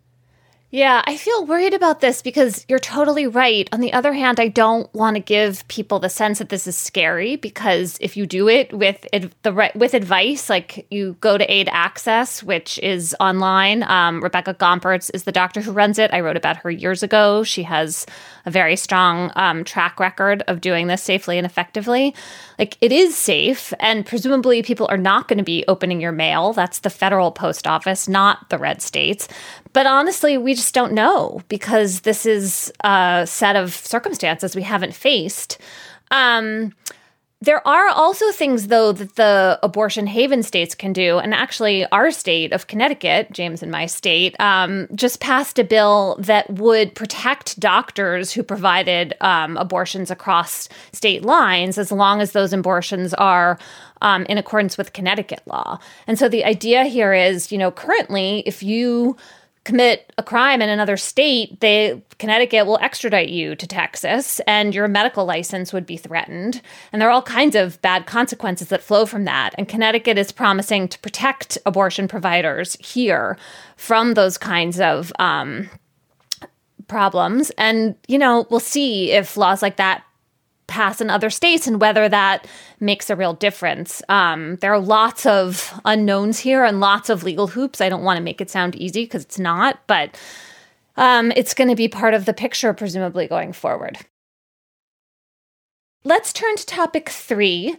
Yeah, 0.76 1.02
I 1.08 1.16
feel 1.16 1.46
worried 1.46 1.74
about 1.74 2.02
this 2.02 2.22
because 2.22 2.66
you're 2.68 2.80
totally 2.80 3.28
right. 3.28 3.70
On 3.72 3.80
the 3.80 3.94
other 3.94 4.12
hand, 4.12 4.42
I 4.42 4.50
don't 4.50 4.94
want 4.94 5.16
to 5.16 5.22
give 5.22 5.66
people 5.70 6.00
the 6.00 6.10
sense 6.10 6.40
that 6.40 6.50
this 6.50 6.68
is 6.68 6.76
scary 6.76 7.38
because 7.38 7.98
if 8.02 8.18
you 8.18 8.26
do 8.26 8.50
it 8.50 8.74
with 8.74 9.08
the 9.14 9.72
with 9.74 9.94
advice, 9.94 10.50
like 10.50 10.86
you 10.92 11.16
go 11.22 11.38
to 11.38 11.50
Aid 11.50 11.70
Access, 11.72 12.44
which 12.44 12.78
is 12.80 13.16
online. 13.22 13.84
Um, 13.84 14.22
Rebecca 14.22 14.54
Gomperts 14.54 15.10
is 15.14 15.24
the 15.24 15.32
doctor 15.32 15.62
who 15.62 15.72
runs 15.72 15.98
it. 15.98 16.14
I 16.14 16.20
wrote 16.20 16.36
about 16.36 16.58
her 16.58 16.70
years 16.70 17.04
ago. 17.04 17.44
She 17.44 17.64
has 17.64 18.06
a 18.46 18.52
very 18.52 18.76
strong 18.76 19.32
um, 19.38 19.64
track 19.64 19.98
record 19.98 20.44
of 20.50 20.60
doing 20.60 20.88
this 20.88 21.02
safely 21.02 21.38
and 21.38 21.46
effectively. 21.46 22.14
Like 22.60 22.78
it 22.82 22.92
is 22.92 23.16
safe, 23.16 23.74
and 23.80 24.06
presumably 24.06 24.62
people 24.62 24.88
are 24.90 24.98
not 24.98 25.30
going 25.30 25.38
to 25.38 25.44
be 25.46 25.64
opening 25.70 26.02
your 26.02 26.12
mail. 26.12 26.52
That's 26.52 26.80
the 26.80 26.90
federal 26.90 27.32
post 27.32 27.66
office, 27.66 28.10
not 28.10 28.50
the 28.50 28.58
red 28.58 28.82
states. 28.82 29.30
But 29.76 29.88
honestly, 29.88 30.38
we 30.38 30.54
just 30.54 30.74
don't 30.74 30.94
know 30.94 31.42
because 31.50 32.00
this 32.00 32.26
is 32.26 32.72
a 32.86 33.26
set 33.28 33.58
of 33.58 33.74
circumstances 33.74 34.56
we 34.56 34.62
haven't 34.62 34.94
faced. 34.94 35.58
Um, 36.12 36.72
there 37.42 37.68
are 37.68 37.90
also 37.90 38.32
things, 38.32 38.68
though, 38.68 38.94
that 38.94 39.18
the 39.18 39.60
abortion 39.62 40.08
haven 40.08 40.44
states 40.44 40.76
can 40.76 40.94
do. 40.94 41.20
And 41.20 41.34
actually, 41.34 41.86
our 41.88 42.10
state 42.12 42.54
of 42.54 42.68
Connecticut, 42.68 43.34
James 43.34 43.62
and 43.62 43.70
my 43.70 43.86
state, 43.86 44.40
um, 44.40 44.88
just 44.96 45.20
passed 45.20 45.60
a 45.60 45.66
bill 45.66 46.16
that 46.20 46.50
would 46.50 46.96
protect 46.96 47.60
doctors 47.60 48.32
who 48.32 48.44
provided 48.44 49.14
um, 49.20 49.58
abortions 49.58 50.10
across 50.10 50.70
state 50.94 51.24
lines 51.24 51.78
as 51.78 51.92
long 51.92 52.22
as 52.22 52.32
those 52.32 52.54
abortions 52.54 53.14
are 53.16 53.60
um, 54.02 54.26
in 54.30 54.38
accordance 54.38 54.78
with 54.78 54.94
Connecticut 54.94 55.42
law. 55.46 55.80
And 56.08 56.18
so 56.18 56.30
the 56.30 56.46
idea 56.46 56.86
here 56.86 57.14
is, 57.14 57.52
you 57.52 57.58
know, 57.58 57.72
currently, 57.72 58.42
if 58.46 58.64
you 58.64 59.18
commit 59.66 60.14
a 60.18 60.24
crime 60.24 60.62
in 60.62 60.70
another 60.70 60.96
state, 60.96 61.60
they 61.60 62.02
Connecticut 62.20 62.66
will 62.66 62.78
extradite 62.78 63.30
you 63.30 63.56
to 63.56 63.68
Texas 63.68 64.40
and 64.48 64.74
your 64.74 64.88
medical 64.88 65.26
license 65.26 65.74
would 65.74 65.86
be 65.86 65.98
threatened. 65.98 66.62
And 66.94 67.02
there 67.02 67.10
are 67.10 67.12
all 67.12 67.22
kinds 67.22 67.56
of 67.56 67.82
bad 67.82 68.06
consequences 68.06 68.70
that 68.70 68.84
flow 68.84 69.06
from 69.06 69.26
that. 69.26 69.54
And 69.58 69.68
Connecticut 69.68 70.18
is 70.18 70.32
promising 70.32 70.88
to 70.88 71.00
protect 71.00 71.58
abortion 71.66 72.08
providers 72.08 72.78
here 72.80 73.38
from 73.76 74.14
those 74.14 74.38
kinds 74.38 74.80
of 74.80 75.12
um, 75.20 75.70
problems. 76.88 77.52
And, 77.58 77.96
you 78.08 78.20
know, 78.20 78.46
we'll 78.50 78.60
see 78.60 79.12
if 79.12 79.36
laws 79.36 79.62
like 79.62 79.78
that 79.78 80.04
pass 80.68 81.00
in 81.02 81.10
other 81.10 81.30
states 81.30 81.68
and 81.68 81.80
whether 81.80 82.10
that 82.10 82.48
makes 82.80 83.10
a 83.10 83.16
real 83.16 83.34
difference. 83.34 84.02
Um, 84.10 84.56
there 84.58 84.74
are 84.74 84.80
lots 84.80 85.26
of 85.26 85.80
unknowns 85.86 86.40
here 86.40 86.64
and 86.64 86.80
lots 86.80 87.10
of 87.10 87.24
legal 87.24 87.48
hoops. 87.48 87.82
I 87.82 87.90
don't 87.90 88.04
want 88.04 88.18
to 88.18 88.24
make 88.24 88.42
it 88.42 88.50
sound 88.50 88.76
easy 88.76 89.04
because 89.04 89.24
it's 89.24 89.40
not, 89.40 89.80
but 89.88 90.20
um, 90.98 91.32
it's 91.36 91.54
going 91.54 91.70
to 91.70 91.76
be 91.76 91.88
part 91.88 92.14
of 92.14 92.26
the 92.26 92.34
picture, 92.34 92.74
presumably 92.74 93.28
going 93.28 93.54
forward. 93.54 94.00
Let's 96.04 96.34
turn 96.34 96.56
to 96.56 96.66
topic 96.66 97.10
three. 97.10 97.76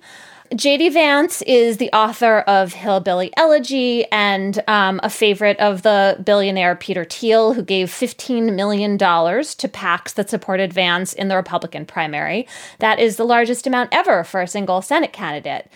J.D. 0.55 0.91
Vance 0.91 1.43
is 1.43 1.79
the 1.79 1.91
author 1.93 2.41
of 2.41 2.73
Hillbilly 2.73 3.33
Elegy 3.37 4.05
and 4.13 4.63
um, 4.69 5.01
a 5.03 5.11
favorite 5.11 5.59
of 5.59 5.83
the 5.83 6.23
billionaire 6.25 6.77
Peter 6.77 7.05
Thiel, 7.05 7.55
who 7.55 7.63
gave 7.63 7.89
$15 7.89 8.55
million 8.55 8.97
to 8.97 9.05
PACs 9.05 10.15
that 10.15 10.31
supported 10.31 10.73
Vance 10.73 11.13
in 11.13 11.29
the 11.29 11.37
Republican 11.37 11.85
primary. 11.85 12.47
That 12.79 12.99
is 12.99 13.17
the 13.17 13.25
largest 13.25 13.67
amount 13.67 13.91
ever 13.93 14.23
for 14.25 14.41
a 14.41 14.47
single 14.47 14.83
Senate 14.83 15.13
candidate. 15.13 15.69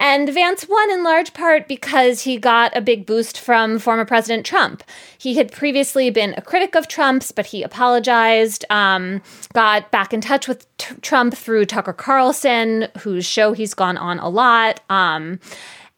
And 0.00 0.32
Vance 0.32 0.68
won 0.68 0.90
in 0.92 1.02
large 1.02 1.34
part 1.34 1.66
because 1.66 2.22
he 2.22 2.38
got 2.38 2.76
a 2.76 2.80
big 2.80 3.04
boost 3.04 3.38
from 3.38 3.80
former 3.80 4.04
President 4.04 4.46
Trump. 4.46 4.84
He 5.18 5.34
had 5.34 5.50
previously 5.50 6.08
been 6.10 6.34
a 6.36 6.42
critic 6.42 6.76
of 6.76 6.86
Trump's, 6.86 7.32
but 7.32 7.46
he 7.46 7.64
apologized, 7.64 8.64
um, 8.70 9.20
got 9.54 9.90
back 9.90 10.14
in 10.14 10.20
touch 10.20 10.46
with 10.46 10.66
t- 10.78 10.94
Trump 11.02 11.34
through 11.34 11.64
Tucker 11.64 11.92
Carlson, 11.92 12.86
whose 13.00 13.26
show 13.26 13.52
he's 13.52 13.74
gone 13.74 13.96
on 13.96 14.20
a 14.20 14.28
lot. 14.28 14.80
Um, 14.88 15.40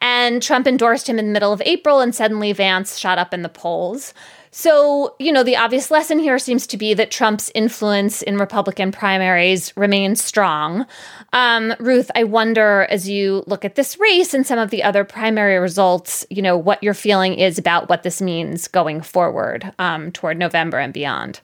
and 0.01 0.43
Trump 0.43 0.67
endorsed 0.67 1.07
him 1.07 1.19
in 1.19 1.27
the 1.27 1.33
middle 1.33 1.53
of 1.53 1.61
April, 1.67 2.01
and 2.01 2.15
suddenly 2.15 2.55
Vance 2.55 2.97
shot 2.97 3.19
up 3.19 3.35
in 3.35 3.43
the 3.43 3.51
polls. 3.51 4.15
So, 4.53 5.15
you 5.21 5.31
know, 5.31 5.45
the 5.45 5.57
obvious 5.57 5.93
lesson 5.93 6.19
here 6.19 6.39
seems 6.39 6.67
to 6.69 6.77
be 6.77 6.93
that 6.95 7.13
Trump's 7.13 7.53
influence 7.55 8.21
in 8.21 8.37
Republican 8.37 8.91
primaries 8.91 9.73
remains 9.77 10.23
strong. 10.23 10.87
Um, 11.33 11.73
Ruth, 11.79 12.11
I 12.17 12.25
wonder 12.25 12.87
as 12.91 13.09
you 13.09 13.45
look 13.47 13.65
at 13.65 13.77
this 13.77 14.01
race 14.01 14.35
and 14.35 14.45
some 14.45 14.59
of 14.59 14.71
the 14.71 14.83
other 14.83 15.05
primary 15.05 15.59
results, 15.59 16.27
you 16.31 16.43
know, 16.43 16.57
what 16.57 16.83
your 16.83 16.95
feeling 16.95 17.35
is 17.35 17.59
about 17.59 17.89
what 17.89 18.03
this 18.03 18.21
means 18.21 18.67
going 18.67 19.03
forward 19.03 19.73
um, 19.79 20.11
toward 20.11 20.37
November 20.37 20.79
and 20.79 20.93
beyond. 20.93 21.41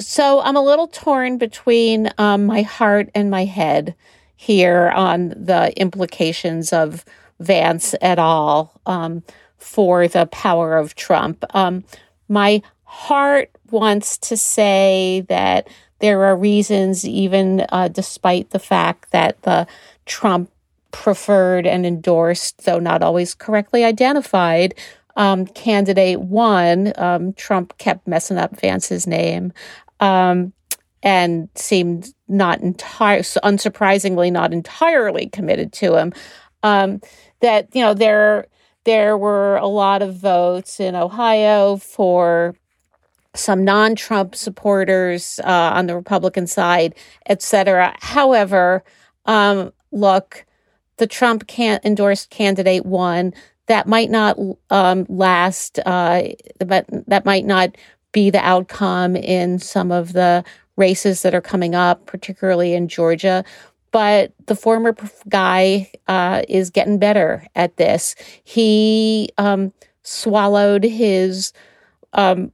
So 0.00 0.40
I'm 0.40 0.56
a 0.56 0.64
little 0.64 0.88
torn 0.88 1.38
between 1.38 2.10
um, 2.18 2.44
my 2.46 2.62
heart 2.62 3.08
and 3.14 3.30
my 3.30 3.44
head 3.44 3.94
here 4.34 4.88
on 4.96 5.28
the 5.28 5.72
implications 5.76 6.72
of 6.72 7.04
Vance 7.38 7.94
at 8.02 8.18
all. 8.18 8.80
Um, 8.86 9.22
for 9.60 10.08
the 10.08 10.26
power 10.26 10.76
of 10.76 10.94
Trump. 10.94 11.44
Um, 11.54 11.84
my 12.28 12.62
heart 12.84 13.50
wants 13.70 14.18
to 14.18 14.36
say 14.36 15.24
that 15.28 15.68
there 16.00 16.24
are 16.24 16.36
reasons, 16.36 17.06
even 17.06 17.66
uh, 17.70 17.88
despite 17.88 18.50
the 18.50 18.58
fact 18.58 19.10
that 19.12 19.40
the 19.42 19.66
Trump 20.06 20.50
preferred 20.90 21.66
and 21.66 21.86
endorsed, 21.86 22.64
though 22.64 22.78
not 22.78 23.02
always 23.02 23.34
correctly 23.34 23.84
identified, 23.84 24.74
um, 25.16 25.46
candidate 25.46 26.20
one, 26.20 26.92
um, 26.96 27.32
Trump 27.34 27.76
kept 27.78 28.08
messing 28.08 28.38
up 28.38 28.58
Vance's 28.58 29.06
name 29.06 29.52
um, 30.00 30.52
and 31.02 31.48
seemed 31.54 32.12
not 32.28 32.60
entire, 32.60 33.20
unsurprisingly, 33.20 34.32
not 34.32 34.52
entirely 34.52 35.28
committed 35.28 35.72
to 35.74 35.96
him. 35.96 36.12
Um, 36.62 37.00
that 37.40 37.68
you 37.72 37.82
know 37.82 37.94
there 37.94 38.46
there 38.84 39.16
were 39.16 39.56
a 39.56 39.66
lot 39.66 40.02
of 40.02 40.16
votes 40.16 40.80
in 40.80 40.94
Ohio 40.94 41.76
for 41.76 42.54
some 43.34 43.62
non-Trump 43.62 44.34
supporters 44.34 45.38
uh, 45.44 45.70
on 45.74 45.86
the 45.86 45.94
Republican 45.94 46.46
side, 46.46 46.94
et 47.26 47.42
cetera. 47.42 47.94
However, 48.00 48.82
um, 49.26 49.72
look, 49.92 50.44
the 50.96 51.06
Trump 51.06 51.46
can- 51.46 51.80
endorsed 51.84 52.30
candidate 52.30 52.84
won. 52.84 53.32
That 53.66 53.86
might 53.86 54.10
not 54.10 54.36
um, 54.70 55.06
last. 55.08 55.78
Uh, 55.86 56.22
but 56.58 56.86
that 57.06 57.24
might 57.24 57.44
not 57.44 57.76
be 58.12 58.30
the 58.30 58.44
outcome 58.44 59.14
in 59.14 59.58
some 59.60 59.92
of 59.92 60.12
the 60.12 60.42
races 60.76 61.22
that 61.22 61.34
are 61.34 61.40
coming 61.40 61.74
up, 61.74 62.06
particularly 62.06 62.74
in 62.74 62.88
Georgia 62.88 63.44
but 63.92 64.32
the 64.46 64.54
former 64.54 64.94
guy 65.28 65.90
uh, 66.08 66.42
is 66.48 66.70
getting 66.70 66.98
better 66.98 67.46
at 67.54 67.76
this. 67.76 68.14
He 68.44 69.30
um, 69.38 69.72
swallowed 70.02 70.84
his 70.84 71.52
um, 72.12 72.52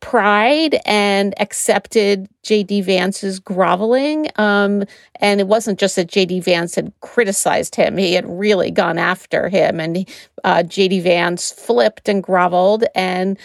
pride 0.00 0.80
and 0.84 1.34
accepted 1.40 2.28
J.D. 2.42 2.82
Vance's 2.82 3.38
groveling. 3.38 4.28
Um, 4.36 4.84
and 5.16 5.40
it 5.40 5.46
wasn't 5.46 5.78
just 5.78 5.96
that 5.96 6.08
J.D. 6.08 6.40
Vance 6.40 6.74
had 6.74 6.92
criticized 7.00 7.74
him, 7.74 7.96
he 7.96 8.14
had 8.14 8.26
really 8.26 8.70
gone 8.70 8.98
after 8.98 9.48
him. 9.48 9.80
And 9.80 10.08
uh, 10.44 10.62
J.D. 10.62 11.00
Vance 11.00 11.52
flipped 11.52 12.08
and 12.08 12.22
groveled 12.22 12.84
and 12.94 13.38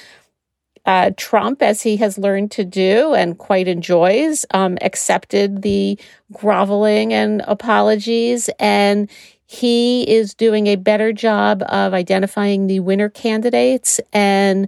uh, 0.86 1.12
Trump, 1.16 1.62
as 1.62 1.82
he 1.82 1.98
has 1.98 2.18
learned 2.18 2.52
to 2.52 2.66
do 2.66 3.14
and 3.14 3.38
quite 3.38 3.68
enjoys, 3.68 4.46
um, 4.52 4.78
accepted 4.82 5.62
the 5.62 5.98
groveling 6.32 7.14
and 7.14 7.42
apologies. 7.48 8.50
And 8.60 9.10
he 9.46 10.04
is 10.10 10.34
doing 10.34 10.68
a 10.68 10.76
better 10.76 11.14
job 11.14 11.64
of 11.68 11.94
identifying 11.94 12.68
the 12.68 12.80
winner 12.82 13.10
candidates 13.10 14.00
and 14.12 14.68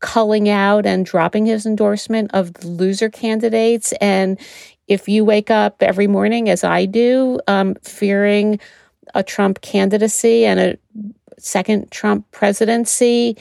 culling 0.00 0.48
out 0.48 0.86
and 0.86 1.04
dropping 1.04 1.46
his 1.46 1.66
endorsement 1.66 2.30
of 2.32 2.54
the 2.54 2.68
loser 2.68 3.10
candidates. 3.10 3.92
And 4.00 4.38
if 4.88 5.08
you 5.08 5.24
wake 5.24 5.50
up 5.50 5.82
every 5.82 6.06
morning, 6.06 6.48
as 6.48 6.64
I 6.64 6.86
do, 6.86 7.40
um, 7.48 7.74
fearing 7.82 8.60
a 9.14 9.22
Trump 9.22 9.60
candidacy 9.60 10.46
and 10.46 10.60
a 10.60 10.78
second 11.38 11.90
Trump 11.90 12.30
presidency, 12.30 13.36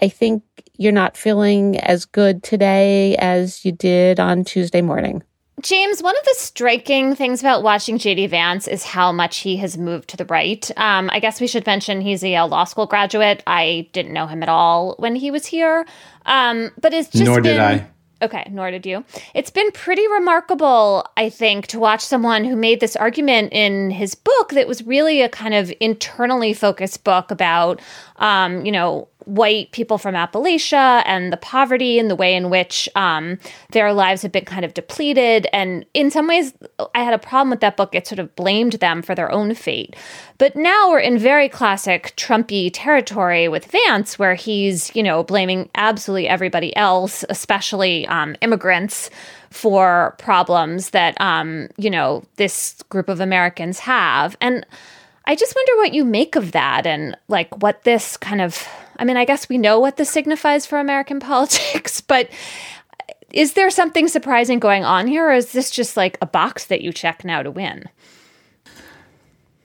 I 0.00 0.08
think 0.08 0.42
you're 0.76 0.92
not 0.92 1.16
feeling 1.16 1.78
as 1.80 2.04
good 2.04 2.42
today 2.42 3.16
as 3.16 3.64
you 3.64 3.72
did 3.72 4.20
on 4.20 4.44
Tuesday 4.44 4.82
morning. 4.82 5.22
James, 5.62 6.02
one 6.02 6.16
of 6.16 6.24
the 6.24 6.34
striking 6.36 7.14
things 7.14 7.40
about 7.40 7.62
watching 7.62 7.96
JD 7.96 8.28
Vance 8.28 8.68
is 8.68 8.84
how 8.84 9.10
much 9.10 9.38
he 9.38 9.56
has 9.56 9.78
moved 9.78 10.10
to 10.10 10.16
the 10.18 10.26
right. 10.26 10.70
Um, 10.76 11.08
I 11.10 11.18
guess 11.18 11.40
we 11.40 11.46
should 11.46 11.64
mention 11.64 12.02
he's 12.02 12.22
a 12.22 12.28
Yale 12.28 12.48
Law 12.48 12.64
School 12.64 12.84
graduate. 12.84 13.42
I 13.46 13.88
didn't 13.92 14.12
know 14.12 14.26
him 14.26 14.42
at 14.42 14.50
all 14.50 14.96
when 14.98 15.16
he 15.16 15.30
was 15.30 15.46
here, 15.46 15.86
um, 16.26 16.72
but 16.78 16.92
it's 16.92 17.08
just 17.08 17.24
nor 17.24 17.36
been, 17.36 17.54
did 17.54 17.60
I. 17.60 17.86
Okay, 18.20 18.46
nor 18.50 18.70
did 18.70 18.84
you. 18.84 19.02
It's 19.34 19.50
been 19.50 19.70
pretty 19.72 20.06
remarkable, 20.08 21.06
I 21.16 21.30
think, 21.30 21.66
to 21.68 21.78
watch 21.78 22.02
someone 22.02 22.44
who 22.44 22.56
made 22.56 22.80
this 22.80 22.96
argument 22.96 23.52
in 23.52 23.90
his 23.90 24.14
book 24.14 24.50
that 24.52 24.68
was 24.68 24.82
really 24.84 25.22
a 25.22 25.28
kind 25.28 25.54
of 25.54 25.72
internally 25.80 26.52
focused 26.52 27.02
book 27.02 27.30
about, 27.30 27.80
um, 28.16 28.64
you 28.64 28.72
know, 28.72 29.08
white 29.26 29.72
people 29.72 29.98
from 29.98 30.14
Appalachia 30.14 31.02
and 31.04 31.32
the 31.32 31.36
poverty 31.36 31.98
and 31.98 32.08
the 32.08 32.16
way 32.16 32.34
in 32.34 32.48
which 32.48 32.88
um, 32.94 33.38
their 33.72 33.92
lives 33.92 34.22
have 34.22 34.32
been 34.32 34.44
kind 34.44 34.64
of 34.64 34.72
depleted. 34.72 35.46
And 35.52 35.84
in 35.94 36.10
some 36.10 36.26
ways, 36.26 36.54
I 36.94 37.02
had 37.02 37.12
a 37.12 37.18
problem 37.18 37.50
with 37.50 37.60
that 37.60 37.76
book. 37.76 37.94
It 37.94 38.06
sort 38.06 38.20
of 38.20 38.34
blamed 38.36 38.74
them 38.74 39.02
for 39.02 39.14
their 39.14 39.30
own 39.30 39.54
fate. 39.54 39.96
But 40.38 40.54
now 40.54 40.90
we're 40.90 41.00
in 41.00 41.18
very 41.18 41.48
classic 41.48 42.14
Trumpy 42.16 42.70
territory 42.72 43.48
with 43.48 43.66
Vance, 43.66 44.18
where 44.18 44.34
he's, 44.34 44.94
you 44.94 45.02
know, 45.02 45.22
blaming 45.22 45.68
absolutely 45.74 46.28
everybody 46.28 46.74
else, 46.76 47.24
especially 47.28 48.06
um, 48.06 48.36
immigrants, 48.40 49.10
for 49.50 50.14
problems 50.18 50.90
that, 50.90 51.20
um, 51.20 51.68
you 51.76 51.90
know, 51.90 52.22
this 52.36 52.80
group 52.90 53.08
of 53.08 53.20
Americans 53.20 53.80
have. 53.80 54.36
And 54.40 54.64
I 55.24 55.34
just 55.34 55.54
wonder 55.56 55.76
what 55.82 55.94
you 55.94 56.04
make 56.04 56.36
of 56.36 56.52
that 56.52 56.86
and 56.86 57.16
like 57.26 57.62
what 57.62 57.82
this 57.82 58.16
kind 58.16 58.40
of 58.40 58.68
I 58.98 59.04
mean, 59.04 59.16
I 59.16 59.24
guess 59.24 59.48
we 59.48 59.58
know 59.58 59.78
what 59.78 59.96
this 59.96 60.10
signifies 60.10 60.66
for 60.66 60.78
American 60.78 61.20
politics, 61.20 62.00
but 62.00 62.30
is 63.32 63.54
there 63.54 63.70
something 63.70 64.08
surprising 64.08 64.58
going 64.58 64.84
on 64.84 65.06
here, 65.06 65.28
or 65.28 65.32
is 65.32 65.52
this 65.52 65.70
just 65.70 65.96
like 65.96 66.16
a 66.20 66.26
box 66.26 66.66
that 66.66 66.80
you 66.80 66.92
check 66.92 67.24
now 67.24 67.42
to 67.42 67.50
win? 67.50 67.84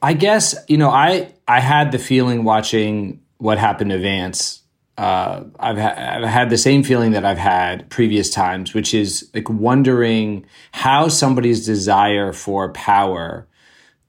I 0.02 0.14
guess 0.14 0.56
you 0.68 0.78
know 0.78 0.90
I 0.90 1.32
I 1.48 1.60
had 1.60 1.92
the 1.92 2.00
feeling 2.00 2.44
watching 2.44 3.22
what 3.38 3.58
happened 3.58 3.92
to 3.92 4.00
Vance. 4.00 4.60
Uh, 4.98 5.46
I've, 5.60 5.78
ha- 5.78 5.96
I've 5.98 6.24
had 6.24 6.50
the 6.50 6.58
same 6.58 6.84
feeling 6.84 7.12
that 7.12 7.26
I've 7.26 7.38
had 7.38 7.90
previous 7.90 8.30
times, 8.30 8.74
which 8.74 8.94
is 8.94 9.32
like 9.34 9.50
wondering 9.50 10.46
how 10.74 11.08
somebody's 11.08 11.66
desire 11.66 12.34
for 12.34 12.72
power 12.74 13.48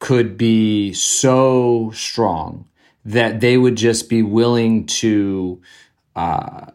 could 0.01 0.37
be 0.37 0.93
so 0.93 1.93
strong 1.95 2.67
that 3.05 3.41
they 3.41 3.57
would 3.57 3.77
just 3.77 4.09
be 4.09 4.23
willing 4.23 4.87
to 4.87 5.61
uh, 6.15 6.67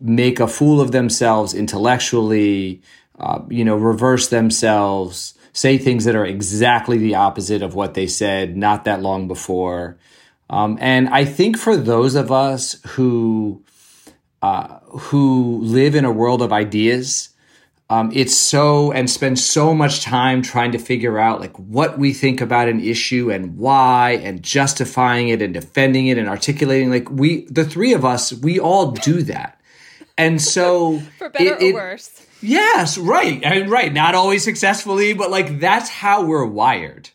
make 0.00 0.40
a 0.40 0.48
fool 0.48 0.80
of 0.80 0.92
themselves 0.92 1.54
intellectually, 1.54 2.82
uh, 3.18 3.40
you 3.48 3.64
know, 3.64 3.76
reverse 3.76 4.28
themselves, 4.28 5.34
say 5.52 5.78
things 5.78 6.04
that 6.04 6.16
are 6.16 6.26
exactly 6.26 6.98
the 6.98 7.14
opposite 7.14 7.62
of 7.62 7.74
what 7.74 7.94
they 7.94 8.06
said 8.06 8.56
not 8.56 8.84
that 8.84 9.02
long 9.02 9.28
before. 9.28 9.98
Um, 10.50 10.78
and 10.80 11.08
I 11.08 11.24
think 11.24 11.56
for 11.56 11.76
those 11.76 12.14
of 12.14 12.30
us 12.30 12.80
who 12.88 13.62
uh, 14.42 14.78
who 14.90 15.60
live 15.62 15.94
in 15.94 16.04
a 16.04 16.12
world 16.12 16.42
of 16.42 16.52
ideas, 16.52 17.30
um, 17.90 18.10
it's 18.14 18.36
so 18.36 18.92
and 18.92 19.10
spend 19.10 19.38
so 19.38 19.74
much 19.74 20.00
time 20.00 20.40
trying 20.40 20.72
to 20.72 20.78
figure 20.78 21.18
out 21.18 21.40
like 21.40 21.56
what 21.58 21.98
we 21.98 22.14
think 22.14 22.40
about 22.40 22.68
an 22.68 22.80
issue 22.80 23.30
and 23.30 23.58
why 23.58 24.12
and 24.22 24.42
justifying 24.42 25.28
it 25.28 25.42
and 25.42 25.52
defending 25.52 26.06
it 26.06 26.16
and 26.16 26.28
articulating 26.28 26.90
like 26.90 27.10
we 27.10 27.44
the 27.46 27.64
three 27.64 27.92
of 27.92 28.04
us 28.04 28.32
we 28.32 28.58
all 28.58 28.92
do 28.92 29.22
that. 29.22 29.60
And 30.16 30.40
so 30.40 31.00
for 31.18 31.28
better 31.28 31.56
it, 31.56 31.62
it, 31.62 31.72
or 31.72 31.74
worse. 31.74 32.26
Yes 32.40 32.96
right 32.96 33.42
and 33.44 33.70
right 33.70 33.92
not 33.92 34.14
always 34.14 34.44
successfully 34.44 35.12
but 35.12 35.30
like 35.30 35.60
that's 35.60 35.90
how 35.90 36.24
we're 36.24 36.46
wired. 36.46 37.10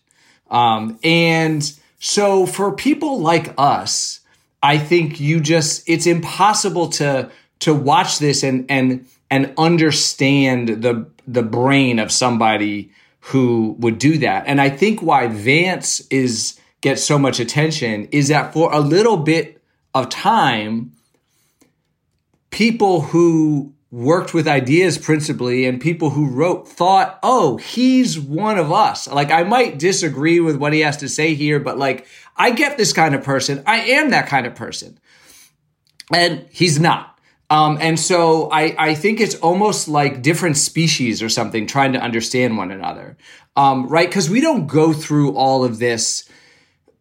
Um, 0.52 1.00
and 1.04 1.64
so 2.00 2.46
for 2.46 2.72
people 2.72 3.20
like 3.20 3.54
us 3.58 4.22
i 4.64 4.78
think 4.78 5.20
you 5.20 5.42
just 5.42 5.88
it's 5.88 6.08
impossible 6.08 6.88
to 6.88 7.30
to 7.60 7.74
watch 7.74 8.20
this 8.20 8.42
and 8.42 8.66
and 8.72 9.06
and 9.30 9.54
understand 9.58 10.82
the 10.82 11.08
the 11.28 11.44
brain 11.44 12.00
of 12.00 12.12
somebody 12.12 12.92
who 13.22 13.76
would 13.80 14.00
do 14.00 14.18
that. 14.18 14.46
And 14.48 14.60
I 14.60 14.70
think 14.70 15.02
why 15.02 15.28
Vance 15.28 16.00
is 16.10 16.60
gets 16.82 17.04
so 17.04 17.20
much 17.20 17.40
attention 17.40 18.06
is 18.12 18.30
that 18.30 18.54
for 18.54 18.74
a 18.74 18.80
little 18.80 19.18
bit 19.18 19.62
of 19.94 20.10
time, 20.10 20.94
people 22.50 23.02
who 23.02 23.74
worked 23.92 24.34
with 24.34 24.48
ideas 24.48 24.98
principally 24.98 25.66
and 25.66 25.82
people 25.82 26.12
who 26.12 26.30
wrote 26.30 26.68
thought, 26.68 27.20
oh, 27.24 27.58
he's 27.58 28.20
one 28.20 28.58
of 28.58 28.72
us. 28.72 29.08
Like 29.08 29.32
I 29.32 29.44
might 29.44 29.80
disagree 29.80 30.40
with 30.40 30.58
what 30.58 30.74
he 30.74 30.82
has 30.82 30.98
to 30.98 31.10
say 31.10 31.34
here, 31.34 31.60
but 31.60 31.78
like 31.78 32.06
I 32.36 32.52
get 32.52 32.78
this 32.78 32.94
kind 32.94 33.16
of 33.16 33.24
person. 33.24 33.64
I 33.66 33.80
am 33.80 34.12
that 34.12 34.28
kind 34.28 34.46
of 34.46 34.56
person. 34.56 35.00
And 36.14 36.48
he's 36.52 36.80
not. 36.80 37.19
Um, 37.50 37.78
and 37.82 38.00
so 38.00 38.50
I, 38.52 38.76
I 38.78 38.94
think 38.94 39.20
it's 39.20 39.36
almost 39.36 39.88
like 39.88 40.22
different 40.22 40.58
species 40.58 41.24
or 41.24 41.30
something 41.30 41.66
trying 41.66 41.94
to 41.94 42.00
understand 42.00 42.58
one 42.58 42.72
another, 42.72 43.18
um, 43.56 43.88
right? 43.88 44.08
Because 44.08 44.30
we 44.30 44.40
don't 44.40 44.68
go 44.68 44.94
through 44.94 45.36
all 45.36 45.64
of 45.64 45.80
this 45.80 46.30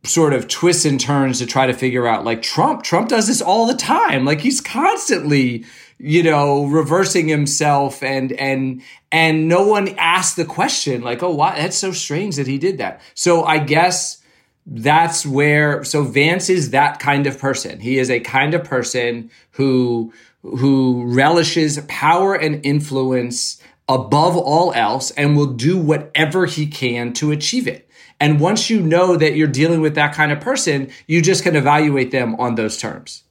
sort 0.05 0.33
of 0.33 0.49
twists 0.49 0.85
and 0.85 0.99
turns 0.99 1.39
to 1.39 1.47
try 1.47 1.67
to 1.67 1.75
figure 1.75 2.07
out 2.07 2.25
like 2.25 2.41
Trump. 2.41 2.83
Trump 2.83 3.09
does 3.09 3.27
this 3.27 3.43
all 3.43 3.67
the 3.67 3.75
time. 3.75 4.25
Like 4.25 4.41
he's 4.41 4.61
constantly, 4.61 5.67
you 5.99 6.23
know, 6.23 6.65
reversing 6.65 7.29
himself 7.29 8.03
and 8.03 8.33
and 8.33 8.83
and 9.13 9.49
no 9.49 9.67
one 9.67 9.89
asked 9.99 10.37
the 10.37 10.45
question 10.45 11.03
like, 11.03 11.23
oh, 11.23 11.35
why? 11.35 11.57
That's 11.57 11.77
so 11.77 11.93
strange 11.93 12.37
that 12.37 12.47
he 12.47 12.59
did 12.59 12.79
that. 12.79 13.03
So 13.15 13.45
I 13.45 13.59
guess 13.59 14.23
that's 14.67 15.25
where 15.27 15.83
so 15.85 16.05
Vance 16.05 16.49
is 16.49 16.71
that 16.71 17.01
kind 17.01 17.27
of 17.27 17.39
person. 17.39 17.81
He 17.81 17.99
is 17.99 18.11
a 18.11 18.21
kind 18.21 18.55
of 18.55 18.65
person 18.65 19.31
who 19.53 20.13
who 20.43 21.05
relishes 21.15 21.81
power 21.89 22.35
and 22.35 22.65
influence 22.65 23.61
above 23.89 24.37
all 24.37 24.73
else 24.75 25.11
and 25.13 25.37
will 25.37 25.47
do 25.47 25.79
whatever 25.79 26.47
he 26.47 26.67
can 26.67 27.13
to 27.15 27.33
achieve 27.33 27.67
it. 27.67 27.89
And 28.21 28.41
once 28.41 28.69
you 28.69 28.81
know 28.81 29.17
that 29.17 29.37
you're 29.37 29.47
dealing 29.49 29.81
with 29.81 29.95
that 29.95 30.15
kind 30.15 30.33
of 30.33 30.41
person, 30.41 30.91
you 31.07 31.23
just 31.23 31.43
can 31.43 31.57
evaluate 31.57 32.11
them 32.11 32.35
on 32.37 32.57
those 32.57 32.77
terms. 32.77 33.25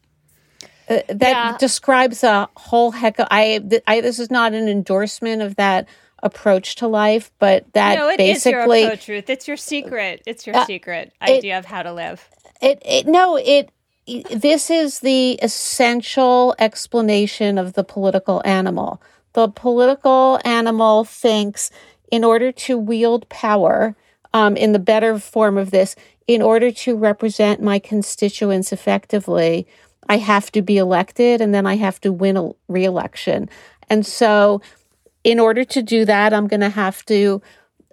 Uh, 0.90 1.02
that 1.10 1.22
yeah. 1.22 1.58
describes 1.58 2.24
a 2.24 2.48
whole 2.56 2.92
heck 2.92 3.20
of 3.20 3.28
I, 3.30 3.62
I 3.88 4.00
this 4.00 4.20
is 4.20 4.32
not 4.32 4.54
an 4.54 4.70
endorsement 4.70 5.42
of 5.42 5.58
that 5.58 5.90
approach 6.24 6.76
to 6.76 6.88
life, 6.88 7.30
but 7.40 7.66
that 7.74 7.98
no, 7.98 8.08
it 8.08 8.18
basically 8.18 8.32
is 8.32 8.46
your 8.46 8.86
approach, 8.86 9.08
Ruth. 9.10 9.30
It's 9.30 9.48
your 9.50 9.58
secret. 9.58 10.24
It's 10.26 10.48
your 10.48 10.56
uh, 10.56 10.66
secret 10.66 11.12
idea 11.22 11.56
it, 11.56 11.60
of 11.60 11.66
how 11.66 11.84
to 11.84 11.92
live. 11.92 12.30
It, 12.62 12.82
it 12.86 13.06
no, 13.06 13.36
it 13.36 13.70
this 14.08 14.70
is 14.70 15.00
the 15.00 15.34
essential 15.42 16.56
explanation 16.60 17.58
of 17.58 17.74
the 17.74 17.84
political 17.84 18.42
animal. 18.46 19.02
The 19.34 19.50
political 19.50 20.40
animal 20.46 21.04
thinks 21.04 21.70
in 22.12 22.24
order 22.24 22.52
to 22.52 22.78
wield 22.78 23.28
power, 23.30 23.96
um, 24.34 24.56
in 24.56 24.72
the 24.72 24.80
better 24.80 25.20
form 25.20 25.58
of 25.58 25.72
this, 25.72 25.96
in 26.26 26.42
order 26.42 26.72
to 26.72 26.96
represent 26.96 27.62
my 27.62 27.80
constituents 27.80 28.72
effectively, 28.72 29.68
I 30.10 30.18
have 30.18 30.52
to 30.54 30.62
be 30.62 30.78
elected 30.78 31.42
and 31.42 31.54
then 31.54 31.66
I 31.66 31.76
have 31.76 32.00
to 32.02 32.12
win 32.12 32.38
a 32.38 32.52
reelection. 32.68 33.50
And 33.90 34.06
so, 34.06 34.62
in 35.24 35.40
order 35.40 35.66
to 35.66 35.82
do 35.82 36.06
that, 36.06 36.34
I'm 36.34 36.48
going 36.48 36.62
to 36.62 36.70
have 36.70 37.06
to 37.08 37.42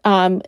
um, 0.04 0.42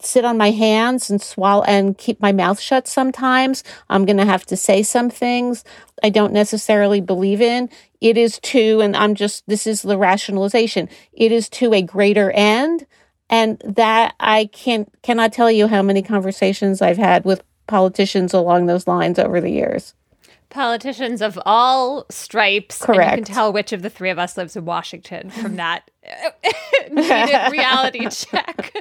sit 0.00 0.24
on 0.24 0.36
my 0.36 0.50
hands 0.50 1.10
and 1.10 1.20
swallow 1.20 1.62
and 1.64 1.98
keep 1.98 2.20
my 2.20 2.32
mouth 2.32 2.60
shut 2.60 2.86
sometimes. 2.86 3.64
I'm 3.90 4.04
going 4.04 4.16
to 4.18 4.24
have 4.24 4.46
to 4.46 4.56
say 4.56 4.82
some 4.82 5.10
things 5.10 5.64
I 6.02 6.10
don't 6.10 6.32
necessarily 6.32 7.00
believe 7.00 7.40
in. 7.40 7.68
It 8.00 8.16
is 8.16 8.38
to, 8.40 8.80
and 8.80 8.96
I'm 8.96 9.14
just, 9.14 9.44
this 9.46 9.66
is 9.66 9.82
the 9.82 9.98
rationalization, 9.98 10.88
it 11.12 11.32
is 11.32 11.48
to 11.50 11.74
a 11.74 11.82
greater 11.82 12.30
end. 12.30 12.86
And 13.30 13.60
that 13.64 14.14
I 14.20 14.46
can't, 14.46 14.90
cannot 15.02 15.34
tell 15.34 15.50
you 15.50 15.66
how 15.66 15.82
many 15.82 16.00
conversations 16.00 16.80
I've 16.80 16.96
had 16.96 17.26
with 17.26 17.42
politicians 17.66 18.32
along 18.32 18.66
those 18.66 18.86
lines 18.86 19.18
over 19.18 19.40
the 19.40 19.50
years. 19.50 19.94
Politicians 20.48 21.20
of 21.20 21.38
all 21.44 22.06
stripes. 22.08 22.78
Correct. 22.78 23.00
And 23.00 23.20
you 23.20 23.24
can 23.26 23.34
tell 23.34 23.52
which 23.52 23.74
of 23.74 23.82
the 23.82 23.90
three 23.90 24.08
of 24.08 24.18
us 24.18 24.38
lives 24.38 24.56
in 24.56 24.64
Washington 24.64 25.28
from 25.28 25.56
that 25.56 25.90
needed 26.90 27.52
reality 27.52 28.08
check. 28.10 28.72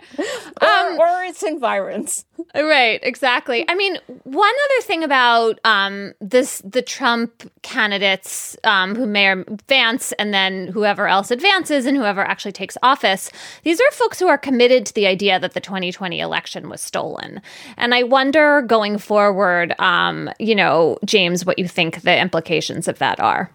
Um, 0.62 1.00
or, 1.00 1.08
or, 1.08 1.24
its 1.24 1.44
environs. 1.44 2.26
Right, 2.56 3.00
exactly. 3.04 3.66
I 3.68 3.76
mean, 3.76 3.98
one 4.24 4.54
other 4.66 4.82
thing 4.84 5.04
about 5.04 5.60
um, 5.64 6.14
this 6.22 6.62
the 6.64 6.82
Trump 6.82 7.52
candidates 7.62 8.58
um, 8.64 8.96
who 8.96 9.06
may 9.06 9.32
advance 9.32 10.12
and 10.14 10.34
then 10.34 10.68
whoever 10.68 11.08
else 11.08 11.32
advances 11.32 11.86
and 11.86 11.98
whoever 11.98 12.22
actually 12.22 12.52
takes 12.52 12.78
office, 12.82 13.30
these 13.64 13.80
are 13.80 13.92
folks 13.92 14.20
who 14.20 14.28
are 14.28 14.38
committed 14.38 14.86
to 14.86 14.94
the 14.94 15.08
idea 15.08 15.40
that 15.40 15.54
the 15.54 15.62
2020 15.62 16.20
election 16.20 16.70
was 16.70 16.82
stolen. 16.82 17.42
And 17.78 17.94
I 17.94 18.04
wonder 18.04 18.62
going 18.62 18.98
forward, 18.98 19.74
um, 19.80 20.30
you 20.40 20.56
know, 20.56 20.98
James, 21.06 21.46
what 21.46 21.60
you 21.60 21.68
think 21.68 22.02
the 22.02 22.18
implications 22.18 22.88
of 22.88 23.00
that 23.00 23.20
are. 23.20 23.52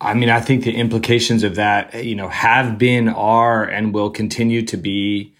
I 0.00 0.14
mean, 0.14 0.30
I 0.30 0.40
think 0.40 0.64
the 0.64 0.74
implications 0.74 1.42
of 1.42 1.56
that, 1.56 2.04
you 2.04 2.14
know, 2.14 2.28
have 2.28 2.78
been, 2.78 3.08
are, 3.08 3.64
and 3.64 3.92
will 3.92 4.10
continue 4.10 4.62
to 4.62 4.76
be 4.76 5.34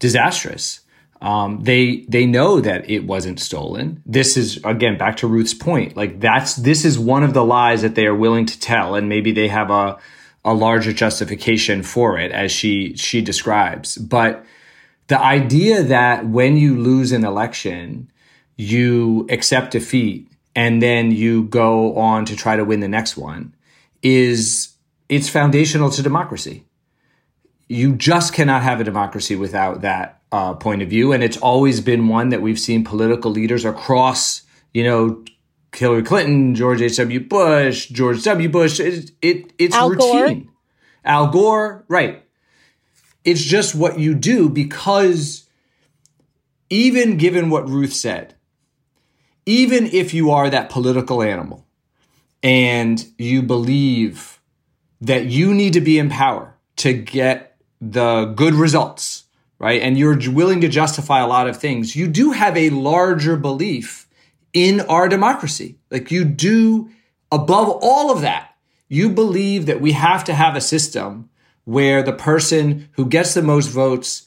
disastrous. 0.00 0.80
Um, 1.22 1.60
they 1.62 2.06
they 2.08 2.24
know 2.24 2.60
that 2.60 2.88
it 2.88 3.04
wasn't 3.04 3.40
stolen. 3.40 4.02
This 4.06 4.38
is 4.38 4.58
again 4.64 4.96
back 4.96 5.18
to 5.18 5.26
Ruth's 5.26 5.52
point. 5.52 5.94
Like 5.94 6.18
that's 6.18 6.56
this 6.56 6.84
is 6.84 6.98
one 6.98 7.22
of 7.22 7.34
the 7.34 7.44
lies 7.44 7.82
that 7.82 7.94
they 7.94 8.06
are 8.06 8.14
willing 8.14 8.46
to 8.46 8.58
tell, 8.58 8.94
and 8.94 9.08
maybe 9.08 9.30
they 9.30 9.48
have 9.48 9.70
a 9.70 9.98
a 10.46 10.54
larger 10.54 10.94
justification 10.94 11.82
for 11.82 12.18
it, 12.18 12.32
as 12.32 12.50
she 12.50 12.96
she 12.96 13.20
describes. 13.20 13.98
But 13.98 14.44
the 15.08 15.20
idea 15.20 15.82
that 15.82 16.26
when 16.26 16.56
you 16.56 16.80
lose 16.80 17.12
an 17.12 17.24
election, 17.24 18.10
you 18.56 19.26
accept 19.28 19.72
defeat 19.72 20.26
and 20.54 20.82
then 20.82 21.10
you 21.10 21.44
go 21.44 21.96
on 21.96 22.24
to 22.24 22.36
try 22.36 22.56
to 22.56 22.64
win 22.64 22.80
the 22.80 22.88
next 22.88 23.16
one 23.16 23.54
is 24.02 24.74
it's 25.08 25.28
foundational 25.28 25.90
to 25.90 26.02
democracy. 26.02 26.64
You 27.68 27.94
just 27.94 28.32
cannot 28.32 28.62
have 28.62 28.80
a 28.80 28.84
democracy 28.84 29.36
without 29.36 29.82
that 29.82 30.20
uh, 30.32 30.54
point 30.54 30.82
of 30.82 30.88
view, 30.88 31.12
and 31.12 31.22
it's 31.22 31.36
always 31.36 31.80
been 31.80 32.08
one 32.08 32.30
that 32.30 32.42
we've 32.42 32.58
seen 32.58 32.84
political 32.84 33.30
leaders 33.30 33.64
across, 33.64 34.42
you 34.72 34.84
know, 34.84 35.24
Hillary 35.74 36.02
Clinton, 36.02 36.54
George 36.54 36.82
H.W. 36.82 37.20
Bush, 37.20 37.88
George 37.88 38.22
W. 38.24 38.48
Bush. 38.48 38.80
It, 38.80 39.12
it 39.22 39.52
it's 39.58 39.74
Al 39.74 39.90
routine. 39.90 40.44
Gore. 40.44 40.52
Al 41.04 41.26
Gore, 41.28 41.84
right? 41.88 42.24
It's 43.24 43.42
just 43.42 43.74
what 43.74 43.98
you 43.98 44.14
do 44.14 44.48
because 44.48 45.48
even 46.68 47.16
given 47.16 47.50
what 47.50 47.68
Ruth 47.68 47.92
said, 47.92 48.34
even 49.46 49.86
if 49.86 50.14
you 50.14 50.30
are 50.30 50.50
that 50.50 50.70
political 50.70 51.22
animal 51.22 51.66
and 52.42 53.04
you 53.18 53.42
believe 53.42 54.40
that 55.00 55.26
you 55.26 55.54
need 55.54 55.72
to 55.74 55.80
be 55.80 55.98
in 55.98 56.10
power 56.10 56.56
to 56.76 56.92
get 56.92 57.56
the 57.80 58.26
good 58.36 58.54
results, 58.54 59.24
right? 59.58 59.80
And 59.82 59.98
you're 59.98 60.18
willing 60.30 60.60
to 60.60 60.68
justify 60.68 61.20
a 61.20 61.26
lot 61.26 61.48
of 61.48 61.56
things, 61.56 61.96
you 61.96 62.08
do 62.08 62.32
have 62.32 62.56
a 62.56 62.70
larger 62.70 63.36
belief 63.36 64.06
in 64.52 64.80
our 64.82 65.08
democracy. 65.08 65.78
Like 65.90 66.10
you 66.10 66.24
do, 66.24 66.90
above 67.30 67.68
all 67.82 68.10
of 68.10 68.20
that, 68.22 68.54
you 68.88 69.10
believe 69.10 69.66
that 69.66 69.80
we 69.80 69.92
have 69.92 70.24
to 70.24 70.34
have 70.34 70.56
a 70.56 70.60
system 70.60 71.30
where 71.64 72.02
the 72.02 72.12
person 72.12 72.88
who 72.92 73.06
gets 73.06 73.34
the 73.34 73.42
most 73.42 73.68
votes 73.68 74.26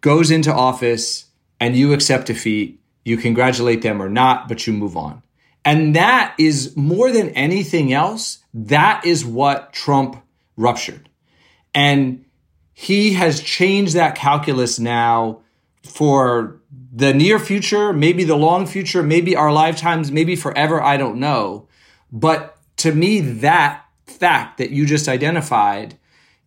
goes 0.00 0.30
into 0.30 0.52
office 0.52 1.26
and 1.58 1.76
you 1.76 1.92
accept 1.92 2.26
defeat. 2.26 2.80
You 3.04 3.16
congratulate 3.16 3.82
them 3.82 4.00
or 4.00 4.08
not, 4.08 4.48
but 4.48 4.66
you 4.66 4.72
move 4.72 4.96
on. 4.96 5.22
And 5.68 5.96
that 5.96 6.34
is 6.38 6.74
more 6.78 7.12
than 7.12 7.28
anything 7.30 7.92
else, 7.92 8.38
that 8.54 9.04
is 9.04 9.22
what 9.22 9.74
Trump 9.74 10.16
ruptured. 10.56 11.10
And 11.74 12.24
he 12.72 13.12
has 13.12 13.42
changed 13.42 13.92
that 13.92 14.14
calculus 14.14 14.78
now 14.78 15.42
for 15.82 16.62
the 16.90 17.12
near 17.12 17.38
future, 17.38 17.92
maybe 17.92 18.24
the 18.24 18.34
long 18.34 18.66
future, 18.66 19.02
maybe 19.02 19.36
our 19.36 19.52
lifetimes, 19.52 20.10
maybe 20.10 20.36
forever, 20.36 20.82
I 20.82 20.96
don't 20.96 21.20
know. 21.20 21.68
But 22.10 22.56
to 22.78 22.94
me, 22.94 23.20
that 23.20 23.84
fact 24.06 24.56
that 24.56 24.70
you 24.70 24.86
just 24.86 25.06
identified 25.06 25.98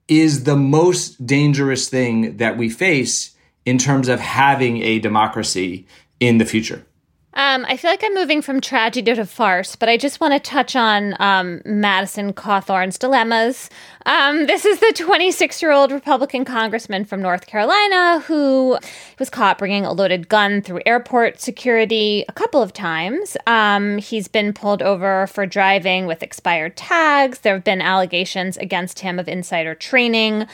is 0.07 0.45
the 0.45 0.55
most 0.55 1.27
dangerous 1.27 1.87
thing 1.89 2.37
that 2.37 2.57
we 2.57 2.71
face 2.71 3.35
in 3.67 3.77
terms 3.77 4.07
of 4.07 4.19
having 4.19 4.81
a 4.81 4.97
democracy 4.97 5.85
in 6.19 6.39
the 6.39 6.45
future. 6.45 6.87
Um, 7.33 7.65
I 7.67 7.77
feel 7.77 7.89
like 7.89 8.03
I'm 8.03 8.13
moving 8.13 8.41
from 8.41 8.59
tragedy 8.59 9.13
to 9.13 9.25
farce, 9.25 9.77
but 9.77 9.87
I 9.87 9.95
just 9.95 10.19
want 10.19 10.33
to 10.33 10.39
touch 10.39 10.75
on 10.75 11.15
um, 11.19 11.61
Madison 11.63 12.33
Cawthorn's 12.33 12.97
dilemmas. 12.97 13.69
Um, 14.05 14.47
this 14.47 14.65
is 14.65 14.79
the 14.81 14.93
26 14.97 15.61
year 15.61 15.71
old 15.71 15.93
Republican 15.93 16.43
congressman 16.43 17.05
from 17.05 17.21
North 17.21 17.47
Carolina 17.47 18.19
who 18.27 18.77
was 19.17 19.29
caught 19.29 19.57
bringing 19.57 19.85
a 19.85 19.93
loaded 19.93 20.27
gun 20.27 20.61
through 20.61 20.81
airport 20.85 21.39
security 21.39 22.25
a 22.27 22.33
couple 22.33 22.61
of 22.61 22.73
times. 22.73 23.37
Um, 23.47 23.97
he's 23.97 24.27
been 24.27 24.51
pulled 24.51 24.81
over 24.81 25.25
for 25.27 25.45
driving 25.45 26.07
with 26.07 26.23
expired 26.23 26.75
tags. 26.75 27.39
There 27.39 27.53
have 27.53 27.63
been 27.63 27.81
allegations 27.81 28.57
against 28.57 28.99
him 28.99 29.19
of 29.19 29.29
insider 29.29 29.73
trading 29.73 30.47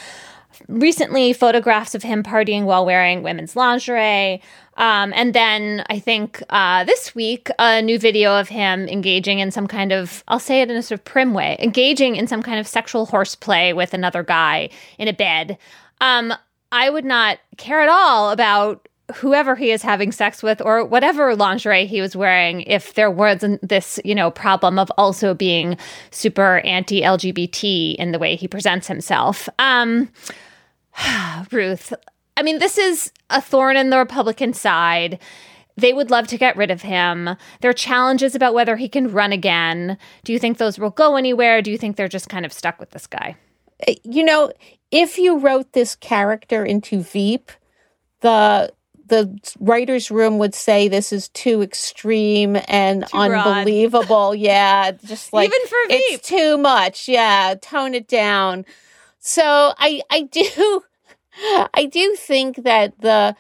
recently 0.68 1.34
photographs 1.34 1.96
of 1.96 2.04
him 2.04 2.24
partying 2.24 2.64
while 2.64 2.86
wearing 2.86 3.24
women's 3.24 3.56
lingerie. 3.56 4.42
Um, 4.78 5.12
and 5.16 5.34
then 5.34 5.84
I 5.90 6.00
think 6.00 6.42
uh, 6.50 6.84
this 6.84 7.16
week, 7.16 7.50
a 7.60 7.82
new 7.82 7.98
video 7.98 8.40
of 8.40 8.48
him 8.48 8.88
engaging 8.88 9.40
in 9.40 9.52
some 9.52 9.68
kind 9.68 9.92
of, 9.92 10.24
I'll 10.28 10.40
say 10.40 10.62
it 10.62 10.70
in 10.70 10.78
a 10.78 10.84
sort 10.84 11.00
of 11.00 11.06
prim 11.06 11.34
way, 11.34 11.58
engaging 11.60 12.16
in 12.16 12.28
some 12.28 12.44
kind 12.44 12.60
of 12.60 12.68
sexual 12.68 13.08
horseplay 13.08 13.74
with 13.74 13.94
another 13.94 14.24
guy 14.24 14.70
in 14.98 15.08
a 15.08 15.14
bed. 15.14 15.58
Um, 16.00 16.34
I 16.72 16.90
would 16.90 17.06
not 17.06 17.40
care 17.58 17.82
at 17.82 17.90
all 17.90 18.30
about 18.30 18.88
whoever 19.16 19.56
he 19.56 19.72
is 19.72 19.82
having 19.82 20.12
sex 20.12 20.44
with 20.44 20.62
or 20.62 20.84
whatever 20.84 21.34
lingerie 21.34 21.86
he 21.86 22.02
was 22.02 22.16
wearing 22.16 22.62
if 22.62 22.94
there 22.96 23.10
wasn't 23.10 23.66
this 23.68 24.00
you 24.04 24.14
know 24.14 24.30
problem 24.30 24.78
of 24.78 24.92
also 24.98 25.34
being 25.34 25.78
super 26.12 26.58
anti-lgbt 26.60 27.96
in 27.96 28.12
the 28.12 28.20
way 28.20 28.36
he 28.36 28.50
presents 28.50 28.88
himself 28.88 29.48
um 29.60 30.10
ruth 31.52 31.94
i 32.38 32.42
mean 32.42 32.60
this 32.60 32.78
is 32.78 33.12
a 33.30 33.42
thorn 33.42 33.76
in 33.76 33.90
the 33.90 33.98
republican 33.98 34.54
side 34.54 35.20
they 35.78 35.94
would 35.94 36.10
love 36.10 36.28
to 36.28 36.38
get 36.38 36.58
rid 36.58 36.72
of 36.72 36.82
him. 36.82 37.30
There 37.62 37.70
are 37.70 37.74
challenges 37.74 38.34
about 38.34 38.56
whether 38.56 38.76
he 38.76 38.90
can 38.90 39.12
run 39.12 39.32
again. 39.32 39.98
Do 40.24 40.34
you 40.34 40.40
think 40.40 40.58
those 40.58 40.80
will 40.80 40.90
go 40.90 41.16
anywhere? 41.16 41.62
Do 41.62 41.72
you 41.72 41.78
think 41.78 41.96
they're 41.96 42.08
just 42.08 42.30
kind 42.30 42.46
of 42.46 42.52
stuck 42.52 42.80
with 42.80 42.90
this 42.90 43.06
guy? 43.06 43.36
Uh, 43.88 43.94
you 44.04 44.24
know, 44.24 44.52
if 44.90 45.18
you 45.20 45.38
wrote 45.38 45.74
this 45.74 45.96
character 45.96 46.66
into 46.66 47.02
Veep, 47.02 47.52
the 48.22 48.74
the 49.06 49.40
writer's 49.62 50.12
room 50.12 50.38
would 50.38 50.54
say 50.54 50.90
this 50.90 51.14
is 51.14 51.30
too 51.30 51.62
extreme 51.62 52.58
and 52.68 53.08
Too 53.08 53.18
unbelievable. 53.18 54.36
yeah, 54.36 54.92
just 54.92 55.32
like 55.32 55.48
Even 55.48 55.68
for 55.68 55.78
Veep. 55.90 56.02
it's 56.10 56.28
too 56.28 56.58
much. 56.58 57.08
Yeah, 57.08 57.54
tone 57.62 57.94
it 57.94 58.08
down. 58.08 58.66
So 59.20 59.74
I 59.78 60.02
I 60.10 60.22
do 60.24 60.84
I 61.74 61.88
do 61.92 62.16
think 62.16 62.64
that 62.64 63.00
the 63.00 63.36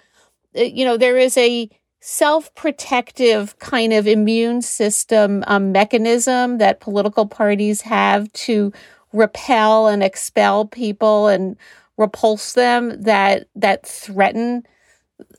uh, 0.57 0.61
you 0.61 0.85
know 0.85 0.97
there 0.97 1.17
is 1.17 1.37
a 1.37 1.69
self-protective 1.99 3.57
kind 3.59 3.91
of 3.91 4.07
immune 4.07 4.61
system 4.61 5.43
um, 5.47 5.71
mechanism 5.71 6.57
that 6.59 6.79
political 6.79 7.25
parties 7.25 7.81
have 7.81 8.31
to 8.31 8.71
repel 9.11 9.87
and 9.87 10.03
expel 10.03 10.65
people 10.65 11.27
and 11.27 11.57
repulse 11.97 12.53
them 12.53 13.01
that 13.01 13.47
that 13.55 13.85
threaten 13.85 14.65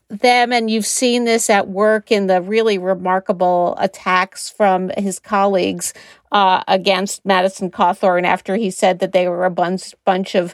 them. 0.09 0.51
And 0.51 0.69
you've 0.69 0.85
seen 0.85 1.23
this 1.25 1.49
at 1.49 1.69
work 1.69 2.11
in 2.11 2.27
the 2.27 2.41
really 2.41 2.77
remarkable 2.77 3.75
attacks 3.79 4.49
from 4.49 4.91
his 4.97 5.19
colleagues 5.19 5.93
uh, 6.31 6.63
against 6.67 7.25
Madison 7.25 7.71
Cawthorn 7.71 8.25
after 8.25 8.55
he 8.55 8.69
said 8.69 8.99
that 8.99 9.13
they 9.13 9.27
were 9.27 9.45
a 9.45 9.51
bunch 9.51 9.93
bunch 10.05 10.35
of 10.35 10.53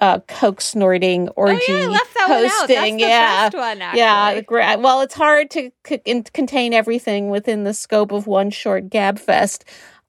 uh, 0.00 0.20
coke 0.20 0.60
snorting 0.60 1.28
orgy 1.30 1.62
oh 1.68 1.76
yeah, 1.78 1.84
I 1.84 1.86
left 1.88 2.14
that 2.14 2.28
one 2.28 2.38
out. 2.38 2.42
That's 2.42 2.60
hosting. 2.70 2.96
the 2.96 3.02
yeah, 3.02 3.50
one. 3.52 3.78
Yeah. 3.96 4.40
gra- 4.40 4.76
Well, 4.78 5.00
it's 5.00 5.14
hard 5.14 5.50
to 5.50 5.70
c- 5.86 6.00
in- 6.04 6.24
contain 6.24 6.72
everything 6.72 7.30
within 7.30 7.64
the 7.64 7.74
scope 7.74 8.12
of 8.12 8.26
one 8.26 8.50
short 8.50 8.88
gab 8.90 9.18
fest. 9.18 9.64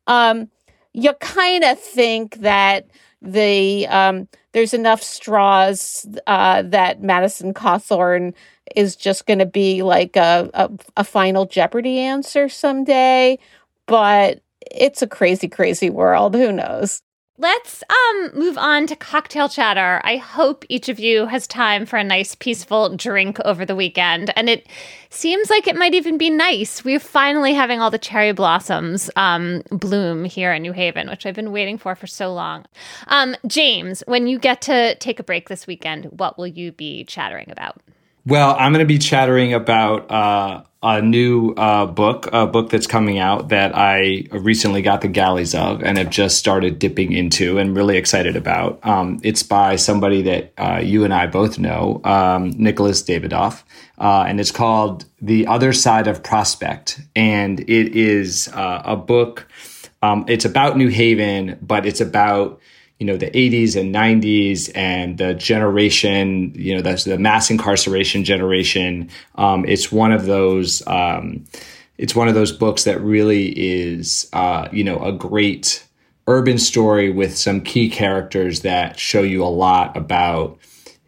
Um, 0.08 0.50
you 0.94 1.14
kind 1.16 1.64
of 1.64 1.80
think 1.80 2.38
that 2.38 2.88
the 3.22 3.86
um, 3.88 4.28
there's 4.54 4.74
enough 4.74 5.02
straws 5.04 6.06
uh, 6.26 6.64
that 6.64 7.02
Madison 7.02 7.54
Cawthorn 7.54 8.34
is 8.76 8.96
just 8.96 9.26
going 9.26 9.40
to 9.40 9.46
be 9.46 9.84
like 9.84 10.16
a, 10.16 10.50
a 10.54 10.70
a 10.98 11.04
final 11.04 11.46
Jeopardy 11.46 12.00
answer 12.00 12.50
someday, 12.50 13.38
but 13.86 14.42
it's 14.72 15.02
a 15.02 15.08
crazy, 15.08 15.48
crazy 15.48 15.90
world. 15.90 16.36
Who 16.36 16.52
knows? 16.52 17.02
Let's 17.42 17.84
um 17.90 18.32
move 18.38 18.58
on 18.58 18.86
to 18.88 18.98
cocktail 18.98 19.48
chatter. 19.48 20.02
I 20.04 20.18
hope 20.18 20.66
each 20.68 20.90
of 20.90 21.00
you 21.00 21.26
has 21.28 21.48
time 21.48 21.86
for 21.86 21.96
a 21.96 22.04
nice 22.04 22.36
peaceful 22.36 22.98
drink 22.98 23.40
over 23.46 23.66
the 23.66 23.78
weekend. 23.78 24.34
And 24.36 24.50
it 24.50 24.68
seems 25.10 25.50
like 25.50 25.66
it 25.66 25.78
might 25.78 25.94
even 25.94 26.18
be 26.18 26.30
nice. 26.30 26.84
We're 26.84 27.00
finally 27.00 27.54
having 27.54 27.80
all 27.80 27.92
the 27.92 27.98
cherry 27.98 28.34
blossoms 28.34 29.10
um 29.16 29.64
bloom 29.72 30.26
here 30.26 30.52
in 30.52 30.64
New 30.64 30.74
Haven, 30.74 31.08
which 31.08 31.26
I've 31.26 31.34
been 31.34 31.54
waiting 31.54 31.78
for 31.78 31.96
for 31.96 32.08
so 32.08 32.34
long. 32.34 32.66
Um 33.08 33.38
James, 33.48 34.04
when 34.06 34.28
you 34.28 34.38
get 34.38 34.62
to 34.64 34.96
take 34.96 35.22
a 35.22 35.24
break 35.24 35.48
this 35.48 35.66
weekend, 35.66 36.08
what 36.08 36.38
will 36.38 36.48
you 36.48 36.74
be 36.74 37.06
chattering 37.06 37.50
about? 37.50 37.78
Well, 38.30 38.56
I'm 38.60 38.72
going 38.74 38.86
to 38.86 38.88
be 38.88 39.00
chattering 39.00 39.56
about 39.56 40.12
uh, 40.12 40.62
a 40.84 41.02
new 41.02 41.50
uh, 41.58 41.88
book, 41.88 42.30
a 42.32 42.46
book 42.46 42.70
that's 42.70 42.86
coming 42.86 43.18
out 43.18 43.50
that 43.50 43.72
I 43.76 44.26
recently 44.30 44.84
got 44.84 45.02
the 45.02 45.08
galleys 45.08 45.56
of 45.56 45.82
and 45.82 45.98
have 45.98 46.12
just 46.12 46.38
started 46.38 46.78
dipping 46.78 47.12
into 47.12 47.58
and 47.58 47.76
really 47.76 47.98
excited 47.98 48.36
about. 48.36 48.86
Um, 48.86 49.20
it's 49.24 49.42
by 49.42 49.78
somebody 49.78 50.22
that 50.22 50.54
uh, 50.60 50.78
you 50.78 51.06
and 51.06 51.12
I 51.12 51.26
both 51.26 51.58
know, 51.58 52.02
um, 52.04 52.52
Nicholas 52.52 53.02
Dawidoff, 53.02 53.64
uh, 53.98 54.26
and 54.28 54.40
it's 54.40 54.52
called 54.52 55.06
The 55.20 55.48
Other 55.48 55.74
Side 55.74 56.08
of 56.08 56.22
Prospect. 56.22 57.02
And 57.16 57.62
it 57.62 57.96
is 57.96 58.48
uh, 58.50 58.84
a 58.86 58.96
book, 58.96 59.48
um, 60.04 60.26
it's 60.28 60.46
about 60.46 60.78
New 60.78 60.90
Haven, 60.90 61.58
but 61.64 61.88
it's 61.88 62.00
about 62.00 62.62
you 63.00 63.06
know 63.06 63.18
the 63.18 63.32
80s 63.32 63.80
and 63.80 63.95
90s 63.95 64.70
and 64.76 65.18
the 65.18 65.34
generation 65.34 66.54
you 66.54 66.76
know 66.76 66.82
that's 66.82 67.06
the 67.06 67.18
mass 67.18 67.50
incarceration 67.50 68.24
generation. 68.24 69.10
Um, 69.36 69.66
it's 69.66 69.91
one 69.91 70.12
of 70.12 70.26
those 70.26 70.86
um, 70.86 71.45
it's 71.97 72.16
one 72.16 72.28
of 72.28 72.36
those 72.36 72.52
books 72.52 72.84
that 72.84 73.02
really 73.02 73.47
is 73.58 74.30
uh, 74.34 74.68
you 74.72 74.84
know 74.84 75.04
a 75.04 75.14
great 75.14 75.86
urban 76.28 76.60
story 76.60 77.10
with 77.10 77.36
some 77.36 77.62
key 77.62 77.89
characters 77.89 78.62
that 78.62 79.00
show 79.00 79.22
you 79.22 79.43
a 79.43 79.47
lot 79.47 79.97
about 79.97 80.60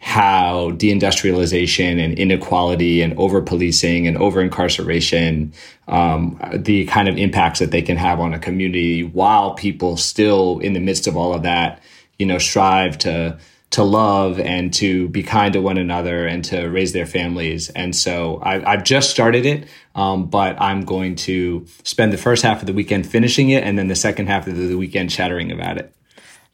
how 0.02 0.72
deindustrialization 0.72 2.04
and 2.04 2.18
inequality 2.18 3.04
and 3.04 3.14
over 3.20 3.40
policing 3.40 4.08
and 4.08 4.18
over 4.18 4.42
incarceration, 4.42 5.54
um, 5.88 6.42
the 6.56 6.86
kind 6.88 7.08
of 7.08 7.18
impacts 7.18 7.60
that 7.60 7.70
they 7.70 7.84
can 7.84 7.98
have 7.98 8.20
on 8.20 8.34
a 8.34 8.40
community 8.40 9.04
while 9.04 9.54
people 9.54 9.96
still 9.96 10.58
in 10.58 10.74
the 10.74 10.80
midst 10.80 11.06
of 11.06 11.16
all 11.16 11.36
of 11.36 11.44
that, 11.44 11.84
you 12.18 12.26
know, 12.26 12.40
strive 12.40 12.98
to 12.98 13.38
to 13.70 13.84
love 13.84 14.38
and 14.40 14.74
to 14.74 15.08
be 15.10 15.24
kind 15.24 15.54
to 15.54 15.62
one 15.62 15.78
another 15.78 16.26
and 16.26 16.44
to 16.44 16.66
raise 16.68 16.92
their 16.92 17.06
families. 17.06 17.70
And 17.70 17.96
so 17.96 18.42
I, 18.44 18.72
have 18.72 18.84
just 18.84 19.12
started 19.12 19.46
it, 19.46 19.66
um, 19.96 20.26
but 20.26 20.60
I'm 20.60 20.82
going 20.82 21.16
to 21.18 21.66
spend 21.84 22.12
the 22.12 22.18
first 22.18 22.44
half 22.44 22.60
of 22.60 22.66
the 22.66 22.74
weekend 22.74 23.08
finishing 23.08 23.50
it 23.52 23.64
and 23.64 23.78
then 23.78 23.88
the 23.88 23.96
second 23.96 24.28
half 24.28 24.46
of 24.48 24.58
the 24.58 24.76
weekend 24.76 25.10
chattering 25.10 25.54
about 25.54 25.78
it. 25.78 25.94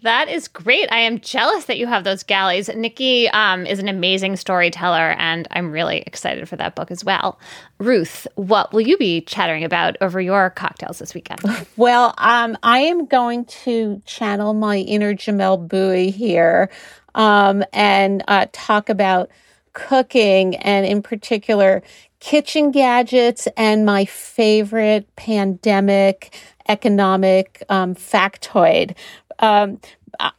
That 0.03 0.29
is 0.29 0.47
great. 0.47 0.91
I 0.91 0.99
am 0.99 1.19
jealous 1.19 1.65
that 1.65 1.79
you 1.79 1.87
have 1.87 2.03
those 2.03 2.21
galleys. 2.21 2.69
Nikki 2.69 3.27
um, 3.29 3.65
is 3.65 3.79
an 3.79 3.87
amazing 3.87 4.35
storyteller, 4.35 5.15
and 5.17 5.47
I'm 5.49 5.71
really 5.71 6.03
excited 6.05 6.47
for 6.47 6.55
that 6.57 6.75
book 6.75 6.91
as 6.91 7.03
well. 7.03 7.39
Ruth, 7.79 8.27
what 8.35 8.71
will 8.71 8.81
you 8.81 8.95
be 8.97 9.21
chattering 9.21 9.63
about 9.63 9.97
over 9.99 10.21
your 10.21 10.51
cocktails 10.51 10.99
this 10.99 11.13
weekend? 11.13 11.41
Well, 11.77 12.13
um, 12.17 12.57
I 12.63 12.79
am 12.79 13.05
going 13.05 13.45
to 13.45 14.01
channel 14.05 14.53
my 14.53 14.77
inner 14.77 15.13
Jamelle 15.13 15.67
Bouie 15.67 16.11
here 16.11 16.69
um, 17.13 17.63
and 17.71 18.23
uh, 18.27 18.47
talk 18.51 18.89
about 18.89 19.29
cooking 19.73 20.55
and, 20.57 20.85
in 20.85 21.03
particular, 21.03 21.83
kitchen 22.19 22.71
gadgets 22.71 23.47
and 23.57 23.85
my 23.85 24.05
favorite 24.05 25.15
pandemic 25.15 26.33
economic 26.69 27.63
um, 27.69 27.95
factoid. 27.95 28.95
Um, 29.39 29.79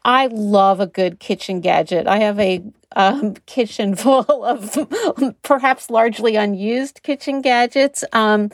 I 0.05 0.27
love 0.27 0.81
a 0.81 0.87
good 0.87 1.21
kitchen 1.21 1.61
gadget. 1.61 2.07
I 2.07 2.19
have 2.19 2.39
a 2.41 2.63
um, 2.97 3.35
kitchen 3.47 3.95
full 3.97 4.45
of 4.45 4.77
perhaps 5.43 5.91
largely 5.91 6.37
unused 6.37 7.03
kitchen 7.03 7.43
gadgets. 7.43 8.05
Um, 8.13 8.51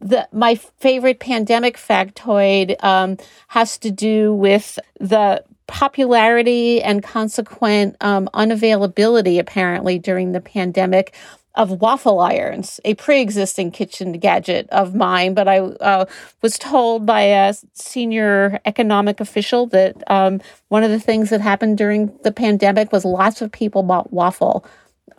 the, 0.00 0.28
my 0.32 0.54
favorite 0.54 1.20
pandemic 1.20 1.76
factoid 1.76 2.82
um, 2.84 3.16
has 3.48 3.78
to 3.78 3.90
do 3.90 4.34
with 4.34 4.78
the 5.00 5.42
popularity 5.66 6.80
and 6.82 7.02
consequent 7.02 7.96
um, 8.00 8.28
unavailability, 8.34 9.38
apparently, 9.38 9.98
during 9.98 10.32
the 10.32 10.40
pandemic 10.40 11.14
of 11.56 11.80
waffle 11.80 12.20
irons, 12.20 12.80
a 12.84 12.94
pre 12.94 13.20
existing 13.20 13.70
kitchen 13.70 14.12
gadget 14.12 14.68
of 14.70 14.94
mine. 14.94 15.34
But 15.34 15.48
I 15.48 15.58
uh, 15.58 16.06
was 16.42 16.58
told 16.58 17.06
by 17.06 17.22
a 17.22 17.54
senior 17.72 18.60
economic 18.64 19.20
official 19.20 19.66
that 19.68 20.02
um, 20.10 20.40
one 20.68 20.84
of 20.84 20.90
the 20.90 21.00
things 21.00 21.30
that 21.30 21.40
happened 21.40 21.78
during 21.78 22.16
the 22.22 22.32
pandemic 22.32 22.92
was 22.92 23.04
lots 23.04 23.40
of 23.42 23.50
people 23.50 23.82
bought 23.82 24.12
waffle 24.12 24.64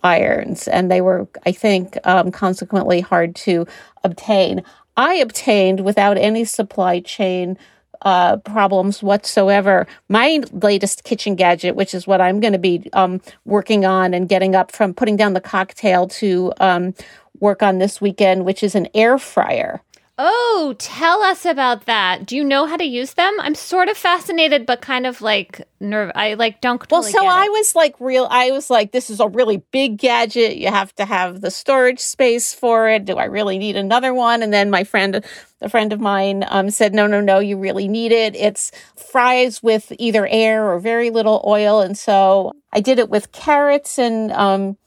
irons, 0.04 0.68
and 0.68 0.92
they 0.92 1.02
were, 1.02 1.28
I 1.46 1.52
think, 1.52 1.98
um, 2.06 2.32
consequently 2.32 3.02
hard 3.02 3.36
to 3.38 3.66
obtain. 4.04 4.64
I 4.96 5.16
obtained 5.16 5.82
without 5.82 6.18
any 6.18 6.46
supply 6.46 7.00
chain 7.00 7.58
uh, 8.02 8.38
problems 8.38 9.02
whatsoever. 9.02 9.88
My 10.10 10.42
latest 10.52 11.04
kitchen 11.04 11.36
gadget, 11.36 11.76
which 11.76 11.94
is 11.94 12.08
what 12.08 12.22
I'm 12.22 12.40
going 12.40 12.54
to 12.54 12.60
be 12.60 12.90
um, 12.94 13.22
working 13.46 13.86
on 13.86 14.14
and 14.14 14.30
getting 14.30 14.56
up 14.56 14.72
from 14.72 14.94
putting 14.94 15.16
down 15.16 15.34
the 15.34 15.42
cocktail 15.42 16.08
to 16.08 16.54
um, 16.60 16.94
work 17.40 17.62
on 17.62 17.78
this 17.78 18.02
weekend, 18.02 18.46
which 18.46 18.64
is 18.64 18.76
an 18.76 18.88
air 18.94 19.18
fryer. 19.18 19.82
Oh, 20.20 20.74
tell 20.80 21.22
us 21.22 21.46
about 21.46 21.86
that. 21.86 22.26
Do 22.26 22.36
you 22.36 22.44
know 22.44 22.66
how 22.66 22.76
to 22.76 22.84
use 22.84 23.14
them? 23.14 23.38
I'm 23.40 23.54
sort 23.54 23.88
of 23.88 23.96
fascinated, 23.96 24.66
but 24.66 24.82
kind 24.82 25.06
of 25.06 25.22
like 25.22 25.62
nerve. 25.80 26.12
I 26.16 26.34
like 26.34 26.60
don't. 26.60 26.80
Totally 26.80 27.14
well, 27.14 27.22
so 27.22 27.28
I 27.28 27.48
was 27.50 27.76
like 27.76 27.96
real. 28.00 28.28
I 28.32 28.50
was 28.50 28.72
like, 28.72 28.92
this 28.92 29.12
is 29.12 29.20
a 29.20 29.28
really 29.28 29.58
big 29.72 29.98
gadget. 29.98 30.58
You 30.58 30.70
have 30.70 30.96
to 30.96 31.06
have 31.06 31.42
the 31.42 31.52
storage 31.52 32.00
space 32.00 32.52
for 32.52 32.90
it. 32.90 33.06
Do 33.06 33.18
I 33.18 33.26
really 33.26 33.60
need 33.60 33.76
another 33.76 34.12
one? 34.12 34.42
And 34.42 34.52
then 34.52 34.72
my 34.72 34.84
friend, 34.84 35.24
a 35.62 35.70
friend 35.70 35.94
of 35.94 36.00
mine, 36.00 36.44
um, 36.48 36.72
said, 36.72 36.96
no, 36.96 37.06
no, 37.06 37.22
no. 37.22 37.38
You 37.38 37.60
really 37.60 37.88
need 37.88 38.12
it. 38.12 38.36
It's 38.36 38.72
fries 38.96 39.62
with 39.62 39.94
either 40.00 40.26
air 40.32 40.68
or 40.68 40.80
very 40.80 41.12
little 41.12 41.44
oil, 41.46 41.80
and 41.82 41.96
so 41.96 42.54
I 42.74 42.80
did 42.80 42.98
it 42.98 43.12
with 43.12 43.32
carrots 43.34 44.00
and 44.00 44.32
um, 44.32 44.78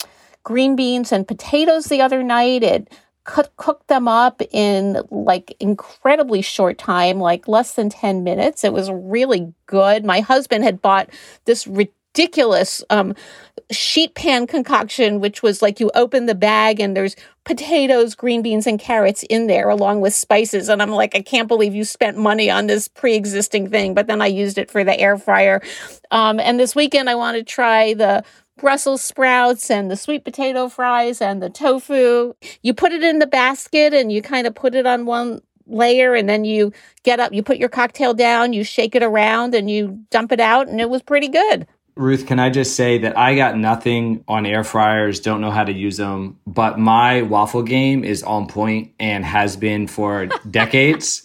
green 0.43 0.75
beans 0.75 1.13
and 1.13 1.29
potatoes 1.29 1.85
the 1.85 2.03
other 2.03 2.25
night. 2.25 2.65
It 2.65 2.93
cook, 3.25 3.55
cook 3.57 3.87
them 3.87 4.09
up 4.09 4.43
in 4.51 5.03
like 5.11 5.57
incredibly 5.61 6.43
short 6.43 6.79
time, 6.79 7.19
like 7.19 7.49
less 7.49 7.75
than 7.75 7.91
10 7.91 8.25
minutes. 8.25 8.65
It 8.65 8.73
was 8.73 8.91
really 8.91 9.53
good. 9.67 10.05
My 10.05 10.21
husband 10.21 10.65
had 10.65 10.83
bought 10.83 11.11
this 11.45 11.67
ridiculous 11.67 12.83
um, 12.91 13.15
sheet 13.71 14.15
pan 14.15 14.47
concoction, 14.47 15.21
which 15.21 15.43
was 15.43 15.63
like 15.63 15.81
you 15.81 15.91
open 15.95 16.27
the 16.27 16.35
bag 16.35 16.81
and 16.81 16.97
there's 16.97 17.15
potatoes, 17.45 18.15
green 18.15 18.43
beans, 18.43 18.67
and 18.67 18.79
carrots 18.81 19.23
in 19.25 19.47
there 19.47 19.69
along 19.69 20.01
with 20.01 20.15
spices. 20.15 20.69
And 20.69 20.83
I'm 20.83 20.91
like, 20.91 21.15
I 21.15 21.23
can't 21.23 21.49
believe 21.49 21.75
you 21.75 21.85
spent 21.85 22.17
money 22.17 22.51
on 22.51 22.67
this 22.67 22.89
pre 22.89 23.15
existing 23.15 23.71
thing. 23.71 23.95
But 23.95 24.07
then 24.07 24.21
I 24.21 24.27
used 24.27 24.59
it 24.59 24.71
for 24.71 24.85
the 24.85 24.99
air 24.99 25.19
fryer. 25.19 25.63
Um, 26.11 26.41
and 26.41 26.59
this 26.59 26.75
weekend, 26.75 27.09
I 27.09 27.15
want 27.15 27.37
to 27.37 27.45
try 27.45 27.95
the 27.95 28.25
Brussels 28.61 29.03
sprouts 29.03 29.71
and 29.71 29.91
the 29.91 29.97
sweet 29.97 30.25
potato 30.25 30.69
fries 30.69 31.21
and 31.21 31.43
the 31.43 31.51
tofu. 31.51 32.35
You 32.63 32.75
put 32.75 32.93
it 32.93 33.03
in 33.03 33.19
the 33.19 33.27
basket 33.27 33.95
and 33.95 34.13
you 34.13 34.23
kind 34.23 34.47
of 34.47 34.55
put 34.55 34.75
it 34.75 34.87
on 34.87 35.07
one 35.07 35.41
layer 35.67 36.15
and 36.15 36.29
then 36.29 36.45
you 36.45 36.73
get 37.03 37.21
up, 37.21 37.33
you 37.33 37.43
put 37.43 37.59
your 37.59 37.69
cocktail 37.69 38.13
down, 38.13 38.53
you 38.53 38.65
shake 38.65 38.95
it 38.95 39.03
around 39.03 39.55
and 39.55 39.71
you 39.71 40.05
dump 40.11 40.33
it 40.33 40.41
out 40.41 40.69
and 40.69 40.81
it 40.81 40.91
was 40.91 41.03
pretty 41.03 41.29
good. 41.29 41.67
Ruth, 41.97 42.27
can 42.27 42.39
I 42.39 42.51
just 42.51 42.77
say 42.77 42.99
that 42.99 43.19
I 43.19 43.35
got 43.35 43.57
nothing 43.59 44.25
on 44.29 44.47
air 44.47 44.65
fryers, 44.65 45.21
don't 45.21 45.41
know 45.41 45.51
how 45.51 45.65
to 45.65 45.73
use 45.73 45.97
them, 45.97 46.39
but 46.47 46.79
my 46.79 47.23
waffle 47.23 47.63
game 47.63 48.05
is 48.05 48.23
on 48.23 48.47
point 48.47 48.93
and 48.99 49.25
has 49.25 49.57
been 49.57 49.87
for 49.87 50.27
decades. 50.51 51.23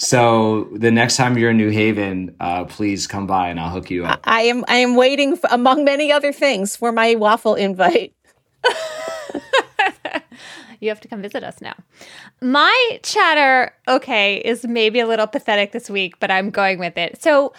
So 0.00 0.68
the 0.72 0.92
next 0.92 1.16
time 1.16 1.36
you're 1.36 1.50
in 1.50 1.56
New 1.56 1.70
Haven, 1.70 2.36
uh, 2.38 2.66
please 2.66 3.08
come 3.08 3.26
by 3.26 3.48
and 3.48 3.58
I'll 3.58 3.70
hook 3.70 3.90
you 3.90 4.06
up. 4.06 4.20
I 4.22 4.42
am 4.42 4.64
I 4.68 4.76
am 4.76 4.94
waiting 4.94 5.36
for, 5.36 5.48
among 5.50 5.84
many 5.84 6.12
other 6.12 6.32
things 6.32 6.76
for 6.76 6.92
my 6.92 7.16
waffle 7.16 7.56
invite. 7.56 8.14
you 10.80 10.88
have 10.88 11.00
to 11.00 11.08
come 11.08 11.20
visit 11.20 11.42
us 11.42 11.60
now. 11.60 11.74
My 12.40 13.00
chatter, 13.02 13.74
okay, 13.88 14.36
is 14.36 14.64
maybe 14.64 15.00
a 15.00 15.06
little 15.06 15.26
pathetic 15.26 15.72
this 15.72 15.90
week, 15.90 16.20
but 16.20 16.30
I'm 16.30 16.50
going 16.50 16.78
with 16.78 16.96
it. 16.96 17.20
So 17.20 17.52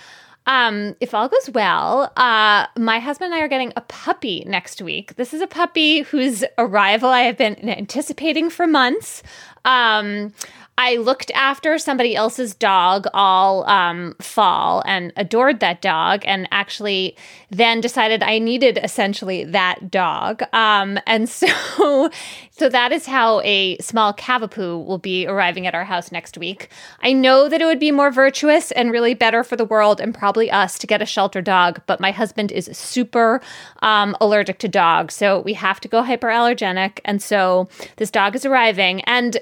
um, 0.46 0.96
if 1.00 1.14
all 1.14 1.28
goes 1.28 1.50
well, 1.54 2.12
uh, 2.16 2.68
my 2.78 3.00
husband 3.00 3.34
and 3.34 3.40
I 3.40 3.44
are 3.44 3.50
getting 3.50 3.74
a 3.76 3.82
puppy 3.82 4.44
next 4.48 4.82
week. 4.82 5.16
This 5.16 5.34
is 5.34 5.42
a 5.42 5.48
puppy 5.48 6.04
whose 6.04 6.46
arrival 6.58 7.10
I 7.10 7.22
have 7.22 7.38
been 7.38 7.70
anticipating 7.70 8.50
for 8.50 8.66
months. 8.66 9.22
Um, 9.66 10.34
I 10.82 10.96
looked 10.96 11.30
after 11.32 11.78
somebody 11.78 12.16
else's 12.16 12.56
dog 12.56 13.06
all 13.14 13.70
um, 13.70 14.16
fall 14.22 14.82
and 14.86 15.12
adored 15.18 15.60
that 15.60 15.82
dog, 15.82 16.22
and 16.24 16.48
actually 16.52 17.18
then 17.50 17.82
decided 17.82 18.24
I 18.24 18.40
needed 18.40 18.80
essentially 18.82 19.44
that 19.44 19.92
dog. 19.92 20.42
Um, 20.54 20.98
and 21.06 21.28
so, 21.40 22.10
so 22.52 22.70
that 22.70 22.94
is 22.94 23.06
how 23.06 23.42
a 23.42 23.78
small 23.80 24.14
Cavapoo 24.14 24.86
will 24.86 24.98
be 24.98 25.28
arriving 25.28 25.68
at 25.68 25.76
our 25.76 25.84
house 25.84 26.14
next 26.14 26.38
week. 26.38 26.70
I 27.02 27.12
know 27.12 27.50
that 27.50 27.62
it 27.62 27.66
would 27.66 27.80
be 27.80 27.92
more 27.92 28.10
virtuous 28.10 28.72
and 28.72 28.90
really 28.90 29.14
better 29.14 29.44
for 29.44 29.58
the 29.58 29.66
world 29.66 30.00
and 30.00 30.16
probably 30.16 30.50
us 30.50 30.80
to 30.80 30.88
get 30.88 31.02
a 31.02 31.06
shelter 31.06 31.42
dog, 31.42 31.82
but 31.88 32.00
my 32.00 32.12
husband 32.12 32.54
is 32.54 32.70
super 32.72 33.42
um, 33.82 34.16
allergic 34.22 34.60
to 34.60 34.70
dogs, 34.70 35.14
so 35.14 35.42
we 35.42 35.56
have 35.56 35.82
to 35.82 35.90
go 35.90 36.04
hyperallergenic. 36.04 37.02
And 37.04 37.22
so 37.22 37.68
this 37.98 38.10
dog 38.10 38.34
is 38.34 38.46
arriving, 38.46 39.02
and 39.02 39.38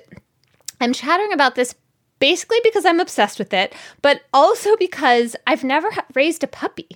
I'm 0.80 0.94
chattering 0.94 1.34
about 1.34 1.56
this 1.56 1.76
basically 2.20 2.60
because 2.64 2.86
I'm 2.86 3.00
obsessed 3.00 3.40
with 3.40 3.54
it, 3.54 3.74
but 4.02 4.22
also 4.34 4.76
because 4.78 5.36
I've 5.46 5.64
never 5.64 5.90
raised 6.16 6.44
a 6.44 6.48
puppy. 6.48 6.88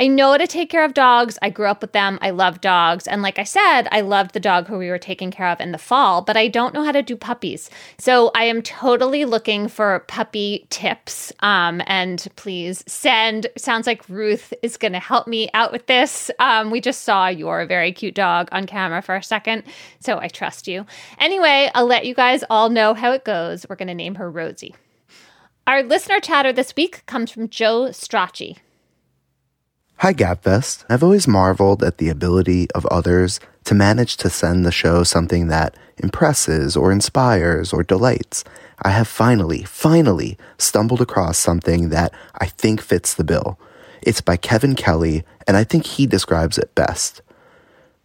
I 0.00 0.06
know 0.06 0.30
how 0.30 0.36
to 0.36 0.46
take 0.46 0.70
care 0.70 0.84
of 0.84 0.94
dogs. 0.94 1.38
I 1.42 1.50
grew 1.50 1.66
up 1.66 1.80
with 1.80 1.92
them. 1.92 2.20
I 2.22 2.30
love 2.30 2.60
dogs. 2.60 3.08
And 3.08 3.20
like 3.20 3.40
I 3.40 3.42
said, 3.42 3.88
I 3.90 4.00
loved 4.02 4.32
the 4.32 4.40
dog 4.40 4.68
who 4.68 4.78
we 4.78 4.90
were 4.90 4.98
taking 4.98 5.32
care 5.32 5.48
of 5.48 5.60
in 5.60 5.72
the 5.72 5.78
fall, 5.78 6.22
but 6.22 6.36
I 6.36 6.46
don't 6.46 6.72
know 6.72 6.84
how 6.84 6.92
to 6.92 7.02
do 7.02 7.16
puppies. 7.16 7.68
So 7.98 8.30
I 8.34 8.44
am 8.44 8.62
totally 8.62 9.24
looking 9.24 9.66
for 9.66 10.04
puppy 10.06 10.68
tips. 10.70 11.32
Um, 11.40 11.82
and 11.86 12.28
please 12.36 12.84
send. 12.86 13.48
Sounds 13.56 13.88
like 13.88 14.08
Ruth 14.08 14.54
is 14.62 14.76
going 14.76 14.92
to 14.92 15.00
help 15.00 15.26
me 15.26 15.50
out 15.52 15.72
with 15.72 15.86
this. 15.86 16.30
Um, 16.38 16.70
we 16.70 16.80
just 16.80 17.02
saw 17.02 17.26
your 17.26 17.66
very 17.66 17.90
cute 17.90 18.14
dog 18.14 18.48
on 18.52 18.66
camera 18.66 19.02
for 19.02 19.16
a 19.16 19.22
second. 19.22 19.64
So 19.98 20.20
I 20.20 20.28
trust 20.28 20.68
you. 20.68 20.86
Anyway, 21.18 21.70
I'll 21.74 21.86
let 21.86 22.06
you 22.06 22.14
guys 22.14 22.44
all 22.48 22.70
know 22.70 22.94
how 22.94 23.10
it 23.12 23.24
goes. 23.24 23.66
We're 23.68 23.76
going 23.76 23.88
to 23.88 23.94
name 23.94 24.14
her 24.14 24.30
Rosie. 24.30 24.76
Our 25.66 25.82
listener 25.82 26.20
chatter 26.20 26.52
this 26.52 26.74
week 26.76 27.04
comes 27.06 27.30
from 27.30 27.48
Joe 27.48 27.88
Strachey. 27.90 28.58
Hi, 30.02 30.14
Gabfest. 30.14 30.84
I've 30.88 31.02
always 31.02 31.26
marveled 31.26 31.82
at 31.82 31.98
the 31.98 32.08
ability 32.08 32.70
of 32.70 32.86
others 32.86 33.40
to 33.64 33.74
manage 33.74 34.16
to 34.18 34.30
send 34.30 34.64
the 34.64 34.70
show 34.70 35.02
something 35.02 35.48
that 35.48 35.76
impresses 35.96 36.76
or 36.76 36.92
inspires 36.92 37.72
or 37.72 37.82
delights, 37.82 38.44
I 38.80 38.90
have 38.90 39.08
finally, 39.08 39.64
finally 39.64 40.38
stumbled 40.56 41.00
across 41.00 41.36
something 41.36 41.88
that 41.88 42.14
I 42.36 42.46
think 42.46 42.80
fits 42.80 43.12
the 43.12 43.24
bill. 43.24 43.58
It's 44.00 44.20
by 44.20 44.36
Kevin 44.36 44.76
Kelly, 44.76 45.24
and 45.48 45.56
I 45.56 45.64
think 45.64 45.84
he 45.84 46.06
describes 46.06 46.58
it 46.58 46.76
best. 46.76 47.20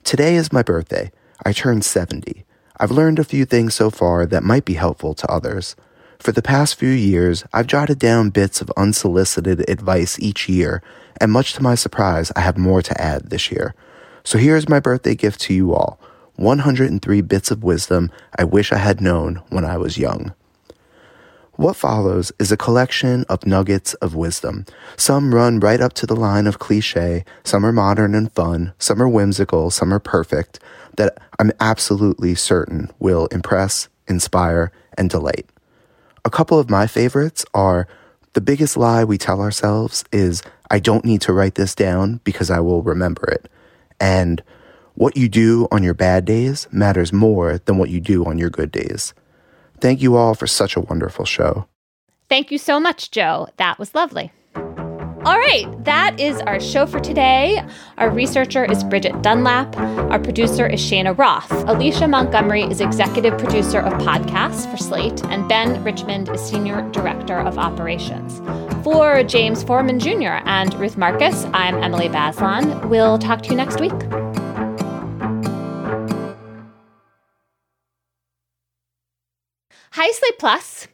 Today 0.04 0.34
is 0.34 0.52
my 0.52 0.64
birthday. 0.64 1.12
I 1.46 1.54
turned 1.54 1.86
70. 1.86 2.44
I've 2.80 2.89
learned 2.89 3.20
a 3.20 3.24
few 3.24 3.46
things 3.46 3.76
so 3.76 3.91
far 3.91 4.26
that 4.26 4.41
might 4.41 4.66
be 4.66 4.74
helpful 4.74 5.14
to 5.14 5.32
others. 5.32 5.76
For 6.24 6.32
the 6.32 6.42
past 6.42 6.76
few 6.76 6.88
years, 6.88 7.44
I've 7.52 7.68
jotted 7.68 8.00
down 8.00 8.30
bits 8.30 8.62
of 8.62 8.72
unsolicited 8.78 9.70
advice 9.70 10.18
each 10.22 10.48
year, 10.48 10.82
and 11.20 11.34
much 11.34 11.52
to 11.56 11.62
my 11.62 11.76
surprise, 11.76 12.32
I 12.34 12.40
have 12.40 12.58
more 12.58 12.82
to 12.82 13.02
add 13.02 13.30
this 13.30 13.52
year. 13.52 13.76
So 14.24 14.38
here's 14.38 14.70
my 14.70 14.80
birthday 14.80 15.16
gift 15.16 15.42
to 15.42 15.54
you 15.54 15.74
all 15.74 16.00
103 16.38 17.20
bits 17.20 17.52
of 17.52 17.62
wisdom 17.62 18.10
I 18.40 18.46
wish 18.46 18.72
I 18.72 18.78
had 18.78 19.02
known 19.02 19.42
when 19.50 19.66
I 19.66 19.76
was 19.76 19.98
young. 19.98 20.34
What 21.56 21.76
follows 21.76 22.32
is 22.40 22.54
a 22.54 22.58
collection 22.58 23.26
of 23.28 23.46
nuggets 23.46 23.94
of 23.96 24.16
wisdom. 24.16 24.66
Some 24.96 25.36
run 25.36 25.60
right 25.60 25.82
up 25.82 25.92
to 25.96 26.06
the 26.06 26.16
line 26.16 26.48
of 26.48 26.58
cliche, 26.58 27.26
some 27.44 27.66
are 27.66 27.74
modern 27.74 28.16
and 28.16 28.32
fun, 28.32 28.72
some 28.80 29.02
are 29.02 29.10
whimsical, 29.10 29.72
some 29.72 29.94
are 29.94 30.00
perfect, 30.00 30.62
that 30.96 31.18
I'm 31.38 31.52
absolutely 31.60 32.34
certain 32.34 32.90
will 32.98 33.26
impress, 33.26 33.90
inspire, 34.08 34.72
and 34.98 35.10
delight. 35.10 35.50
A 36.26 36.30
couple 36.30 36.58
of 36.58 36.70
my 36.70 36.88
favorites 36.88 37.46
are 37.54 37.88
the 38.32 38.42
biggest 38.42 38.78
lie 38.78 39.04
we 39.04 39.18
tell 39.18 39.42
ourselves 39.42 40.06
is, 40.12 40.42
I 40.72 40.80
don't 40.80 41.06
need 41.06 41.22
to 41.22 41.34
write 41.34 41.56
this 41.56 41.76
down 41.76 42.22
because 42.24 42.50
I 42.50 42.60
will 42.62 42.82
remember 42.82 43.26
it. 43.30 43.50
And 44.00 44.42
what 44.96 45.18
you 45.18 45.28
do 45.28 45.68
on 45.72 45.84
your 45.84 45.94
bad 45.94 46.24
days 46.26 46.68
matters 46.72 47.12
more 47.12 47.58
than 47.58 47.78
what 47.78 47.90
you 47.90 48.00
do 48.00 48.26
on 48.26 48.38
your 48.38 48.50
good 48.50 48.72
days. 48.72 49.14
Thank 49.82 50.02
you 50.02 50.16
all 50.16 50.34
for 50.34 50.48
such 50.48 50.76
a 50.76 50.82
wonderful 50.82 51.26
show. 51.26 51.68
Thank 52.30 52.52
you 52.52 52.58
so 52.58 52.80
much, 52.80 53.12
Joe. 53.12 53.50
That 53.58 53.78
was 53.78 53.94
lovely. 53.94 54.32
All 55.26 55.40
right, 55.40 55.66
that 55.86 56.20
is 56.20 56.42
our 56.42 56.60
show 56.60 56.86
for 56.86 57.00
today. 57.00 57.66
Our 57.98 58.10
researcher 58.10 58.66
is 58.66 58.84
Bridget 58.84 59.22
Dunlap. 59.22 59.74
Our 59.78 60.20
producer 60.20 60.68
is 60.68 60.82
Shana 60.82 61.18
Roth. 61.18 61.50
Alicia 61.50 62.10
Montgomery 62.10 62.64
is 62.64 62.82
executive 62.82 63.38
producer 63.38 63.80
of 63.80 63.94
podcasts 64.02 64.70
for 64.70 64.76
Slate, 64.76 65.24
and 65.28 65.48
Ben 65.48 65.82
Richmond 65.82 66.28
is 66.28 66.42
senior 66.42 66.82
director 66.92 67.40
of 67.40 67.58
operations. 67.58 68.42
For 68.84 69.24
James 69.24 69.64
Forman 69.64 69.98
Jr. 69.98 70.44
and 70.46 70.74
Ruth 70.74 70.98
Marcus, 70.98 71.46
I'm 71.54 71.82
Emily 71.82 72.10
Bazelon. 72.10 72.90
We'll 72.90 73.18
talk 73.18 73.44
to 73.44 73.50
you 73.52 73.56
next 73.56 73.80
week. 73.80 73.94
Hi, 79.92 80.12
Slate 80.12 80.38
Plus. 80.38 80.90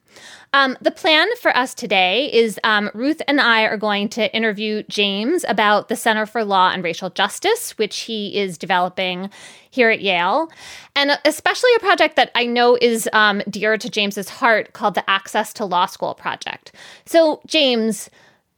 Um, 0.52 0.78
the 0.82 0.92
plan 0.92 1.28
for 1.40 1.56
us 1.56 1.76
today 1.76 2.32
is 2.34 2.60
um, 2.64 2.90
Ruth 2.96 3.22
and 3.28 3.40
I 3.40 3.64
are 3.64 3.78
going 3.78 4.10
to 4.10 4.36
interview 4.36 4.82
James 4.90 5.46
about 5.48 5.90
the 5.90 5.96
Center 5.96 6.26
for 6.26 6.44
Law 6.44 6.72
and 6.72 6.84
Racial 6.84 7.12
Justice, 7.12 7.78
which 7.78 8.00
he 8.02 8.36
is 8.36 8.58
developing 8.58 9.30
here 9.70 9.92
at 9.92 10.02
Yale, 10.02 10.50
and 10.96 11.12
especially 11.24 11.70
a 11.76 11.80
project 11.80 12.16
that 12.16 12.32
I 12.34 12.48
know 12.48 12.78
is 12.82 13.08
um, 13.14 13.44
dear 13.48 13.78
to 13.78 13.90
James's 13.90 14.30
heart 14.30 14.74
called 14.74 14.96
the 14.96 15.08
Access 15.08 15.54
to 15.54 15.66
Law 15.66 15.86
School 15.86 16.16
Project. 16.16 16.72
So, 17.06 17.42
James, 17.46 18.10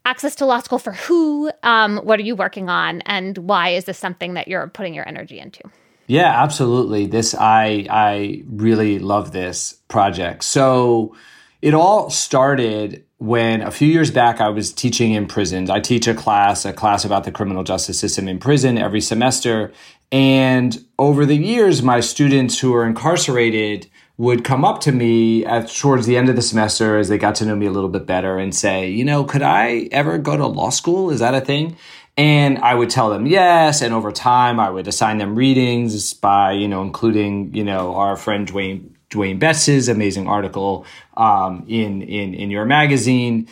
Access 0.06 0.36
to 0.36 0.46
Law 0.46 0.60
School 0.60 0.80
for 0.80 0.94
who? 0.94 1.52
Um, 1.62 1.98
what 1.98 2.20
are 2.20 2.24
you 2.24 2.36
working 2.36 2.70
on, 2.70 3.02
and 3.02 3.38
why 3.38 3.70
is 3.70 3.84
this 3.84 3.98
something 3.98 4.34
that 4.36 4.48
you're 4.48 4.68
putting 4.70 4.94
your 4.94 5.08
energy 5.08 5.40
into? 5.40 5.62
Yeah, 6.08 6.42
absolutely. 6.42 7.06
This 7.06 7.36
I 7.36 7.86
I 7.90 8.44
really 8.48 8.98
love 8.98 9.32
this 9.34 9.74
project. 9.90 10.44
So 10.46 11.16
it 11.62 11.74
all 11.74 12.10
started 12.10 13.06
when 13.18 13.62
a 13.62 13.70
few 13.70 13.88
years 13.88 14.10
back 14.10 14.42
I 14.42 14.50
was 14.50 14.74
teaching 14.74 15.14
in 15.14 15.28
prisons. 15.28 15.70
I 15.70 15.80
teach 15.80 16.08
a 16.08 16.16
class, 16.16 16.66
a 16.66 16.74
class 16.74 17.06
about 17.06 17.24
the 17.24 17.32
criminal 17.32 17.64
justice 17.64 18.00
system 18.00 18.28
in 18.28 18.40
prison 18.40 18.78
every 18.78 19.02
semester. 19.02 19.72
And 20.12 20.84
over 20.98 21.26
the 21.26 21.36
years, 21.36 21.84
my 21.84 22.00
students 22.00 22.60
who 22.60 22.74
are 22.74 22.86
incarcerated 22.86 23.90
would 24.18 24.44
come 24.44 24.66
up 24.66 24.82
to 24.82 24.92
me 24.92 25.46
at 25.46 25.68
towards 25.70 26.06
the 26.06 26.18
end 26.18 26.30
of 26.30 26.36
the 26.36 26.42
semester 26.42 26.98
as 26.98 27.10
they 27.10 27.18
got 27.18 27.36
to 27.36 27.46
know 27.46 27.56
me 27.56 27.66
a 27.66 27.72
little 27.72 27.90
bit 27.90 28.06
better 28.06 28.38
and 28.38 28.54
say, 28.54 28.90
you 28.90 29.06
know, 29.06 29.24
could 29.24 29.42
I 29.42 29.88
ever 29.92 30.18
go 30.18 30.38
to 30.38 30.46
law 30.46 30.70
school? 30.70 31.10
Is 31.10 31.20
that 31.22 31.34
a 31.34 31.42
thing? 31.42 31.78
And 32.18 32.60
I 32.60 32.76
would 32.76 32.90
tell 32.90 33.10
them 33.10 33.26
yes. 33.26 33.82
And 33.82 33.94
over 33.94 34.12
time, 34.12 34.60
I 34.60 34.70
would 34.70 34.88
assign 34.88 35.18
them 35.18 35.36
readings 35.36 36.14
by, 36.14 36.52
you 36.52 36.68
know, 36.68 36.82
including, 36.82 37.56
you 37.56 37.64
know, 37.64 37.96
our 37.96 38.16
friend 38.16 38.48
Dwayne, 38.48 38.91
Dwayne 39.12 39.40
Betts's 39.40 39.88
amazing 39.88 40.28
article 40.28 40.86
um, 41.16 41.66
in, 41.68 42.02
in, 42.02 42.34
in 42.34 42.50
your 42.50 42.66
magazine. 42.66 43.48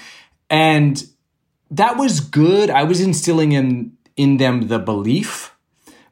And 0.49 1.03
that 1.69 1.97
was 1.97 2.19
good. 2.19 2.69
I 2.69 2.83
was 2.83 3.01
instilling 3.01 3.51
in, 3.51 3.97
in 4.15 4.37
them 4.37 4.67
the 4.67 4.79
belief. 4.79 5.55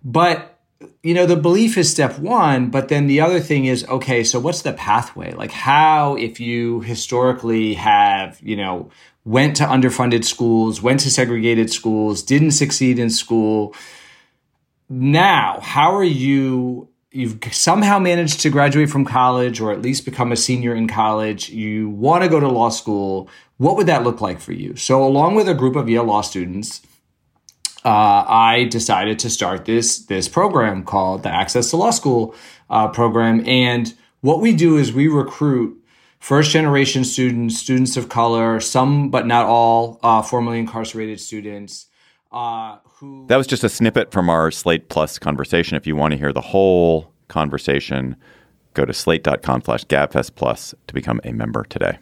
But 0.04 0.54
you 1.02 1.14
know, 1.14 1.26
the 1.26 1.36
belief 1.36 1.78
is 1.78 1.90
step 1.90 2.20
one, 2.20 2.70
but 2.70 2.90
then 2.90 3.08
the 3.08 3.22
other 3.22 3.40
thing 3.40 3.66
is, 3.66 3.84
okay, 3.86 4.24
so 4.24 4.40
what's 4.40 4.62
the 4.62 4.74
pathway? 4.74 5.34
Like 5.34 5.52
how, 5.52 6.16
if 6.16 6.40
you 6.40 6.82
historically 6.82 7.74
have, 7.76 8.40
you 8.42 8.56
know, 8.56 8.92
went 9.26 9.56
to 9.58 9.64
underfunded 9.64 10.24
schools, 10.24 10.82
went 10.82 11.00
to 11.02 11.12
segregated 11.12 11.72
schools, 11.72 12.22
didn't 12.22 12.52
succeed 12.52 13.00
in 13.00 13.10
school. 13.10 13.74
Now, 14.90 15.60
how 15.62 15.96
are 15.96 16.04
you? 16.04 16.90
You've 17.18 17.40
somehow 17.52 17.98
managed 17.98 18.42
to 18.42 18.52
graduate 18.52 18.92
from 18.92 19.04
college 19.04 19.60
or 19.60 19.72
at 19.72 19.82
least 19.82 20.06
become 20.06 20.32
a 20.32 20.36
senior 20.36 20.76
in 20.76 20.88
college. 20.88 21.50
You 21.50 21.90
want 21.90 22.24
to 22.24 22.30
go 22.30 22.40
to 22.40 22.48
law 22.48 22.70
school. 22.70 23.28
What 23.58 23.76
would 23.76 23.88
that 23.88 24.04
look 24.04 24.22
like 24.22 24.40
for 24.40 24.54
you? 24.54 24.76
So, 24.76 25.04
along 25.04 25.34
with 25.34 25.50
a 25.50 25.56
group 25.56 25.76
of 25.76 25.90
Yale 25.90 26.04
law 26.04 26.22
students, 26.22 26.84
uh, 27.84 28.24
I 28.28 28.68
decided 28.70 29.18
to 29.18 29.32
start 29.32 29.66
this 29.66 29.98
this 29.98 30.30
program 30.30 30.84
called 30.84 31.24
the 31.24 31.34
Access 31.34 31.72
to 31.72 31.78
Law 31.78 31.90
School 31.90 32.36
uh, 32.70 32.90
program. 32.90 33.44
And 33.48 33.96
what 34.22 34.40
we 34.40 34.56
do 34.56 34.78
is 34.78 34.94
we 34.94 35.08
recruit 35.08 35.84
first 36.20 36.52
generation 36.52 37.04
students, 37.04 37.58
students 37.58 37.98
of 37.98 38.10
color, 38.10 38.60
some 38.60 39.10
but 39.10 39.26
not 39.26 39.48
all 39.48 40.00
uh, 40.04 40.22
formerly 40.22 40.60
incarcerated 40.60 41.20
students. 41.20 41.88
That 43.28 43.38
was 43.38 43.48
just 43.48 43.64
a 43.64 43.70
snippet 43.70 44.12
from 44.12 44.30
our 44.30 44.50
Slate 44.52 44.90
Plus 44.90 45.20
conversation. 45.20 45.78
If 45.78 45.86
you 45.86 45.96
want 45.96 46.14
to 46.14 46.18
hear 46.18 46.34
the 46.34 46.42
whole 46.42 47.14
conversation, 47.28 48.16
go 48.74 48.86
to 48.86 48.94
slate.com 48.94 49.62
slash 49.64 49.86
gabfest 49.86 50.36
plus 50.36 50.74
to 50.88 50.94
become 50.94 51.22
a 51.24 51.32
member 51.32 51.64
today. 51.64 52.00